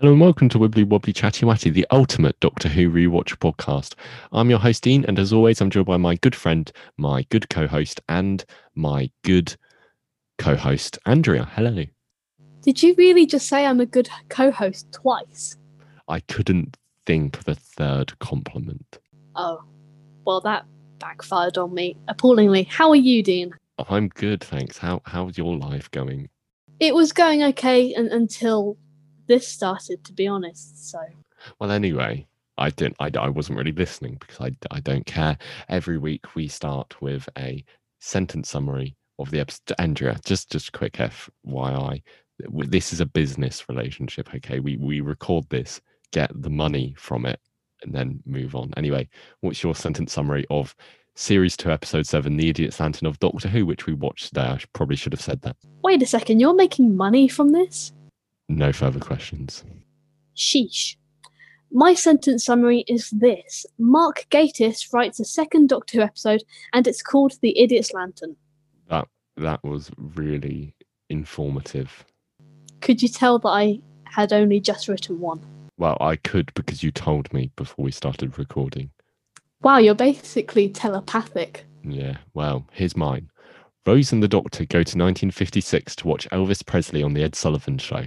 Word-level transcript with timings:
Hello 0.00 0.12
and 0.12 0.20
welcome 0.22 0.48
to 0.48 0.58
Wibbly 0.58 0.88
Wobbly 0.88 1.12
Chatty 1.12 1.44
Watty, 1.44 1.68
the 1.68 1.86
ultimate 1.90 2.40
Doctor 2.40 2.70
Who 2.70 2.90
rewatch 2.90 3.36
podcast. 3.36 3.96
I'm 4.32 4.48
your 4.48 4.58
host, 4.58 4.82
Dean, 4.82 5.04
and 5.06 5.18
as 5.18 5.30
always, 5.30 5.60
I'm 5.60 5.68
joined 5.68 5.88
by 5.88 5.98
my 5.98 6.14
good 6.14 6.34
friend, 6.34 6.72
my 6.96 7.26
good 7.28 7.50
co 7.50 7.66
host, 7.66 8.00
and 8.08 8.42
my 8.74 9.10
good 9.24 9.54
co 10.38 10.56
host, 10.56 10.98
Andrea. 11.04 11.44
Hello. 11.54 11.84
Did 12.62 12.82
you 12.82 12.94
really 12.96 13.26
just 13.26 13.46
say 13.46 13.66
I'm 13.66 13.78
a 13.78 13.84
good 13.84 14.08
co 14.30 14.50
host 14.50 14.90
twice? 14.90 15.58
I 16.08 16.20
couldn't 16.20 16.78
think 17.04 17.38
of 17.38 17.48
a 17.48 17.54
third 17.54 18.18
compliment. 18.20 19.00
Oh, 19.36 19.62
well, 20.24 20.40
that 20.40 20.64
backfired 20.98 21.58
on 21.58 21.74
me 21.74 21.98
appallingly. 22.08 22.62
How 22.62 22.88
are 22.88 22.96
you, 22.96 23.22
Dean? 23.22 23.52
Oh, 23.78 23.84
I'm 23.90 24.08
good, 24.08 24.42
thanks. 24.42 24.78
How 24.78 25.02
how's 25.04 25.36
your 25.36 25.58
life 25.58 25.90
going? 25.90 26.30
It 26.78 26.94
was 26.94 27.12
going 27.12 27.42
okay 27.42 27.94
un- 27.94 28.08
until 28.10 28.78
this 29.30 29.46
started, 29.46 30.04
to 30.04 30.12
be 30.12 30.26
honest. 30.26 30.90
So, 30.90 30.98
Well, 31.60 31.70
anyway, 31.70 32.26
I 32.58 32.70
didn't. 32.70 32.96
I, 32.98 33.10
I 33.16 33.28
wasn't 33.28 33.58
really 33.58 33.72
listening 33.72 34.16
because 34.18 34.40
I 34.40 34.50
I 34.72 34.80
don't 34.80 35.06
care. 35.06 35.38
Every 35.68 35.98
week 35.98 36.34
we 36.34 36.48
start 36.48 37.00
with 37.00 37.28
a 37.38 37.64
sentence 38.00 38.50
summary 38.50 38.96
of 39.20 39.30
the 39.30 39.38
episode. 39.38 39.76
Andrea, 39.78 40.18
just 40.24 40.50
just 40.50 40.72
quick 40.72 40.94
FYI, 40.94 42.02
this 42.48 42.92
is 42.92 43.00
a 43.00 43.06
business 43.06 43.68
relationship. 43.68 44.34
Okay, 44.34 44.58
we 44.58 44.76
we 44.78 45.00
record 45.00 45.48
this, 45.48 45.80
get 46.12 46.30
the 46.34 46.50
money 46.50 46.94
from 46.98 47.24
it, 47.24 47.38
and 47.82 47.94
then 47.94 48.20
move 48.26 48.56
on. 48.56 48.72
Anyway, 48.76 49.08
what's 49.42 49.62
your 49.62 49.76
sentence 49.76 50.12
summary 50.12 50.44
of 50.50 50.74
series 51.14 51.56
two, 51.56 51.70
episode 51.70 52.06
seven, 52.06 52.36
The 52.36 52.48
Idiot's 52.48 52.80
Lantern 52.80 53.06
of 53.06 53.20
Doctor 53.20 53.48
Who, 53.48 53.64
which 53.64 53.86
we 53.86 53.94
watched 53.94 54.28
today? 54.28 54.42
I 54.42 54.58
probably 54.72 54.96
should 54.96 55.12
have 55.12 55.20
said 55.20 55.42
that. 55.42 55.56
wait 55.84 56.02
a 56.02 56.06
second, 56.06 56.40
you're 56.40 56.52
making 56.54 56.96
money 56.96 57.28
from 57.28 57.52
this? 57.52 57.92
No 58.50 58.72
further 58.72 58.98
questions. 58.98 59.62
Sheesh. 60.36 60.96
My 61.70 61.94
sentence 61.94 62.44
summary 62.44 62.84
is 62.88 63.08
this 63.10 63.64
Mark 63.78 64.26
Gatiss 64.30 64.92
writes 64.92 65.20
a 65.20 65.24
second 65.24 65.68
Doctor 65.68 65.98
Who 65.98 66.02
episode, 66.02 66.42
and 66.72 66.88
it's 66.88 67.00
called 67.00 67.34
The 67.42 67.56
Idiot's 67.56 67.92
Lantern. 67.92 68.34
That 68.88 69.06
that 69.36 69.62
was 69.62 69.92
really 69.96 70.74
informative. 71.08 72.04
Could 72.80 73.02
you 73.02 73.08
tell 73.08 73.38
that 73.38 73.48
I 73.48 73.78
had 74.04 74.32
only 74.32 74.58
just 74.58 74.88
written 74.88 75.20
one? 75.20 75.40
Well, 75.78 75.96
I 76.00 76.16
could 76.16 76.52
because 76.54 76.82
you 76.82 76.90
told 76.90 77.32
me 77.32 77.52
before 77.54 77.84
we 77.84 77.92
started 77.92 78.36
recording. 78.36 78.90
Wow, 79.62 79.78
you're 79.78 79.94
basically 79.94 80.70
telepathic. 80.70 81.66
Yeah, 81.84 82.16
well, 82.34 82.66
here's 82.72 82.96
mine. 82.96 83.30
Rose 83.86 84.10
and 84.10 84.20
the 84.20 84.28
Doctor 84.28 84.64
go 84.64 84.78
to 84.78 84.98
1956 84.98 85.94
to 85.96 86.08
watch 86.08 86.28
Elvis 86.30 86.66
Presley 86.66 87.04
on 87.04 87.14
The 87.14 87.22
Ed 87.22 87.36
Sullivan 87.36 87.78
Show. 87.78 88.06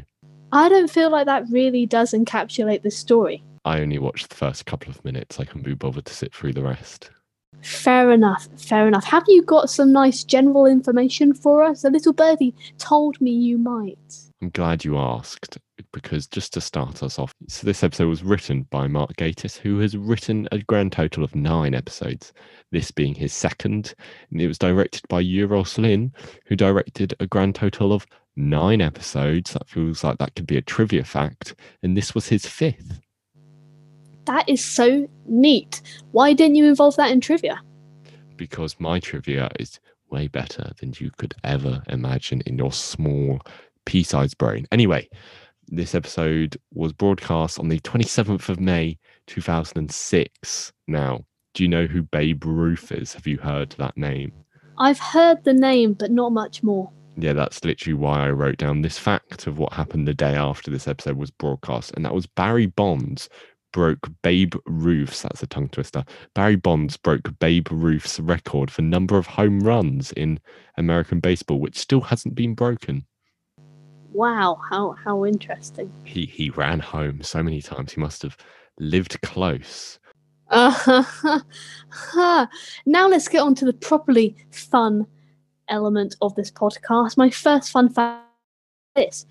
I 0.53 0.69
don't 0.69 0.89
feel 0.89 1.09
like 1.09 1.25
that 1.25 1.49
really 1.49 1.87
does 1.87 2.13
encapsulate 2.13 2.83
the 2.83 2.91
story. 2.91 3.43
I 3.65 3.79
only 3.79 3.97
watched 3.97 4.29
the 4.29 4.35
first 4.35 4.67
couple 4.67 4.91
of 4.91 5.03
minutes. 5.03 5.39
I 5.39 5.45
couldn't 5.45 5.63
be 5.63 5.73
bothered 5.73 6.05
to 6.05 6.13
sit 6.13 6.31
through 6.31 6.53
the 6.53 6.61
rest. 6.61 7.09
Fair 7.63 8.11
enough, 8.11 8.47
fair 8.55 8.87
enough. 8.87 9.03
Have 9.05 9.23
you 9.27 9.41
got 9.41 9.71
some 9.71 9.91
nice 9.91 10.23
general 10.23 10.67
information 10.67 11.33
for 11.33 11.63
us? 11.63 11.83
A 11.83 11.89
little 11.89 12.13
birdie 12.13 12.53
told 12.77 13.19
me 13.19 13.31
you 13.31 13.57
might. 13.57 13.97
I'm 14.43 14.49
glad 14.49 14.85
you 14.85 14.95
asked 14.95 15.57
because 15.91 16.27
just 16.27 16.53
to 16.53 16.61
start 16.61 17.01
us 17.01 17.17
off, 17.17 17.33
so 17.47 17.65
this 17.65 17.83
episode 17.83 18.09
was 18.09 18.23
written 18.23 18.67
by 18.69 18.87
Mark 18.87 19.15
Gatiss, 19.15 19.57
who 19.57 19.79
has 19.79 19.97
written 19.97 20.47
a 20.51 20.59
grand 20.59 20.91
total 20.91 21.23
of 21.23 21.33
nine 21.33 21.73
episodes, 21.73 22.31
this 22.71 22.91
being 22.91 23.15
his 23.15 23.33
second. 23.33 23.95
And 24.29 24.39
it 24.39 24.47
was 24.47 24.59
directed 24.59 25.01
by 25.07 25.23
Euros 25.23 25.79
Lyn, 25.79 26.11
who 26.45 26.55
directed 26.55 27.15
a 27.19 27.25
grand 27.25 27.55
total 27.55 27.91
of 27.91 28.05
nine 28.35 28.81
episodes. 28.81 29.53
That 29.53 29.67
feels 29.67 30.03
like 30.03 30.17
that 30.17 30.35
could 30.35 30.47
be 30.47 30.57
a 30.57 30.61
trivia 30.61 31.03
fact. 31.03 31.55
And 31.81 31.95
this 31.95 32.13
was 32.15 32.27
his 32.27 32.45
fifth. 32.45 32.99
That 34.25 34.47
is 34.47 34.63
so 34.63 35.07
neat. 35.25 35.81
Why 36.11 36.33
didn't 36.33 36.55
you 36.55 36.65
involve 36.65 36.95
that 36.95 37.11
in 37.11 37.19
trivia? 37.19 37.61
because 38.37 38.79
my 38.79 38.99
trivia 38.99 39.49
is 39.59 39.79
way 40.09 40.27
better 40.27 40.71
than 40.79 40.93
you 40.97 41.09
could 41.17 41.33
ever 41.43 41.81
imagine 41.89 42.41
in 42.41 42.57
your 42.57 42.71
small 42.71 43.39
pea-sized 43.85 44.37
brain. 44.37 44.67
Anyway, 44.71 45.07
this 45.67 45.95
episode 45.95 46.57
was 46.73 46.93
broadcast 46.93 47.59
on 47.59 47.69
the 47.69 47.79
27th 47.79 48.49
of 48.49 48.59
May 48.59 48.97
2006. 49.27 50.73
Now, 50.87 51.23
do 51.53 51.63
you 51.63 51.69
know 51.69 51.85
who 51.85 52.03
Babe 52.03 52.43
Ruth 52.45 52.91
is? 52.91 53.13
Have 53.13 53.27
you 53.27 53.37
heard 53.37 53.71
that 53.77 53.97
name? 53.97 54.33
I've 54.77 54.99
heard 54.99 55.43
the 55.43 55.53
name, 55.53 55.93
but 55.93 56.11
not 56.11 56.31
much 56.31 56.63
more. 56.63 56.91
Yeah, 57.17 57.33
that's 57.33 57.63
literally 57.63 57.93
why 57.93 58.25
I 58.25 58.31
wrote 58.31 58.57
down 58.57 58.81
this 58.81 58.97
fact 58.97 59.45
of 59.45 59.59
what 59.59 59.73
happened 59.73 60.07
the 60.07 60.13
day 60.13 60.35
after 60.35 60.71
this 60.71 60.87
episode 60.87 61.17
was 61.17 61.29
broadcast, 61.31 61.91
and 61.95 62.03
that 62.05 62.13
was 62.13 62.25
Barry 62.25 62.65
Bonds 62.65 63.29
broke 63.71 64.07
Babe 64.21 64.53
Ruth's 64.65 65.23
that's 65.23 65.43
a 65.43 65.47
tongue 65.47 65.67
twister. 65.69 66.05
Barry 66.33 66.55
Bonds 66.55 66.95
broke 66.95 67.37
Babe 67.39 67.67
Ruth's 67.69 68.19
record 68.19 68.71
for 68.71 68.81
number 68.81 69.17
of 69.17 69.27
home 69.27 69.59
runs 69.59 70.11
in 70.13 70.39
American 70.77 71.19
baseball, 71.19 71.59
which 71.59 71.77
still 71.77 72.01
hasn't 72.01 72.35
been 72.35 72.53
broken. 72.53 73.05
Wow, 74.11 74.59
how 74.69 74.91
how 75.03 75.25
interesting. 75.25 75.91
He 76.05 76.25
he 76.25 76.51
ran 76.51 76.79
home 76.79 77.23
so 77.23 77.43
many 77.43 77.61
times. 77.61 77.93
He 77.93 77.99
must 77.99 78.21
have 78.21 78.37
lived 78.79 79.19
close. 79.21 79.99
Uh, 80.49 81.03
now 82.85 83.07
let's 83.07 83.27
get 83.27 83.41
on 83.41 83.55
to 83.55 83.65
the 83.65 83.73
properly 83.73 84.35
fun 84.51 85.07
element 85.69 86.15
of 86.21 86.35
this 86.35 86.51
podcast. 86.51 87.17
My 87.17 87.29
first 87.29 87.71
fun 87.71 87.89
fact 87.89 88.25
is 88.95 89.03
this. 89.03 89.25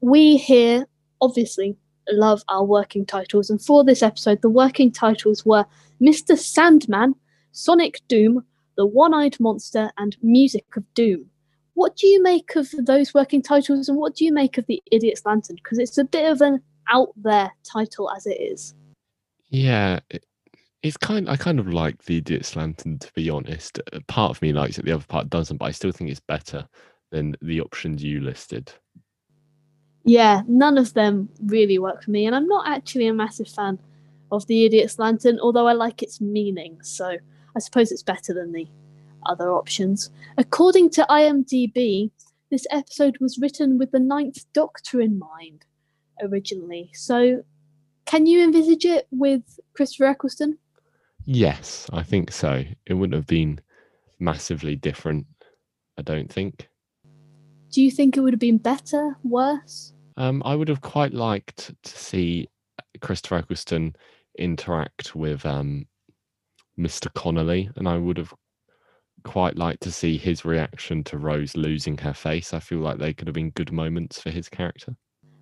We 0.00 0.36
here 0.36 0.86
obviously 1.20 1.76
love 2.10 2.42
our 2.48 2.64
working 2.64 3.06
titles, 3.06 3.50
and 3.50 3.62
for 3.62 3.84
this 3.84 4.02
episode, 4.02 4.42
the 4.42 4.50
working 4.50 4.90
titles 4.90 5.46
were 5.46 5.64
Mr. 6.00 6.36
Sandman, 6.36 7.14
Sonic 7.52 8.00
Doom, 8.08 8.44
The 8.76 8.86
One 8.86 9.14
Eyed 9.14 9.38
Monster, 9.38 9.92
and 9.98 10.16
Music 10.22 10.66
of 10.76 10.84
Doom. 10.94 11.26
What 11.74 11.96
do 11.96 12.06
you 12.06 12.22
make 12.22 12.56
of 12.56 12.70
those 12.78 13.14
working 13.14 13.42
titles, 13.42 13.88
and 13.88 13.98
what 13.98 14.16
do 14.16 14.24
you 14.24 14.32
make 14.32 14.58
of 14.58 14.66
The 14.66 14.82
Idiot's 14.90 15.24
Lantern? 15.24 15.56
Because 15.56 15.78
it's 15.78 15.98
a 15.98 16.04
bit 16.04 16.30
of 16.30 16.40
an 16.40 16.60
out 16.88 17.10
there 17.16 17.52
title 17.62 18.10
as 18.10 18.26
it 18.26 18.40
is. 18.40 18.74
Yeah, 19.48 20.00
it's 20.82 20.96
kind. 20.96 21.28
I 21.28 21.36
kind 21.36 21.60
of 21.60 21.68
like 21.68 22.02
the 22.04 22.18
Idiot's 22.18 22.56
Lantern 22.56 22.98
to 22.98 23.12
be 23.14 23.30
honest. 23.30 23.78
Uh, 23.92 24.00
part 24.08 24.30
of 24.30 24.42
me 24.42 24.52
likes 24.52 24.78
it, 24.78 24.84
the 24.84 24.92
other 24.92 25.04
part 25.08 25.30
doesn't. 25.30 25.58
But 25.58 25.66
I 25.66 25.70
still 25.70 25.92
think 25.92 26.10
it's 26.10 26.20
better 26.20 26.66
than 27.10 27.36
the 27.40 27.60
options 27.60 28.02
you 28.02 28.20
listed. 28.20 28.72
Yeah, 30.04 30.42
none 30.48 30.78
of 30.78 30.94
them 30.94 31.28
really 31.46 31.78
work 31.78 32.02
for 32.02 32.10
me, 32.10 32.26
and 32.26 32.34
I'm 32.34 32.48
not 32.48 32.68
actually 32.68 33.06
a 33.06 33.14
massive 33.14 33.48
fan 33.48 33.78
of 34.32 34.46
the 34.46 34.64
Idiot's 34.64 34.98
Lantern, 34.98 35.38
although 35.38 35.68
I 35.68 35.74
like 35.74 36.02
its 36.02 36.20
meaning, 36.20 36.82
so 36.82 37.16
I 37.54 37.58
suppose 37.60 37.92
it's 37.92 38.02
better 38.02 38.34
than 38.34 38.52
the 38.52 38.66
other 39.26 39.52
options. 39.52 40.10
According 40.38 40.90
to 40.90 41.06
IMDb, 41.08 42.10
this 42.50 42.66
episode 42.70 43.18
was 43.20 43.38
written 43.38 43.78
with 43.78 43.92
the 43.92 44.00
Ninth 44.00 44.44
Doctor 44.52 45.00
in 45.00 45.18
mind 45.18 45.66
originally, 46.20 46.90
so 46.94 47.44
can 48.04 48.26
you 48.26 48.42
envisage 48.42 48.84
it 48.84 49.06
with 49.12 49.42
Christopher 49.74 50.06
Eccleston? 50.06 50.58
Yes, 51.24 51.88
I 51.92 52.02
think 52.02 52.32
so. 52.32 52.64
It 52.86 52.94
wouldn't 52.94 53.14
have 53.14 53.26
been 53.26 53.60
massively 54.18 54.76
different. 54.76 55.26
I 55.98 56.02
don't 56.02 56.32
think. 56.32 56.68
Do 57.70 57.82
you 57.82 57.90
think 57.90 58.16
it 58.16 58.20
would 58.20 58.32
have 58.32 58.40
been 58.40 58.58
better, 58.58 59.16
worse? 59.22 59.92
Um, 60.16 60.42
I 60.44 60.54
would 60.54 60.68
have 60.68 60.80
quite 60.80 61.14
liked 61.14 61.72
to 61.82 61.98
see 61.98 62.48
Christopher 63.00 63.36
Eccleston 63.36 63.96
interact 64.38 65.14
with 65.14 65.46
um, 65.46 65.86
Mr. 66.78 67.12
Connolly, 67.14 67.70
and 67.76 67.88
I 67.88 67.96
would 67.96 68.18
have 68.18 68.34
quite 69.24 69.56
liked 69.56 69.82
to 69.82 69.92
see 69.92 70.18
his 70.18 70.44
reaction 70.44 71.04
to 71.04 71.18
Rose 71.18 71.56
losing 71.56 71.96
her 71.98 72.12
face. 72.12 72.52
I 72.52 72.58
feel 72.58 72.80
like 72.80 72.98
they 72.98 73.12
could 73.12 73.28
have 73.28 73.34
been 73.34 73.50
good 73.50 73.72
moments 73.72 74.20
for 74.20 74.30
his 74.30 74.48
character. 74.48 74.96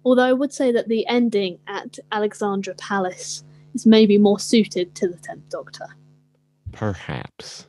Although 0.05 0.25
I 0.25 0.33
would 0.33 0.53
say 0.53 0.73
that 0.73 0.89
the 0.89 1.07
ending 1.07 1.59
at 1.67 1.99
Alexandra 2.13 2.75
Palace 2.75 3.45
is 3.75 3.87
maybe 3.87 4.19
more 4.19 4.39
suited 4.39 4.95
to 4.97 5.09
the 5.09 5.17
Tenth 5.17 5.49
Doctor. 5.49 5.87
Perhaps. 6.73 7.67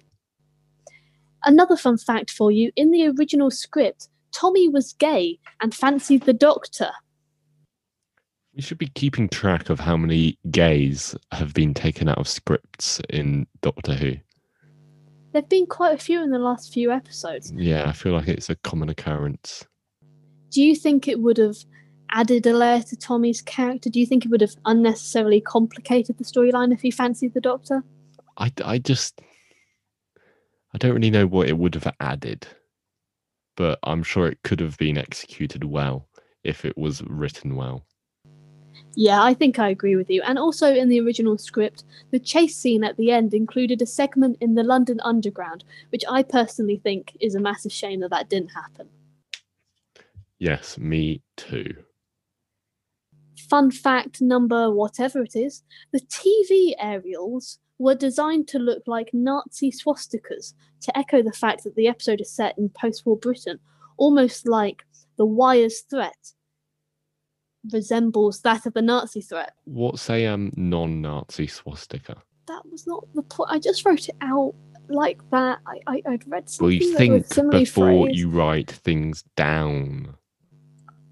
Another 1.43 1.75
fun 1.75 1.97
fact 1.97 2.29
for 2.29 2.51
you 2.51 2.71
in 2.75 2.91
the 2.91 3.07
original 3.07 3.49
script, 3.49 4.09
Tommy 4.31 4.69
was 4.69 4.93
gay 4.93 5.39
and 5.59 5.73
fancied 5.73 6.23
the 6.23 6.33
Doctor. 6.33 6.91
We 8.55 8.61
should 8.61 8.77
be 8.77 8.87
keeping 8.87 9.29
track 9.29 9.69
of 9.69 9.79
how 9.79 9.95
many 9.97 10.37
gays 10.51 11.15
have 11.31 11.53
been 11.53 11.73
taken 11.73 12.09
out 12.09 12.17
of 12.17 12.27
scripts 12.27 12.99
in 13.09 13.47
Doctor 13.61 13.93
Who. 13.93 14.11
There 15.31 15.41
have 15.41 15.49
been 15.49 15.65
quite 15.65 15.95
a 15.95 15.97
few 15.97 16.21
in 16.21 16.31
the 16.31 16.39
last 16.39 16.73
few 16.73 16.91
episodes. 16.91 17.53
Yeah, 17.55 17.87
I 17.87 17.93
feel 17.93 18.11
like 18.11 18.27
it's 18.27 18.49
a 18.49 18.55
common 18.55 18.89
occurrence. 18.89 19.65
Do 20.49 20.61
you 20.61 20.75
think 20.75 21.07
it 21.07 21.21
would 21.21 21.37
have 21.37 21.55
added 22.11 22.45
a 22.45 22.53
layer 22.53 22.81
to 22.81 22.95
Tommy's 22.95 23.41
character? 23.41 23.89
Do 23.89 23.99
you 23.99 24.05
think 24.05 24.25
it 24.25 24.31
would 24.31 24.41
have 24.41 24.55
unnecessarily 24.65 25.41
complicated 25.41 26.17
the 26.17 26.23
storyline 26.23 26.73
if 26.73 26.81
he 26.81 26.91
fancied 26.91 27.33
the 27.33 27.41
Doctor? 27.41 27.83
I, 28.37 28.51
I 28.63 28.77
just 28.77 29.21
I 30.73 30.77
don't 30.77 30.93
really 30.93 31.09
know 31.09 31.27
what 31.27 31.49
it 31.49 31.57
would 31.57 31.75
have 31.75 31.93
added, 31.99 32.47
but 33.57 33.79
I'm 33.83 34.03
sure 34.03 34.27
it 34.27 34.41
could 34.43 34.59
have 34.61 34.77
been 34.77 34.97
executed 34.97 35.63
well 35.63 36.07
if 36.43 36.65
it 36.65 36.77
was 36.77 37.01
written 37.03 37.55
well. 37.55 37.85
Yeah, 38.95 39.23
I 39.23 39.33
think 39.33 39.59
I 39.59 39.69
agree 39.69 39.95
with 39.95 40.09
you. 40.09 40.21
And 40.21 40.37
also 40.37 40.73
in 40.73 40.89
the 40.89 40.99
original 40.99 41.37
script, 41.37 41.83
the 42.11 42.19
chase 42.19 42.57
scene 42.57 42.83
at 42.83 42.97
the 42.97 43.11
end 43.11 43.33
included 43.33 43.81
a 43.81 43.85
segment 43.85 44.37
in 44.41 44.55
the 44.55 44.63
London 44.63 44.99
Underground, 45.03 45.63
which 45.89 46.03
I 46.09 46.23
personally 46.23 46.77
think 46.77 47.15
is 47.19 47.35
a 47.35 47.39
massive 47.39 47.71
shame 47.71 48.01
that 48.01 48.09
that 48.09 48.29
didn't 48.29 48.51
happen. 48.51 48.89
Yes, 50.39 50.77
me 50.77 51.21
too. 51.37 51.75
Fun 53.49 53.71
fact 53.71 54.21
number 54.21 54.71
whatever 54.71 55.21
it 55.21 55.35
is 55.35 55.63
the 55.91 55.99
TV 56.01 56.73
aerials 56.79 57.59
were 57.77 57.95
designed 57.95 58.47
to 58.47 58.59
look 58.59 58.83
like 58.85 59.09
Nazi 59.13 59.71
swastikas 59.71 60.53
to 60.81 60.97
echo 60.97 61.21
the 61.21 61.33
fact 61.33 61.63
that 61.63 61.75
the 61.75 61.87
episode 61.87 62.21
is 62.21 62.31
set 62.31 62.57
in 62.57 62.69
post 62.69 63.05
war 63.05 63.17
Britain, 63.17 63.59
almost 63.97 64.47
like 64.47 64.83
the 65.17 65.25
Wire's 65.25 65.81
threat 65.81 66.33
resembles 67.71 68.41
that 68.41 68.65
of 68.65 68.73
the 68.73 68.81
Nazi 68.81 69.21
threat. 69.21 69.53
What's 69.65 70.09
a 70.09 70.27
um, 70.27 70.51
non-Nazi 70.55 71.47
swastika? 71.47 72.21
That 72.47 72.63
was 72.71 72.87
not 72.87 73.05
the 73.13 73.23
point. 73.23 73.51
I 73.51 73.59
just 73.59 73.85
wrote 73.85 74.09
it 74.09 74.15
out 74.21 74.53
like 74.89 75.21
that. 75.31 75.59
I, 75.65 75.79
I, 75.87 76.01
I'd 76.07 76.27
read 76.29 76.49
something. 76.49 76.65
Well, 76.65 76.71
you 76.71 76.91
that 76.91 77.25
think 77.33 77.51
before 77.51 78.09
you 78.09 78.29
write 78.29 78.71
things 78.71 79.23
down. 79.35 80.15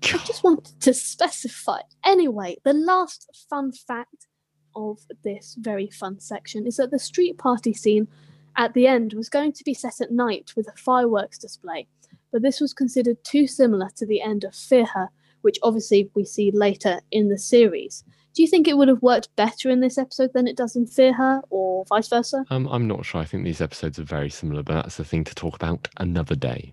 I 0.03 0.17
just 0.25 0.43
wanted 0.43 0.79
to 0.81 0.93
specify. 0.93 1.79
Anyway, 2.05 2.57
the 2.63 2.73
last 2.73 3.29
fun 3.49 3.71
fact 3.71 4.27
of 4.75 4.99
this 5.23 5.55
very 5.59 5.89
fun 5.89 6.19
section 6.19 6.65
is 6.65 6.77
that 6.77 6.91
the 6.91 6.99
street 6.99 7.37
party 7.37 7.73
scene 7.73 8.07
at 8.55 8.73
the 8.73 8.87
end 8.87 9.13
was 9.13 9.29
going 9.29 9.53
to 9.53 9.63
be 9.63 9.73
set 9.73 10.01
at 10.01 10.11
night 10.11 10.53
with 10.55 10.67
a 10.67 10.77
fireworks 10.77 11.37
display, 11.37 11.87
but 12.31 12.41
this 12.41 12.59
was 12.59 12.73
considered 12.73 13.23
too 13.23 13.47
similar 13.47 13.89
to 13.95 14.05
the 14.05 14.21
end 14.21 14.43
of 14.43 14.55
Fear 14.55 14.85
Her, 14.85 15.09
which 15.41 15.57
obviously 15.63 16.09
we 16.15 16.25
see 16.25 16.51
later 16.51 16.99
in 17.11 17.29
the 17.29 17.37
series. 17.37 18.03
Do 18.35 18.41
you 18.43 18.47
think 18.47 18.67
it 18.67 18.77
would 18.77 18.87
have 18.87 19.01
worked 19.01 19.35
better 19.35 19.69
in 19.69 19.79
this 19.79 19.97
episode 19.97 20.31
than 20.33 20.47
it 20.47 20.55
does 20.55 20.75
in 20.75 20.85
Fear 20.85 21.13
Her, 21.13 21.41
or 21.49 21.85
vice 21.85 22.07
versa? 22.07 22.45
Um, 22.49 22.67
I'm 22.67 22.87
not 22.87 23.05
sure. 23.05 23.21
I 23.21 23.25
think 23.25 23.43
these 23.43 23.61
episodes 23.61 23.99
are 23.99 24.03
very 24.03 24.29
similar, 24.29 24.63
but 24.63 24.75
that's 24.75 24.99
a 24.99 25.03
thing 25.03 25.23
to 25.25 25.35
talk 25.35 25.55
about 25.55 25.87
another 25.97 26.35
day. 26.35 26.71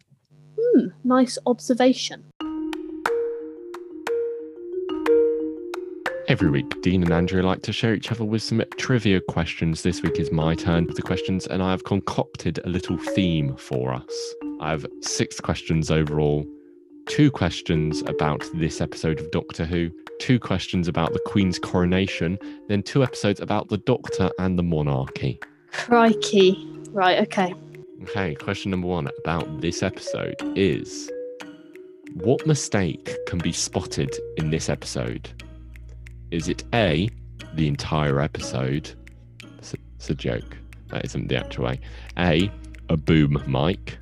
Hmm, 0.59 0.89
nice 1.03 1.39
observation. 1.47 2.25
Every 6.29 6.51
week, 6.51 6.83
Dean 6.83 7.05
and 7.05 7.13
Andrea 7.13 7.45
like 7.45 7.63
to 7.63 7.73
share 7.73 7.95
each 7.95 8.11
other 8.11 8.25
with 8.25 8.43
some 8.43 8.61
trivia 8.79 9.21
questions. 9.21 9.85
This 9.85 10.03
week 10.03 10.19
is 10.19 10.33
my 10.33 10.57
turn 10.57 10.87
with 10.87 10.97
the 10.97 11.03
questions, 11.03 11.47
and 11.47 11.63
I 11.63 11.71
have 11.71 11.85
concocted 11.85 12.59
a 12.65 12.69
little 12.69 12.99
theme 12.99 13.55
for 13.57 13.95
us. 13.95 14.35
I 14.61 14.71
have 14.71 14.85
six 15.03 15.39
questions 15.39 15.89
overall, 15.89 16.45
two 17.07 17.31
questions 17.31 18.03
about 18.09 18.43
this 18.55 18.81
episode 18.81 19.21
of 19.21 19.31
Doctor 19.31 19.65
Who, 19.65 19.89
two 20.19 20.41
questions 20.41 20.89
about 20.89 21.13
the 21.13 21.21
Queen's 21.27 21.61
coronation, 21.61 22.41
then 22.67 22.83
two 22.83 23.05
episodes 23.05 23.39
about 23.39 23.69
the 23.69 23.79
Doctor 23.79 24.29
and 24.41 24.59
the 24.59 24.65
monarchy. 24.65 25.39
Crikey. 25.71 26.67
Right, 26.91 27.21
okay. 27.21 27.55
Okay, 28.03 28.35
question 28.35 28.73
number 28.73 28.89
one 28.89 29.09
about 29.21 29.61
this 29.61 29.81
episode 29.81 30.35
is 30.57 31.09
What 32.15 32.49
mistake 32.49 33.17
can 33.29 33.39
be 33.39 33.53
spotted 33.53 34.13
in 34.37 34.51
this 34.51 34.69
episode? 34.69 35.31
Is 36.37 36.51
it 36.51 36.65
A, 36.75 37.09
the 37.55 37.67
entire 37.67 38.21
episode? 38.21 38.93
It's, 39.57 39.73
it's 39.73 40.11
a 40.11 40.15
joke. 40.15 40.59
That 40.89 41.03
isn't 41.07 41.29
the 41.29 41.37
actual 41.39 41.65
way. 41.65 41.81
A, 42.19 42.53
a 42.91 42.97
boom 42.99 43.43
mic. 43.47 43.97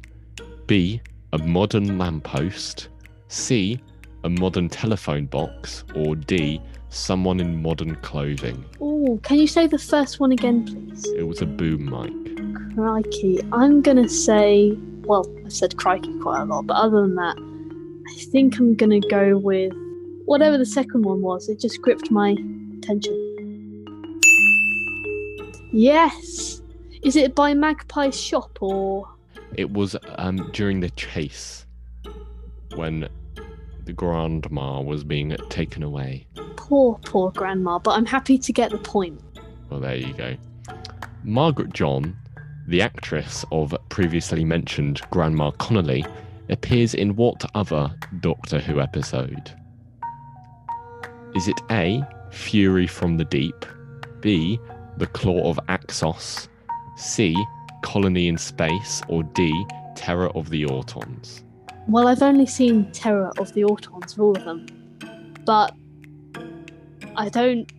B, 0.66 1.00
a 1.32 1.38
modern 1.38 1.96
lamppost. 1.96 2.88
C, 3.28 3.80
a 4.24 4.28
modern 4.28 4.68
telephone 4.68 5.26
box. 5.26 5.84
Or 5.94 6.16
D, 6.16 6.60
someone 6.88 7.38
in 7.38 7.62
modern 7.62 7.94
clothing. 8.02 8.64
Oh, 8.80 9.20
can 9.22 9.38
you 9.38 9.46
say 9.46 9.68
the 9.68 9.78
first 9.78 10.18
one 10.18 10.32
again, 10.32 10.66
please? 10.66 11.06
It 11.16 11.28
was 11.28 11.40
a 11.40 11.46
boom 11.46 11.84
mic. 11.84 12.74
Crikey. 12.74 13.42
I'm 13.52 13.80
gonna 13.80 14.08
say, 14.08 14.76
well, 15.02 15.24
I've 15.44 15.52
said 15.52 15.76
crikey 15.76 16.18
quite 16.18 16.40
a 16.40 16.44
lot, 16.46 16.66
but 16.66 16.74
other 16.74 17.02
than 17.02 17.14
that, 17.14 17.36
I 18.08 18.24
think 18.24 18.58
I'm 18.58 18.74
gonna 18.74 18.98
go 18.98 19.38
with 19.38 19.72
whatever 20.26 20.58
the 20.58 20.66
second 20.66 21.02
one 21.02 21.20
was. 21.22 21.48
It 21.48 21.60
just 21.60 21.80
gripped 21.82 22.10
my 22.10 22.36
attention. 22.78 23.20
Yes! 25.72 26.62
Is 27.02 27.16
it 27.16 27.34
by 27.34 27.52
Magpie's 27.54 28.18
shop 28.18 28.58
or. 28.62 29.08
It 29.56 29.70
was 29.70 29.96
um, 30.16 30.50
during 30.52 30.80
the 30.80 30.90
chase 30.90 31.66
when 32.74 33.08
the 33.84 33.92
grandma 33.92 34.80
was 34.80 35.04
being 35.04 35.36
taken 35.48 35.82
away. 35.82 36.26
Poor, 36.56 36.98
poor 37.04 37.30
grandma, 37.32 37.78
but 37.78 37.92
I'm 37.92 38.06
happy 38.06 38.38
to 38.38 38.52
get 38.52 38.70
the 38.70 38.78
point. 38.78 39.20
Well, 39.68 39.80
there 39.80 39.96
you 39.96 40.14
go. 40.14 40.36
Margaret 41.22 41.72
John, 41.72 42.16
the 42.66 42.80
actress 42.82 43.44
of 43.52 43.76
previously 43.90 44.44
mentioned 44.44 45.02
Grandma 45.10 45.50
Connolly, 45.52 46.04
appears 46.48 46.94
in 46.94 47.16
what 47.16 47.44
other 47.54 47.94
Doctor 48.20 48.58
Who 48.58 48.80
episode? 48.80 49.52
Is 51.34 51.48
it 51.48 51.60
A, 51.70 52.06
Fury 52.30 52.86
from 52.86 53.16
the 53.16 53.24
Deep, 53.24 53.66
B, 54.20 54.58
The 54.98 55.08
Claw 55.08 55.50
of 55.50 55.58
Axos, 55.68 56.46
C, 56.96 57.36
Colony 57.82 58.28
in 58.28 58.38
Space, 58.38 59.02
or 59.08 59.24
D, 59.24 59.66
Terror 59.96 60.28
of 60.36 60.50
the 60.50 60.62
Autons? 60.62 61.42
Well, 61.88 62.06
I've 62.06 62.22
only 62.22 62.46
seen 62.46 62.90
Terror 62.92 63.32
of 63.38 63.52
the 63.52 63.62
Autons 63.62 64.16
all 64.16 64.36
of 64.36 64.44
them, 64.44 64.66
but 65.44 65.74
I 67.16 67.28
don't 67.28 67.70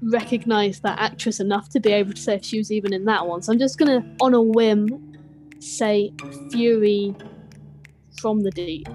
recognize 0.00 0.78
that 0.80 0.98
actress 1.00 1.40
enough 1.40 1.68
to 1.70 1.80
be 1.80 1.90
able 1.90 2.12
to 2.12 2.20
say 2.20 2.36
if 2.36 2.44
she 2.44 2.58
was 2.58 2.70
even 2.70 2.92
in 2.92 3.04
that 3.06 3.26
one. 3.26 3.42
So 3.42 3.52
I'm 3.52 3.58
just 3.58 3.78
gonna, 3.78 4.06
on 4.20 4.32
a 4.32 4.40
whim, 4.40 5.16
say 5.58 6.12
Fury 6.52 7.16
from 8.20 8.42
the 8.42 8.52
Deep. 8.52 8.88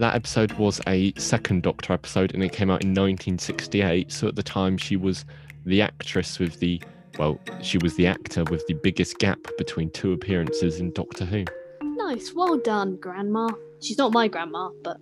That 0.00 0.14
episode 0.14 0.52
was 0.52 0.80
a 0.86 1.12
second 1.18 1.62
Doctor 1.62 1.92
episode 1.92 2.32
and 2.32 2.42
it 2.42 2.52
came 2.52 2.70
out 2.70 2.82
in 2.82 2.88
1968. 2.88 4.10
So 4.10 4.28
at 4.28 4.34
the 4.34 4.42
time, 4.42 4.78
she 4.78 4.96
was 4.96 5.26
the 5.66 5.82
actress 5.82 6.38
with 6.38 6.58
the, 6.58 6.80
well, 7.18 7.38
she 7.60 7.76
was 7.76 7.96
the 7.96 8.06
actor 8.06 8.44
with 8.44 8.66
the 8.66 8.72
biggest 8.72 9.18
gap 9.18 9.38
between 9.58 9.90
two 9.90 10.14
appearances 10.14 10.80
in 10.80 10.90
Doctor 10.92 11.26
Who. 11.26 11.44
Nice, 11.82 12.32
well 12.34 12.56
done, 12.56 12.96
Grandma. 12.96 13.48
She's 13.82 13.98
not 13.98 14.12
my 14.12 14.26
grandma, 14.26 14.70
but 14.82 14.96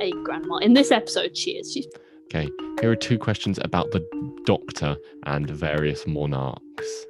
a 0.00 0.12
grandma. 0.22 0.58
In 0.58 0.74
this 0.74 0.92
episode, 0.92 1.36
she 1.36 1.56
is. 1.56 1.72
She's 1.72 1.88
Okay, 2.26 2.48
here 2.80 2.92
are 2.92 2.96
two 2.96 3.18
questions 3.18 3.58
about 3.64 3.90
the 3.90 4.06
Doctor 4.44 4.96
and 5.26 5.50
various 5.50 6.06
monarchs. 6.06 7.06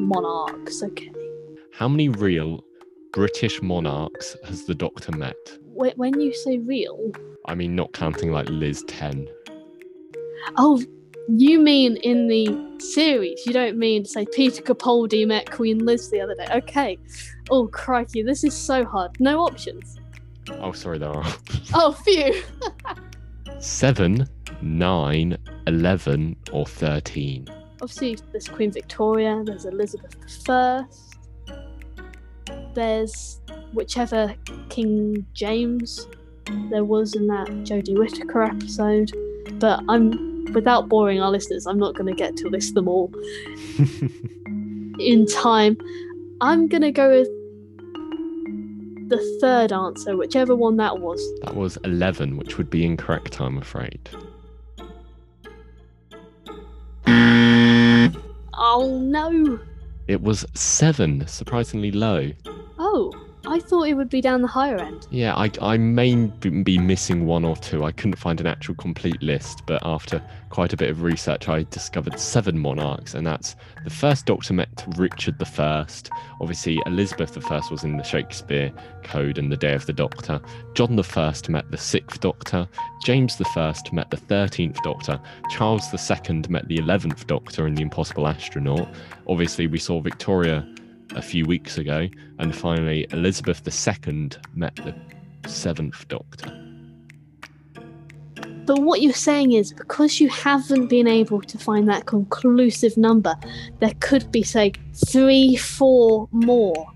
monarchs. 0.00 0.82
Okay. 0.82 1.12
How 1.72 1.86
many 1.86 2.08
real 2.08 2.64
British 3.16 3.62
monarchs 3.62 4.36
has 4.44 4.66
the 4.66 4.74
Doctor 4.74 5.10
met? 5.16 5.34
When 5.72 6.20
you 6.20 6.34
say 6.34 6.58
real, 6.58 7.12
I 7.46 7.54
mean, 7.54 7.74
not 7.74 7.94
counting 7.94 8.30
like 8.30 8.46
Liz 8.50 8.84
10. 8.88 9.26
oh, 10.58 10.82
you 11.30 11.58
mean 11.58 11.96
in 11.96 12.28
the 12.28 12.46
series? 12.78 13.46
You 13.46 13.54
don't 13.54 13.78
mean 13.78 14.02
to 14.02 14.08
say 14.10 14.26
Peter 14.26 14.60
Capaldi 14.62 15.26
met 15.26 15.50
Queen 15.50 15.78
Liz 15.78 16.10
the 16.10 16.20
other 16.20 16.34
day? 16.34 16.46
Okay. 16.52 16.98
Oh 17.48 17.68
crikey, 17.68 18.22
this 18.22 18.44
is 18.44 18.52
so 18.52 18.84
hard. 18.84 19.18
No 19.18 19.40
options. 19.40 19.98
Oh, 20.50 20.72
sorry, 20.72 20.98
there 20.98 21.08
are. 21.08 21.24
Oh, 21.74 21.92
phew. 21.92 22.42
Seven, 23.60 24.28
nine, 24.60 25.38
eleven, 25.66 26.36
or 26.52 26.66
13. 26.66 27.48
Obviously, 27.80 28.18
there's 28.32 28.48
Queen 28.48 28.70
Victoria. 28.70 29.42
There's 29.42 29.64
Elizabeth 29.64 30.16
I. 30.50 30.84
There's 32.76 33.40
whichever 33.72 34.34
King 34.68 35.24
James 35.32 36.06
there 36.70 36.84
was 36.84 37.14
in 37.14 37.26
that 37.28 37.48
Jodie 37.64 37.98
Whittaker 37.98 38.42
episode. 38.42 39.12
But 39.54 39.82
I'm 39.88 40.44
without 40.52 40.88
boring 40.90 41.20
our 41.20 41.30
listeners, 41.30 41.66
I'm 41.66 41.78
not 41.78 41.94
going 41.94 42.06
to 42.06 42.14
get 42.14 42.36
to 42.36 42.48
list 42.48 42.74
them 42.74 42.86
all 42.86 43.10
in 44.98 45.26
time. 45.26 45.78
I'm 46.42 46.68
going 46.68 46.82
to 46.82 46.92
go 46.92 47.08
with 47.08 47.28
the 49.08 49.38
third 49.40 49.72
answer, 49.72 50.14
whichever 50.14 50.54
one 50.54 50.76
that 50.76 50.98
was. 50.98 51.20
That 51.44 51.56
was 51.56 51.78
11, 51.78 52.36
which 52.36 52.58
would 52.58 52.68
be 52.68 52.84
incorrect, 52.84 53.40
I'm 53.40 53.56
afraid. 53.56 54.10
Oh 58.58 59.00
no! 59.02 59.58
It 60.06 60.22
was 60.22 60.46
7, 60.54 61.26
surprisingly 61.26 61.90
low. 61.90 62.30
Oh, 62.78 63.12
I 63.48 63.60
thought 63.60 63.84
it 63.84 63.94
would 63.94 64.10
be 64.10 64.20
down 64.20 64.42
the 64.42 64.48
higher 64.48 64.76
end. 64.76 65.06
Yeah, 65.10 65.34
I, 65.36 65.50
I 65.62 65.76
may 65.76 66.14
be 66.26 66.78
missing 66.78 67.26
one 67.26 67.44
or 67.44 67.56
two. 67.56 67.84
I 67.84 67.92
couldn't 67.92 68.16
find 68.16 68.40
an 68.40 68.46
actual 68.46 68.74
complete 68.74 69.22
list, 69.22 69.62
but 69.66 69.80
after 69.84 70.20
quite 70.50 70.72
a 70.72 70.76
bit 70.76 70.90
of 70.90 71.02
research, 71.02 71.48
I 71.48 71.64
discovered 71.70 72.18
seven 72.18 72.58
monarchs, 72.58 73.14
and 73.14 73.26
that's 73.26 73.56
the 73.84 73.90
first 73.90 74.26
Doctor 74.26 74.54
met 74.54 74.84
Richard 74.96 75.36
I. 75.40 75.86
Obviously, 76.40 76.80
Elizabeth 76.86 77.36
I 77.50 77.60
was 77.70 77.84
in 77.84 77.96
the 77.96 78.02
Shakespeare 78.02 78.72
Code 79.04 79.38
and 79.38 79.50
the 79.50 79.56
Day 79.56 79.74
of 79.74 79.86
the 79.86 79.92
Doctor. 79.92 80.40
John 80.74 80.98
I 80.98 81.34
met 81.48 81.70
the 81.70 81.78
Sixth 81.78 82.20
Doctor. 82.20 82.68
James 83.04 83.40
I 83.40 83.74
met 83.92 84.10
the 84.10 84.16
Thirteenth 84.16 84.82
Doctor. 84.82 85.20
Charles 85.50 85.84
II 85.92 86.42
met 86.48 86.66
the 86.68 86.78
Eleventh 86.78 87.26
Doctor 87.26 87.66
in 87.66 87.74
The 87.74 87.82
Impossible 87.82 88.26
Astronaut. 88.26 88.88
Obviously, 89.28 89.66
we 89.66 89.78
saw 89.78 90.00
Victoria 90.00 90.66
a 91.16 91.22
few 91.22 91.44
weeks 91.44 91.78
ago, 91.78 92.08
and 92.38 92.54
finally 92.54 93.06
Elizabeth 93.10 93.62
II 93.66 94.30
met 94.54 94.76
the 94.76 94.94
Seventh 95.48 96.06
Doctor. 96.08 96.52
But 98.66 98.80
what 98.80 99.00
you're 99.00 99.12
saying 99.12 99.52
is 99.52 99.72
because 99.72 100.20
you 100.20 100.28
haven't 100.28 100.88
been 100.88 101.06
able 101.06 101.40
to 101.40 101.56
find 101.56 101.88
that 101.88 102.06
conclusive 102.06 102.96
number, 102.96 103.36
there 103.78 103.92
could 104.00 104.30
be, 104.32 104.42
say, 104.42 104.72
three, 105.08 105.54
four 105.56 106.28
more. 106.32 106.92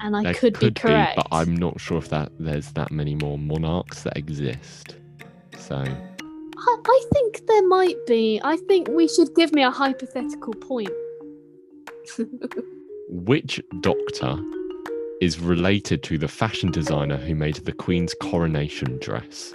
And 0.00 0.16
I 0.16 0.22
There 0.22 0.34
could, 0.34 0.58
be 0.58 0.70
correct. 0.72 1.16
but 1.16 1.28
I'm 1.30 1.54
not 1.54 1.78
sure 1.78 1.98
if 1.98 2.08
that 2.08 2.32
there's 2.40 2.72
that 2.72 2.90
many 2.90 3.14
more 3.14 3.38
monarchs 3.38 4.02
that 4.04 4.16
exist. 4.16 4.96
So 5.58 5.76
I, 5.76 6.76
I 6.84 7.04
think 7.12 7.46
there 7.46 7.68
might 7.68 7.96
be. 8.06 8.40
I 8.42 8.56
think 8.56 8.88
we 8.88 9.06
should 9.06 9.34
give 9.36 9.52
me 9.52 9.62
a 9.62 9.70
hypothetical 9.70 10.54
point. 10.54 10.90
Which 13.14 13.60
doctor 13.80 14.42
is 15.20 15.38
related 15.38 16.02
to 16.04 16.16
the 16.16 16.28
fashion 16.28 16.70
designer 16.70 17.18
who 17.18 17.34
made 17.34 17.56
the 17.56 17.72
Queen's 17.72 18.14
coronation 18.14 18.98
dress? 19.00 19.54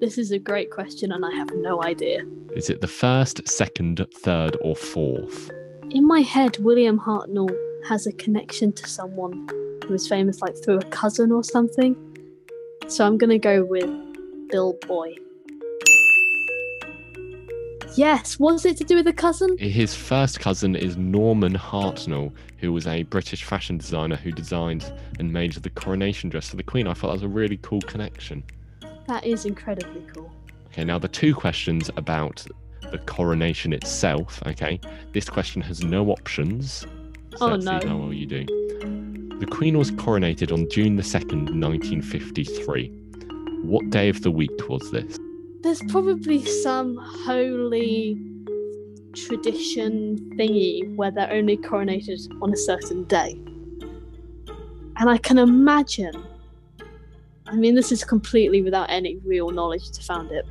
This 0.00 0.18
is 0.18 0.32
a 0.32 0.40
great 0.40 0.72
question, 0.72 1.12
and 1.12 1.24
I 1.24 1.30
have 1.36 1.54
no 1.54 1.84
idea. 1.84 2.24
Is 2.56 2.70
it 2.70 2.80
the 2.80 2.88
first, 2.88 3.46
second, 3.46 4.04
third, 4.12 4.56
or 4.60 4.74
fourth? 4.74 5.52
In 5.90 6.04
my 6.04 6.22
head, 6.22 6.58
William 6.58 6.98
Hartnell 6.98 7.56
has 7.86 8.08
a 8.08 8.12
connection 8.12 8.72
to 8.72 8.88
someone 8.88 9.48
who 9.84 9.92
was 9.92 10.08
famous, 10.08 10.42
like 10.42 10.56
through 10.56 10.78
a 10.78 10.84
cousin 10.86 11.30
or 11.30 11.44
something. 11.44 11.94
So 12.88 13.06
I'm 13.06 13.18
gonna 13.18 13.38
go 13.38 13.64
with 13.64 13.88
Bill 14.50 14.76
Boy. 14.88 15.14
Yes, 17.96 18.38
was 18.40 18.64
it 18.64 18.76
to 18.78 18.84
do 18.84 18.96
with 18.96 19.06
a 19.06 19.12
cousin? 19.12 19.56
His 19.58 19.94
first 19.94 20.40
cousin 20.40 20.74
is 20.74 20.96
Norman 20.96 21.54
Hartnell, 21.54 22.32
who 22.58 22.72
was 22.72 22.86
a 22.88 23.04
British 23.04 23.44
fashion 23.44 23.78
designer 23.78 24.16
who 24.16 24.32
designed 24.32 24.92
and 25.20 25.32
made 25.32 25.52
the 25.52 25.70
coronation 25.70 26.28
dress 26.28 26.48
for 26.48 26.56
the 26.56 26.62
Queen. 26.64 26.88
I 26.88 26.94
thought 26.94 27.08
that 27.08 27.12
was 27.14 27.22
a 27.22 27.28
really 27.28 27.58
cool 27.58 27.80
connection. 27.82 28.42
That 29.06 29.24
is 29.24 29.44
incredibly 29.44 30.02
cool. 30.12 30.32
Okay, 30.68 30.82
now 30.84 30.98
the 30.98 31.08
two 31.08 31.34
questions 31.34 31.88
about 31.96 32.44
the 32.90 32.98
coronation 32.98 33.72
itself. 33.72 34.42
Okay, 34.46 34.80
this 35.12 35.28
question 35.28 35.62
has 35.62 35.84
no 35.84 36.08
options. 36.10 36.80
So 37.36 37.46
Oh, 37.46 37.46
let's 37.48 37.64
no. 37.64 37.78
see 37.80 37.86
how 37.86 37.96
well 37.96 38.12
you 38.12 38.26
do. 38.26 38.44
The 39.38 39.46
Queen 39.46 39.78
was 39.78 39.90
coronated 39.92 40.52
on 40.52 40.68
June 40.70 40.96
the 40.96 41.02
2nd, 41.02 41.50
1953. 41.60 42.88
What 43.62 43.88
day 43.90 44.08
of 44.08 44.22
the 44.22 44.30
week 44.30 44.50
was 44.68 44.90
this? 44.90 45.18
There's 45.64 45.82
probably 45.84 46.44
some 46.44 46.98
holy 46.98 48.20
tradition 49.14 50.18
thingy 50.36 50.94
where 50.94 51.10
they're 51.10 51.32
only 51.32 51.56
coronated 51.56 52.20
on 52.42 52.52
a 52.52 52.56
certain 52.56 53.04
day. 53.04 53.30
And 54.98 55.08
I 55.08 55.16
can 55.16 55.38
imagine, 55.38 56.22
I 57.46 57.56
mean, 57.56 57.74
this 57.74 57.92
is 57.92 58.04
completely 58.04 58.60
without 58.60 58.90
any 58.90 59.16
real 59.24 59.48
knowledge 59.52 59.90
to 59.92 60.02
found 60.02 60.32
it, 60.32 60.44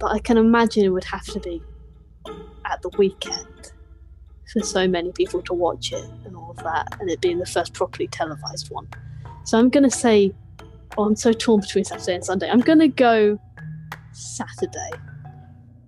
but 0.00 0.10
I 0.10 0.18
can 0.18 0.36
imagine 0.36 0.84
it 0.84 0.88
would 0.88 1.04
have 1.04 1.24
to 1.26 1.38
be 1.38 1.62
at 2.64 2.82
the 2.82 2.88
weekend 2.98 3.70
for 4.52 4.60
so 4.60 4.88
many 4.88 5.12
people 5.12 5.40
to 5.42 5.54
watch 5.54 5.92
it 5.92 6.04
and 6.24 6.34
all 6.34 6.50
of 6.50 6.56
that, 6.64 6.98
and 6.98 7.08
it 7.08 7.20
being 7.20 7.38
the 7.38 7.46
first 7.46 7.74
properly 7.74 8.08
televised 8.08 8.72
one. 8.72 8.88
So 9.44 9.56
I'm 9.56 9.70
going 9.70 9.88
to 9.88 9.96
say, 9.96 10.34
oh, 10.98 11.04
I'm 11.04 11.14
so 11.14 11.32
torn 11.32 11.60
between 11.60 11.84
Saturday 11.84 12.16
and 12.16 12.24
Sunday. 12.24 12.50
I'm 12.50 12.60
going 12.60 12.80
to 12.80 12.88
go 12.88 13.38
Saturday. 14.12 14.90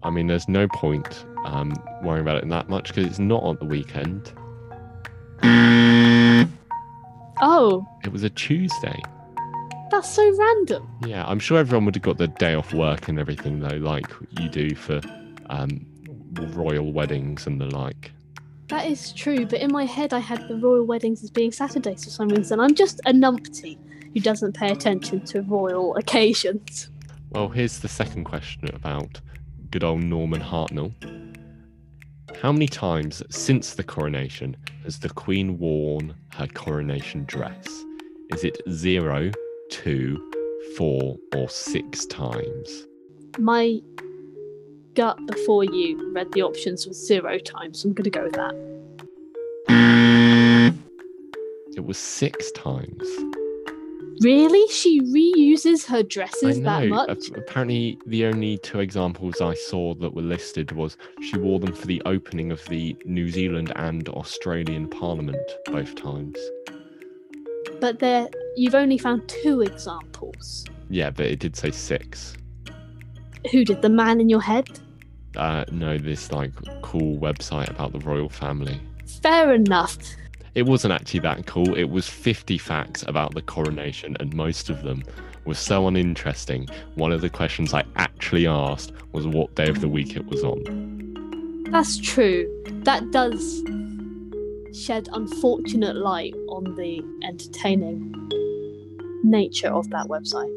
I 0.02 0.10
mean, 0.10 0.26
there's 0.26 0.48
no 0.48 0.66
point 0.68 1.24
um, 1.44 1.72
worrying 2.02 2.22
about 2.22 2.42
it 2.42 2.48
that 2.48 2.68
much 2.68 2.88
because 2.88 3.06
it's 3.06 3.18
not 3.18 3.42
on 3.42 3.56
the 3.56 3.64
weekend. 3.66 4.32
Oh, 7.44 7.86
It 8.04 8.12
was 8.12 8.22
a 8.22 8.30
Tuesday. 8.30 9.00
that's 9.90 10.08
so 10.08 10.36
random. 10.38 10.88
Yeah, 11.06 11.24
I'm 11.26 11.38
sure 11.40 11.58
everyone 11.58 11.84
would 11.86 11.94
have 11.96 12.02
got 12.02 12.16
the 12.18 12.28
day 12.28 12.54
off 12.54 12.72
work 12.72 13.08
and 13.08 13.18
everything 13.18 13.58
though, 13.60 13.76
like 13.76 14.06
you 14.40 14.48
do 14.48 14.74
for 14.76 15.00
um, 15.50 15.84
royal 16.54 16.92
weddings 16.92 17.46
and 17.46 17.60
the 17.60 17.66
like. 17.66 18.12
That 18.68 18.86
is 18.86 19.12
true, 19.12 19.44
but 19.44 19.60
in 19.60 19.72
my 19.72 19.84
head 19.84 20.12
I 20.14 20.20
had 20.20 20.46
the 20.48 20.56
royal 20.56 20.84
weddings 20.86 21.22
as 21.24 21.30
being 21.30 21.50
Saturdays 21.52 22.04
for 22.04 22.10
some 22.10 22.28
reason. 22.28 22.60
I'm 22.60 22.74
just 22.74 23.00
a 23.06 23.12
numpty 23.12 23.76
who 24.14 24.20
doesn't 24.20 24.52
pay 24.54 24.70
attention 24.70 25.24
to 25.26 25.42
royal 25.42 25.96
occasions. 25.96 26.88
Well, 27.32 27.48
here's 27.48 27.78
the 27.78 27.88
second 27.88 28.24
question 28.24 28.68
about 28.74 29.22
good 29.70 29.82
old 29.82 30.04
Norman 30.04 30.42
Hartnell. 30.42 30.92
How 32.42 32.52
many 32.52 32.68
times 32.68 33.22
since 33.30 33.72
the 33.72 33.82
coronation 33.82 34.54
has 34.84 34.98
the 34.98 35.08
Queen 35.08 35.58
worn 35.58 36.14
her 36.34 36.46
coronation 36.48 37.24
dress? 37.24 37.66
Is 38.34 38.44
it 38.44 38.58
zero, 38.68 39.30
two, 39.70 40.30
four, 40.76 41.16
or 41.34 41.48
six 41.48 42.04
times? 42.04 42.86
My 43.38 43.80
gut 44.92 45.18
before 45.26 45.64
you 45.64 46.12
read 46.12 46.30
the 46.32 46.42
options 46.42 46.86
was 46.86 47.02
zero 47.02 47.38
times, 47.38 47.80
so 47.80 47.88
I'm 47.88 47.94
going 47.94 48.04
to 48.04 48.10
go 48.10 48.24
with 48.24 48.34
that. 48.34 48.54
It 51.76 51.86
was 51.86 51.96
six 51.96 52.52
times. 52.52 53.08
Really? 54.22 54.68
She 54.68 55.00
reuses 55.00 55.86
her 55.86 56.02
dresses 56.02 56.60
that 56.62 56.86
much? 56.86 57.30
Apparently, 57.34 57.98
the 58.06 58.24
only 58.26 58.58
two 58.58 58.80
examples 58.80 59.40
I 59.40 59.54
saw 59.54 59.94
that 59.94 60.14
were 60.14 60.22
listed 60.22 60.72
was 60.72 60.96
she 61.20 61.38
wore 61.38 61.58
them 61.58 61.74
for 61.74 61.86
the 61.86 62.00
opening 62.06 62.52
of 62.52 62.64
the 62.66 62.96
New 63.04 63.30
Zealand 63.30 63.72
and 63.76 64.08
Australian 64.10 64.88
Parliament 64.88 65.40
both 65.66 65.94
times. 65.94 66.38
But 67.80 67.98
there, 67.98 68.28
you've 68.56 68.76
only 68.76 68.98
found 68.98 69.28
two 69.28 69.62
examples. 69.62 70.66
Yeah, 70.88 71.10
but 71.10 71.26
it 71.26 71.40
did 71.40 71.56
say 71.56 71.70
six. 71.70 72.36
Who 73.50 73.64
did 73.64 73.82
the 73.82 73.88
man 73.88 74.20
in 74.20 74.28
your 74.28 74.42
head? 74.42 74.68
Uh, 75.36 75.64
no, 75.72 75.98
this 75.98 76.30
like 76.30 76.52
cool 76.82 77.18
website 77.18 77.70
about 77.70 77.92
the 77.92 77.98
royal 78.00 78.28
family. 78.28 78.80
Fair 79.22 79.52
enough. 79.52 79.96
It 80.54 80.66
wasn't 80.66 80.92
actually 80.92 81.20
that 81.20 81.46
cool. 81.46 81.74
It 81.74 81.88
was 81.88 82.06
50 82.06 82.58
facts 82.58 83.02
about 83.08 83.34
the 83.34 83.40
coronation, 83.40 84.16
and 84.20 84.34
most 84.34 84.68
of 84.68 84.82
them 84.82 85.02
were 85.46 85.54
so 85.54 85.88
uninteresting. 85.88 86.68
One 86.94 87.10
of 87.10 87.22
the 87.22 87.30
questions 87.30 87.72
I 87.72 87.84
actually 87.96 88.46
asked 88.46 88.92
was 89.12 89.26
what 89.26 89.54
day 89.54 89.68
of 89.68 89.80
the 89.80 89.88
week 89.88 90.14
it 90.14 90.26
was 90.26 90.44
on. 90.44 91.64
That's 91.70 91.98
true. 91.98 92.46
That 92.84 93.10
does 93.12 93.62
shed 94.78 95.08
unfortunate 95.12 95.96
light 95.96 96.34
on 96.48 96.74
the 96.76 97.02
entertaining 97.26 98.12
nature 99.24 99.68
of 99.68 99.88
that 99.88 100.06
website. 100.06 100.50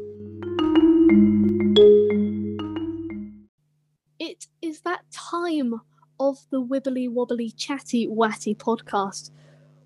It 4.18 4.46
is 4.60 4.80
that 4.82 5.10
time 5.10 5.80
of 6.20 6.38
the 6.50 6.62
wibbly 6.62 7.10
wobbly 7.10 7.50
chatty 7.50 8.06
watty 8.06 8.54
podcast 8.54 9.30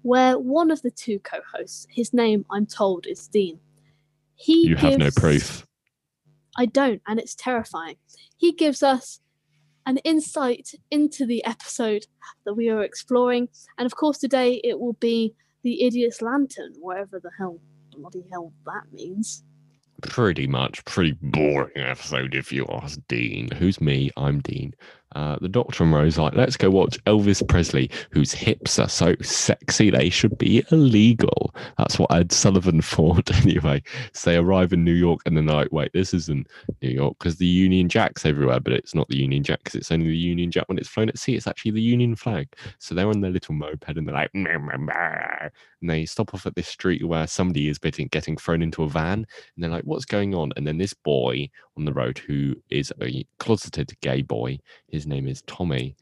where 0.03 0.39
one 0.39 0.71
of 0.71 0.83
the 0.83 0.91
two 0.91 1.19
co 1.21 1.39
hosts, 1.55 1.87
his 1.91 2.13
name 2.13 2.45
I'm 2.51 2.67
told 2.67 3.07
is 3.07 3.29
Dean, 3.29 3.59
he 4.35 4.69
You 4.69 4.77
have 4.77 4.99
no 4.99 5.11
proof. 5.15 5.67
I 6.57 6.67
don't, 6.67 7.01
and 7.07 7.21
it's 7.21 7.35
terrifying. 7.35 7.97
He 8.37 8.53
gives 8.53 8.83
us 8.83 9.21
an 9.87 9.99
insight 9.99 10.71
into 10.91 11.27
the 11.27 11.45
episode 11.45 12.07
that 12.45 12.55
we 12.55 12.69
are 12.69 12.83
exploring, 12.83 13.49
and 13.79 13.87
of 13.87 13.95
course, 13.97 14.19
today 14.19 14.61
it 14.65 14.79
will 14.79 14.95
be 14.95 15.35
the 15.63 15.83
Idiot's 15.85 16.23
Lantern, 16.23 16.73
wherever 16.79 17.21
the 17.21 17.31
hell 17.39 17.61
bloody 17.97 18.25
hell 18.31 18.53
that 18.67 18.93
means. 18.93 19.45
Pretty 20.03 20.47
much. 20.47 20.85
Pretty 20.87 21.13
boring 21.21 21.77
episode 21.77 22.35
if 22.35 22.53
you 22.53 22.67
ask 22.71 22.99
Dean. 23.09 23.51
Who's 23.51 23.81
me? 23.81 24.11
I'm 24.17 24.41
Dean. 24.41 24.75
Uh, 25.17 25.37
the 25.41 25.49
doctor 25.49 25.83
and 25.85 25.93
Rose 25.93 26.19
like, 26.19 26.35
let's 26.35 26.57
go 26.57 26.71
watch 26.71 27.03
Elvis 27.05 27.47
Presley, 27.47 27.91
whose 28.11 28.33
hips 28.33 28.79
are 28.79 28.89
so 28.89 29.15
sexy 29.23 29.91
they 29.91 30.09
should 30.09 30.39
be 30.39 30.65
illegal. 30.71 31.55
That's 31.79 31.99
what 31.99 32.13
Ed 32.13 32.33
Sullivan 32.33 32.81
thought 32.83 33.31
anyway. 33.43 33.83
So 34.13 34.31
they 34.31 34.37
arrive 34.37 34.73
in 34.73 34.85
New 34.85 34.95
York 34.95 35.21
and 35.27 35.37
they're 35.37 35.45
like, 35.45 35.73
wait, 35.73 35.93
this 35.93 36.15
isn't 36.15 36.47
New 36.83 36.91
York 36.91 37.17
because 37.19 37.37
the 37.37 37.47
Union 37.47 37.89
Jack's 37.89 38.25
everywhere, 38.25 38.61
but 38.61 38.73
it's 38.73 38.95
not 38.95 39.09
the 39.09 39.19
Union 39.19 39.43
Jack 39.43 39.61
because 39.65 39.75
it's 39.75 39.91
only 39.91 40.09
the 40.09 40.17
Union 40.17 40.51
Jack 40.51 40.69
when 40.69 40.79
it's 40.79 40.89
flown 40.89 41.09
at 41.09 41.19
sea. 41.19 41.35
It's 41.35 41.47
actually 41.47 41.73
the 41.73 41.83
Union 41.83 42.15
flag. 42.15 42.49
So 42.79 42.95
they're 42.95 43.09
on 43.09 43.21
their 43.21 43.31
little 43.31 43.55
moped 43.55 43.89
and 43.89 44.07
they're 44.07 44.15
like, 44.15 44.31
and 45.81 45.89
they 45.89 46.05
stop 46.05 46.35
off 46.35 46.47
at 46.47 46.55
this 46.55 46.69
street 46.69 47.07
where 47.07 47.27
somebody 47.27 47.69
is 47.69 47.79
getting, 47.79 48.09
getting 48.09 48.37
thrown 48.37 48.63
into 48.63 48.83
a 48.83 48.89
van 48.89 49.19
and 49.19 49.27
they're 49.65 49.71
like, 49.71 49.85
what's 49.85 50.05
going 50.05 50.35
on? 50.35 50.53
And 50.57 50.67
then 50.67 50.79
this 50.79 50.95
boy 50.95 51.49
on 51.77 51.85
the 51.85 51.93
road 51.93 52.19
who 52.19 52.55
is 52.71 52.93
a 53.03 53.25
closeted 53.39 53.93
gay 54.03 54.23
boy, 54.23 54.59
name 55.07 55.29
is 55.29 55.43
Tommy. 55.43 55.97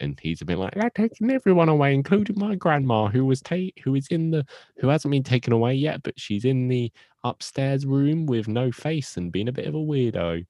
And 0.00 0.18
he's 0.20 0.42
a 0.42 0.44
bit 0.44 0.58
like 0.58 0.74
they're 0.74 0.90
taking 0.90 1.30
everyone 1.30 1.68
away, 1.68 1.94
including 1.94 2.38
my 2.38 2.56
grandma, 2.56 3.06
who 3.06 3.24
was 3.24 3.40
ta- 3.40 3.70
who 3.84 3.94
is 3.94 4.08
in 4.08 4.30
the 4.30 4.44
who 4.78 4.88
hasn't 4.88 5.12
been 5.12 5.22
taken 5.22 5.52
away 5.52 5.74
yet, 5.74 6.02
but 6.02 6.18
she's 6.18 6.44
in 6.44 6.66
the 6.66 6.90
upstairs 7.22 7.86
room 7.86 8.26
with 8.26 8.48
no 8.48 8.72
face 8.72 9.16
and 9.16 9.30
being 9.30 9.48
a 9.48 9.52
bit 9.52 9.66
of 9.66 9.74
a 9.74 9.78
weirdo. 9.78 10.44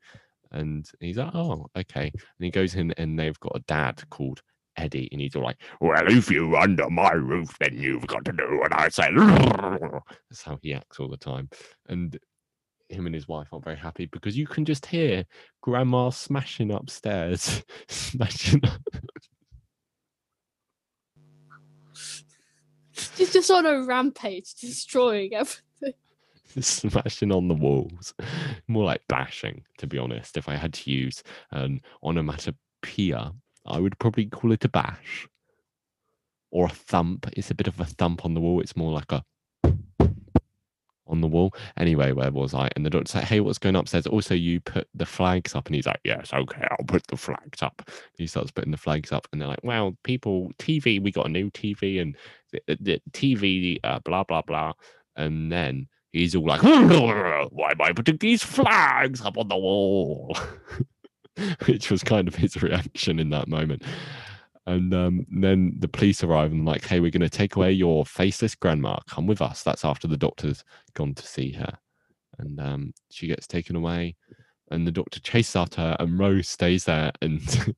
And 0.51 0.91
he's 1.01 1.19
like, 1.19 1.35
oh, 1.35 1.67
okay. 1.77 2.11
And 2.15 2.45
he 2.45 2.51
goes 2.51 2.75
in, 2.75 2.93
and 2.93 3.19
they've 3.19 3.39
got 3.41 3.57
a 3.57 3.61
dad 3.61 4.03
called 4.09 4.43
Eddie, 4.77 5.09
and 5.13 5.21
he's 5.21 5.37
all 5.37 5.43
like, 5.43 5.59
"Well, 5.81 6.03
if 6.07 6.31
you're 6.31 6.57
under 6.57 6.89
my 6.91 7.13
roof, 7.13 7.57
then 7.59 7.77
you've 7.77 8.07
got 8.07 8.25
to 8.25 8.33
do 8.33 8.59
what 8.59 8.73
I 8.73 8.89
say." 8.89 9.09
That's 9.15 10.43
how 10.43 10.59
he 10.63 10.75
acts 10.75 10.99
all 10.99 11.09
the 11.09 11.17
time, 11.17 11.49
and 11.89 12.19
him 12.89 13.07
and 13.07 13.15
his 13.15 13.29
wife 13.29 13.49
aren't 13.53 13.65
very 13.65 13.77
happy 13.77 14.07
because 14.07 14.37
you 14.37 14.47
can 14.47 14.65
just 14.65 14.87
hear 14.87 15.25
Grandma 15.63 16.11
smashing 16.11 16.71
upstairs, 16.71 17.63
smashing. 17.89 18.61
Up. 18.65 18.81
She's 22.93 23.33
just 23.33 23.51
on 23.51 23.67
a 23.67 23.85
rampage, 23.85 24.55
destroying 24.55 25.35
everything. 25.35 25.95
smashing 26.61 27.33
on 27.33 27.49
the 27.49 27.55
walls. 27.55 28.15
More 28.69 28.85
like 28.85 29.03
bashing, 29.09 29.65
to 29.79 29.87
be 29.87 29.99
honest. 29.99 30.37
If 30.37 30.49
I 30.49 30.57
had 30.57 30.73
to 30.75 30.91
use 30.91 31.23
an 31.51 31.81
onomatopoeia, 32.03 33.33
I 33.67 33.79
would 33.79 33.99
probably 33.99 34.27
call 34.27 34.53
it 34.53 34.65
a 34.65 34.69
bash. 34.69 35.27
Or 36.51 36.67
a 36.67 36.71
thump. 36.71 37.27
It's 37.33 37.51
a 37.51 37.55
bit 37.55 37.67
of 37.67 37.81
a 37.81 37.85
thump 37.85 38.25
on 38.25 38.35
the 38.35 38.41
wall. 38.41 38.61
It's 38.61 38.77
more 38.77 38.93
like 38.93 39.11
a 39.11 39.25
on 41.07 41.21
the 41.21 41.27
wall. 41.27 41.55
Anyway, 41.77 42.13
where 42.13 42.31
was 42.31 42.55
I? 42.55 42.71
And 42.77 42.85
the 42.85 42.91
doctor's 42.91 43.15
like, 43.15 43.25
hey, 43.25 43.41
what's 43.41 43.59
going 43.59 43.77
upstairs? 43.77 44.07
Also, 44.07 44.35
you 44.35 44.61
put 44.61 44.89
the 44.95 45.07
flags 45.07 45.55
up. 45.55 45.67
And 45.67 45.75
he's 45.75 45.87
like, 45.87 46.01
yes, 46.05 46.33
okay, 46.33 46.67
I'll 46.71 46.87
put 46.87 47.07
the 47.07 47.17
flags 47.17 47.63
up. 47.63 47.89
He 48.17 48.27
starts 48.27 48.51
putting 48.51 48.71
the 48.71 48.77
flags 48.77 49.13
up. 49.13 49.29
And 49.33 49.41
they're 49.41 49.49
like, 49.49 49.63
well, 49.63 49.97
people, 50.03 50.51
TV, 50.59 51.03
we 51.03 51.11
got 51.11 51.27
a 51.27 51.31
new 51.31 51.51
TV 51.51 52.01
and 52.01 52.17
the, 52.53 52.77
the 52.81 53.03
TV, 53.11 53.79
uh, 53.85 54.01
blah, 54.01 54.25
blah, 54.25 54.43
blah. 54.43 54.73
And 55.17 55.53
then 55.53 55.89
he's 56.13 56.35
all 56.35 56.47
like, 56.47 56.63
why 56.63 57.71
am 57.71 57.81
I 57.81 57.93
putting 57.93 58.17
these 58.19 58.43
flags 58.43 59.21
up 59.21 59.37
on 59.39 59.49
the 59.49 59.57
wall? 59.57 60.37
Which 61.67 61.91
was 61.91 62.05
kind 62.05 62.29
of 62.29 62.37
his 62.37 62.63
reaction 62.63 63.19
in 63.19 63.31
that 63.31 63.49
moment. 63.49 63.83
And 64.67 64.95
um, 64.95 65.27
then 65.31 65.77
the 65.79 65.89
police 65.89 66.25
arrive 66.25 66.51
and 66.51 66.65
like, 66.65 66.87
hey, 66.87 67.01
we're 67.01 67.11
going 67.11 67.21
to 67.21 67.29
take 67.29 67.57
away 67.57 67.73
your 67.73 68.07
faceless 68.07 68.55
grandma. 68.55 68.99
Come 69.09 69.27
with 69.27 69.43
us. 69.43 69.63
That's 69.63 69.85
after 69.85 70.09
the 70.09 70.17
doctor's 70.17 70.65
gone 70.95 71.15
to 71.15 71.27
see 71.27 71.53
her. 71.53 71.79
And 72.39 72.61
um, 72.61 72.95
she 73.11 73.27
gets 73.27 73.47
taken 73.47 73.77
away. 73.77 74.17
And 74.71 74.87
the 74.87 74.93
doctor 74.93 75.21
chases 75.21 75.57
after 75.57 75.83
her, 75.83 75.97
and 76.01 76.19
Rose 76.19 76.49
stays 76.49 76.85
there. 76.85 77.13
And 77.21 77.75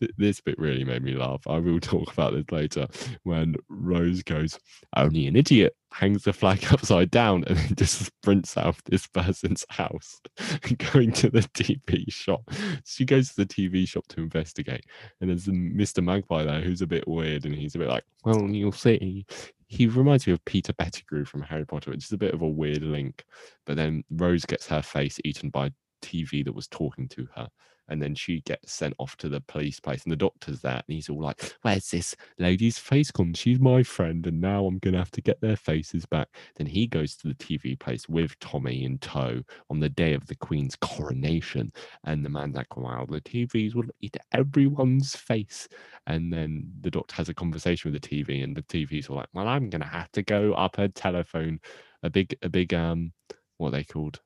this 0.16 0.40
bit 0.40 0.58
really 0.58 0.84
made 0.84 1.02
me 1.02 1.14
laugh. 1.14 1.42
I 1.48 1.58
will 1.58 1.80
talk 1.80 2.12
about 2.12 2.32
this 2.32 2.50
later. 2.52 2.86
When 3.24 3.56
Rose 3.68 4.22
goes, 4.22 4.58
only 4.96 5.26
an 5.26 5.36
idiot 5.36 5.74
hangs 5.92 6.24
the 6.24 6.32
flag 6.32 6.64
upside 6.70 7.10
down 7.10 7.44
and 7.46 7.56
then 7.56 7.74
just 7.74 8.04
sprints 8.04 8.56
out 8.56 8.66
of 8.66 8.82
this 8.84 9.06
person's 9.06 9.64
house, 9.68 10.20
going 10.92 11.12
to 11.12 11.30
the 11.30 11.40
TV 11.40 12.10
shop. 12.12 12.50
She 12.84 13.04
goes 13.04 13.30
to 13.30 13.36
the 13.36 13.46
TV 13.46 13.86
shop 13.86 14.06
to 14.08 14.20
investigate, 14.20 14.84
and 15.20 15.30
there's 15.30 15.46
Mr. 15.46 16.02
Magpie 16.02 16.44
there 16.44 16.60
who's 16.60 16.82
a 16.82 16.86
bit 16.86 17.06
weird, 17.06 17.44
and 17.44 17.54
he's 17.54 17.74
a 17.74 17.78
bit 17.78 17.88
like, 17.88 18.04
"Well, 18.24 18.50
you'll 18.50 18.72
see." 18.72 19.26
He 19.66 19.86
reminds 19.86 20.26
me 20.26 20.34
of 20.34 20.44
Peter 20.44 20.74
Pettigrew 20.74 21.24
from 21.24 21.42
Harry 21.42 21.64
Potter, 21.64 21.90
which 21.90 22.04
is 22.04 22.12
a 22.12 22.18
bit 22.18 22.34
of 22.34 22.42
a 22.42 22.48
weird 22.48 22.82
link. 22.82 23.24
But 23.64 23.76
then 23.76 24.04
Rose 24.10 24.44
gets 24.44 24.66
her 24.66 24.82
face 24.82 25.18
eaten 25.24 25.48
by 25.48 25.70
TV 26.02 26.44
that 26.44 26.54
was 26.54 26.68
talking 26.68 27.08
to 27.08 27.26
her 27.34 27.48
and 27.92 28.02
then 28.02 28.14
she 28.14 28.40
gets 28.40 28.72
sent 28.72 28.94
off 28.98 29.16
to 29.18 29.28
the 29.28 29.40
police 29.42 29.78
place 29.78 30.02
and 30.02 30.12
the 30.12 30.16
doctor's 30.16 30.60
there 30.62 30.82
and 30.88 30.94
he's 30.94 31.10
all 31.10 31.20
like 31.20 31.54
where's 31.62 31.90
this 31.90 32.16
lady's 32.38 32.78
face 32.78 33.10
gone? 33.10 33.34
She's 33.34 33.60
my 33.60 33.82
friend 33.82 34.26
and 34.26 34.40
now 34.40 34.66
i'm 34.66 34.78
gonna 34.78 34.98
have 34.98 35.10
to 35.12 35.20
get 35.20 35.40
their 35.40 35.56
faces 35.56 36.06
back. 36.06 36.28
Then 36.56 36.66
he 36.66 36.86
goes 36.86 37.14
to 37.16 37.28
the 37.28 37.34
tv 37.34 37.78
place 37.78 38.08
with 38.08 38.38
tommy 38.40 38.84
in 38.84 38.98
tow 38.98 39.42
on 39.70 39.78
the 39.78 39.90
day 39.90 40.14
of 40.14 40.26
the 40.26 40.34
queen's 40.36 40.74
coronation 40.76 41.72
and 42.04 42.24
the 42.24 42.30
man's 42.30 42.56
like 42.56 42.76
wow 42.76 43.06
the 43.08 43.20
tvs 43.20 43.74
will 43.74 43.84
eat 44.00 44.16
everyone's 44.32 45.14
face. 45.14 45.68
And 46.06 46.32
then 46.32 46.72
the 46.80 46.90
doctor 46.90 47.14
has 47.16 47.28
a 47.28 47.34
conversation 47.34 47.92
with 47.92 48.00
the 48.00 48.08
tv 48.08 48.42
and 48.42 48.56
the 48.56 48.62
tv's 48.62 49.08
all 49.08 49.16
like 49.16 49.28
well 49.34 49.48
i'm 49.48 49.68
gonna 49.70 49.86
have 49.86 50.10
to 50.12 50.22
go 50.22 50.54
up 50.54 50.78
a 50.78 50.88
telephone. 50.88 51.60
A 52.04 52.10
big 52.10 52.34
a 52.42 52.48
big 52.48 52.74
um 52.74 53.12
what 53.58 53.68
are 53.68 53.72
they 53.72 53.84
called 53.84 54.20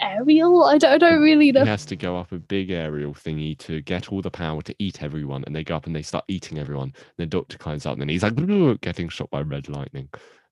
aerial? 0.00 0.64
I 0.64 0.78
don't, 0.78 0.92
I 0.92 0.98
don't 0.98 1.22
really 1.22 1.52
know. 1.52 1.62
He 1.62 1.68
has 1.68 1.86
to 1.86 1.96
go 1.96 2.16
up 2.16 2.32
a 2.32 2.38
big 2.38 2.70
aerial 2.70 3.14
thingy 3.14 3.58
to 3.58 3.80
get 3.82 4.12
all 4.12 4.22
the 4.22 4.30
power 4.30 4.62
to 4.62 4.74
eat 4.78 5.02
everyone, 5.02 5.44
and 5.44 5.54
they 5.54 5.64
go 5.64 5.76
up 5.76 5.86
and 5.86 5.94
they 5.94 6.02
start 6.02 6.24
eating 6.28 6.58
everyone. 6.58 6.92
And 6.94 7.18
the 7.18 7.26
doctor 7.26 7.58
climbs 7.58 7.86
up, 7.86 7.92
and 7.92 8.02
then 8.02 8.08
he's 8.08 8.22
like 8.22 8.36
getting 8.80 9.08
shot 9.08 9.30
by 9.30 9.42
red 9.42 9.68
lightning, 9.68 10.08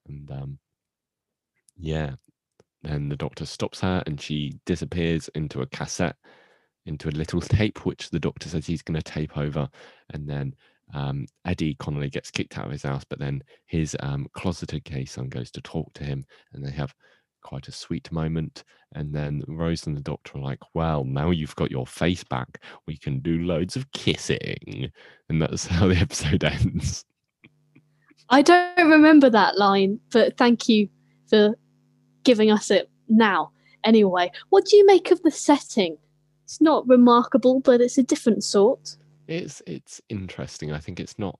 and 0.08 0.30
um, 0.30 0.58
yeah. 1.76 2.14
Then 2.82 3.08
the 3.08 3.16
doctor 3.16 3.46
stops 3.46 3.80
her, 3.80 4.02
and 4.06 4.20
she 4.20 4.58
disappears 4.64 5.28
into 5.34 5.62
a 5.62 5.66
cassette, 5.66 6.16
into 6.84 7.08
a 7.08 7.10
little 7.10 7.40
tape, 7.42 7.84
which 7.84 8.10
the 8.10 8.20
doctor 8.20 8.48
says 8.48 8.66
he's 8.66 8.82
going 8.82 9.00
to 9.00 9.02
tape 9.02 9.36
over, 9.36 9.68
and 10.10 10.28
then 10.28 10.54
um, 10.94 11.26
Eddie 11.44 11.74
Connolly 11.74 12.10
gets 12.10 12.30
kicked 12.30 12.58
out 12.58 12.66
of 12.66 12.72
his 12.72 12.84
house, 12.84 13.04
but 13.08 13.18
then 13.18 13.42
his 13.66 13.96
um, 14.00 14.28
closeted 14.34 14.84
gay 14.84 15.04
son 15.04 15.28
goes 15.28 15.50
to 15.52 15.60
talk 15.60 15.92
to 15.94 16.04
him, 16.04 16.24
and 16.52 16.64
they 16.64 16.70
have 16.70 16.94
quite 17.46 17.68
a 17.68 17.72
sweet 17.72 18.10
moment. 18.10 18.64
And 18.92 19.14
then 19.14 19.44
Rose 19.46 19.86
and 19.86 19.96
the 19.96 20.02
doctor 20.02 20.36
are 20.36 20.42
like, 20.42 20.58
well, 20.74 21.04
now 21.04 21.30
you've 21.30 21.54
got 21.54 21.70
your 21.70 21.86
face 21.86 22.24
back, 22.24 22.60
we 22.86 22.96
can 22.96 23.20
do 23.20 23.38
loads 23.44 23.76
of 23.76 23.90
kissing. 23.92 24.90
And 25.28 25.40
that's 25.40 25.66
how 25.74 25.86
the 25.86 25.96
episode 25.96 26.42
ends. 26.44 27.04
I 28.28 28.42
don't 28.42 28.90
remember 28.90 29.30
that 29.30 29.56
line, 29.56 30.00
but 30.10 30.36
thank 30.36 30.68
you 30.68 30.88
for 31.28 31.54
giving 32.24 32.50
us 32.50 32.70
it 32.72 32.90
now. 33.08 33.52
Anyway, 33.84 34.32
what 34.48 34.64
do 34.64 34.76
you 34.76 34.84
make 34.84 35.12
of 35.12 35.22
the 35.22 35.30
setting? 35.30 35.96
It's 36.44 36.60
not 36.60 36.88
remarkable, 36.88 37.60
but 37.60 37.80
it's 37.80 37.98
a 37.98 38.02
different 38.02 38.42
sort. 38.42 38.96
It's 39.28 39.62
it's 39.66 40.00
interesting. 40.08 40.72
I 40.72 40.78
think 40.78 40.98
it's 40.98 41.18
not 41.18 41.38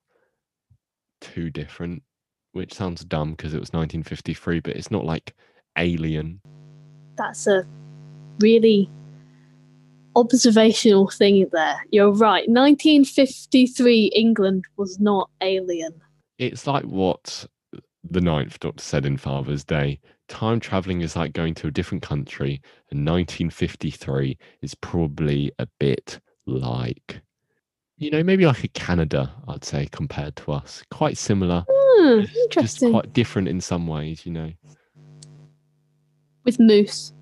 too 1.20 1.50
different, 1.50 2.04
which 2.52 2.74
sounds 2.74 3.04
dumb 3.04 3.32
because 3.32 3.54
it 3.54 3.60
was 3.60 3.72
1953, 3.72 4.60
but 4.60 4.76
it's 4.76 4.90
not 4.92 5.04
like 5.04 5.34
Alien. 5.76 6.40
That's 7.16 7.46
a 7.46 7.66
really 8.40 8.90
observational 10.16 11.08
thing 11.08 11.46
there. 11.52 11.76
You're 11.90 12.10
right. 12.10 12.48
1953 12.48 14.06
England 14.06 14.64
was 14.76 14.98
not 14.98 15.30
alien. 15.40 15.92
It's 16.38 16.66
like 16.66 16.84
what 16.84 17.46
the 18.02 18.20
Ninth 18.20 18.58
Doctor 18.60 18.82
said 18.82 19.06
in 19.06 19.16
Father's 19.16 19.64
Day. 19.64 20.00
Time 20.28 20.58
traveling 20.58 21.02
is 21.02 21.14
like 21.14 21.32
going 21.32 21.54
to 21.54 21.68
a 21.68 21.70
different 21.70 22.02
country, 22.02 22.60
and 22.90 23.06
1953 23.06 24.36
is 24.62 24.74
probably 24.74 25.52
a 25.58 25.68
bit 25.78 26.18
like, 26.46 27.20
you 27.96 28.10
know, 28.10 28.24
maybe 28.24 28.44
like 28.44 28.64
a 28.64 28.68
Canada, 28.68 29.32
I'd 29.46 29.64
say, 29.64 29.88
compared 29.92 30.34
to 30.36 30.52
us. 30.52 30.82
Quite 30.90 31.16
similar. 31.16 31.64
Hmm, 31.70 32.20
interesting. 32.44 32.50
Just 32.50 32.80
quite 32.80 33.12
different 33.12 33.48
in 33.48 33.60
some 33.60 33.86
ways, 33.86 34.26
you 34.26 34.32
know 34.32 34.50
with 36.46 36.58
moose. 36.58 37.12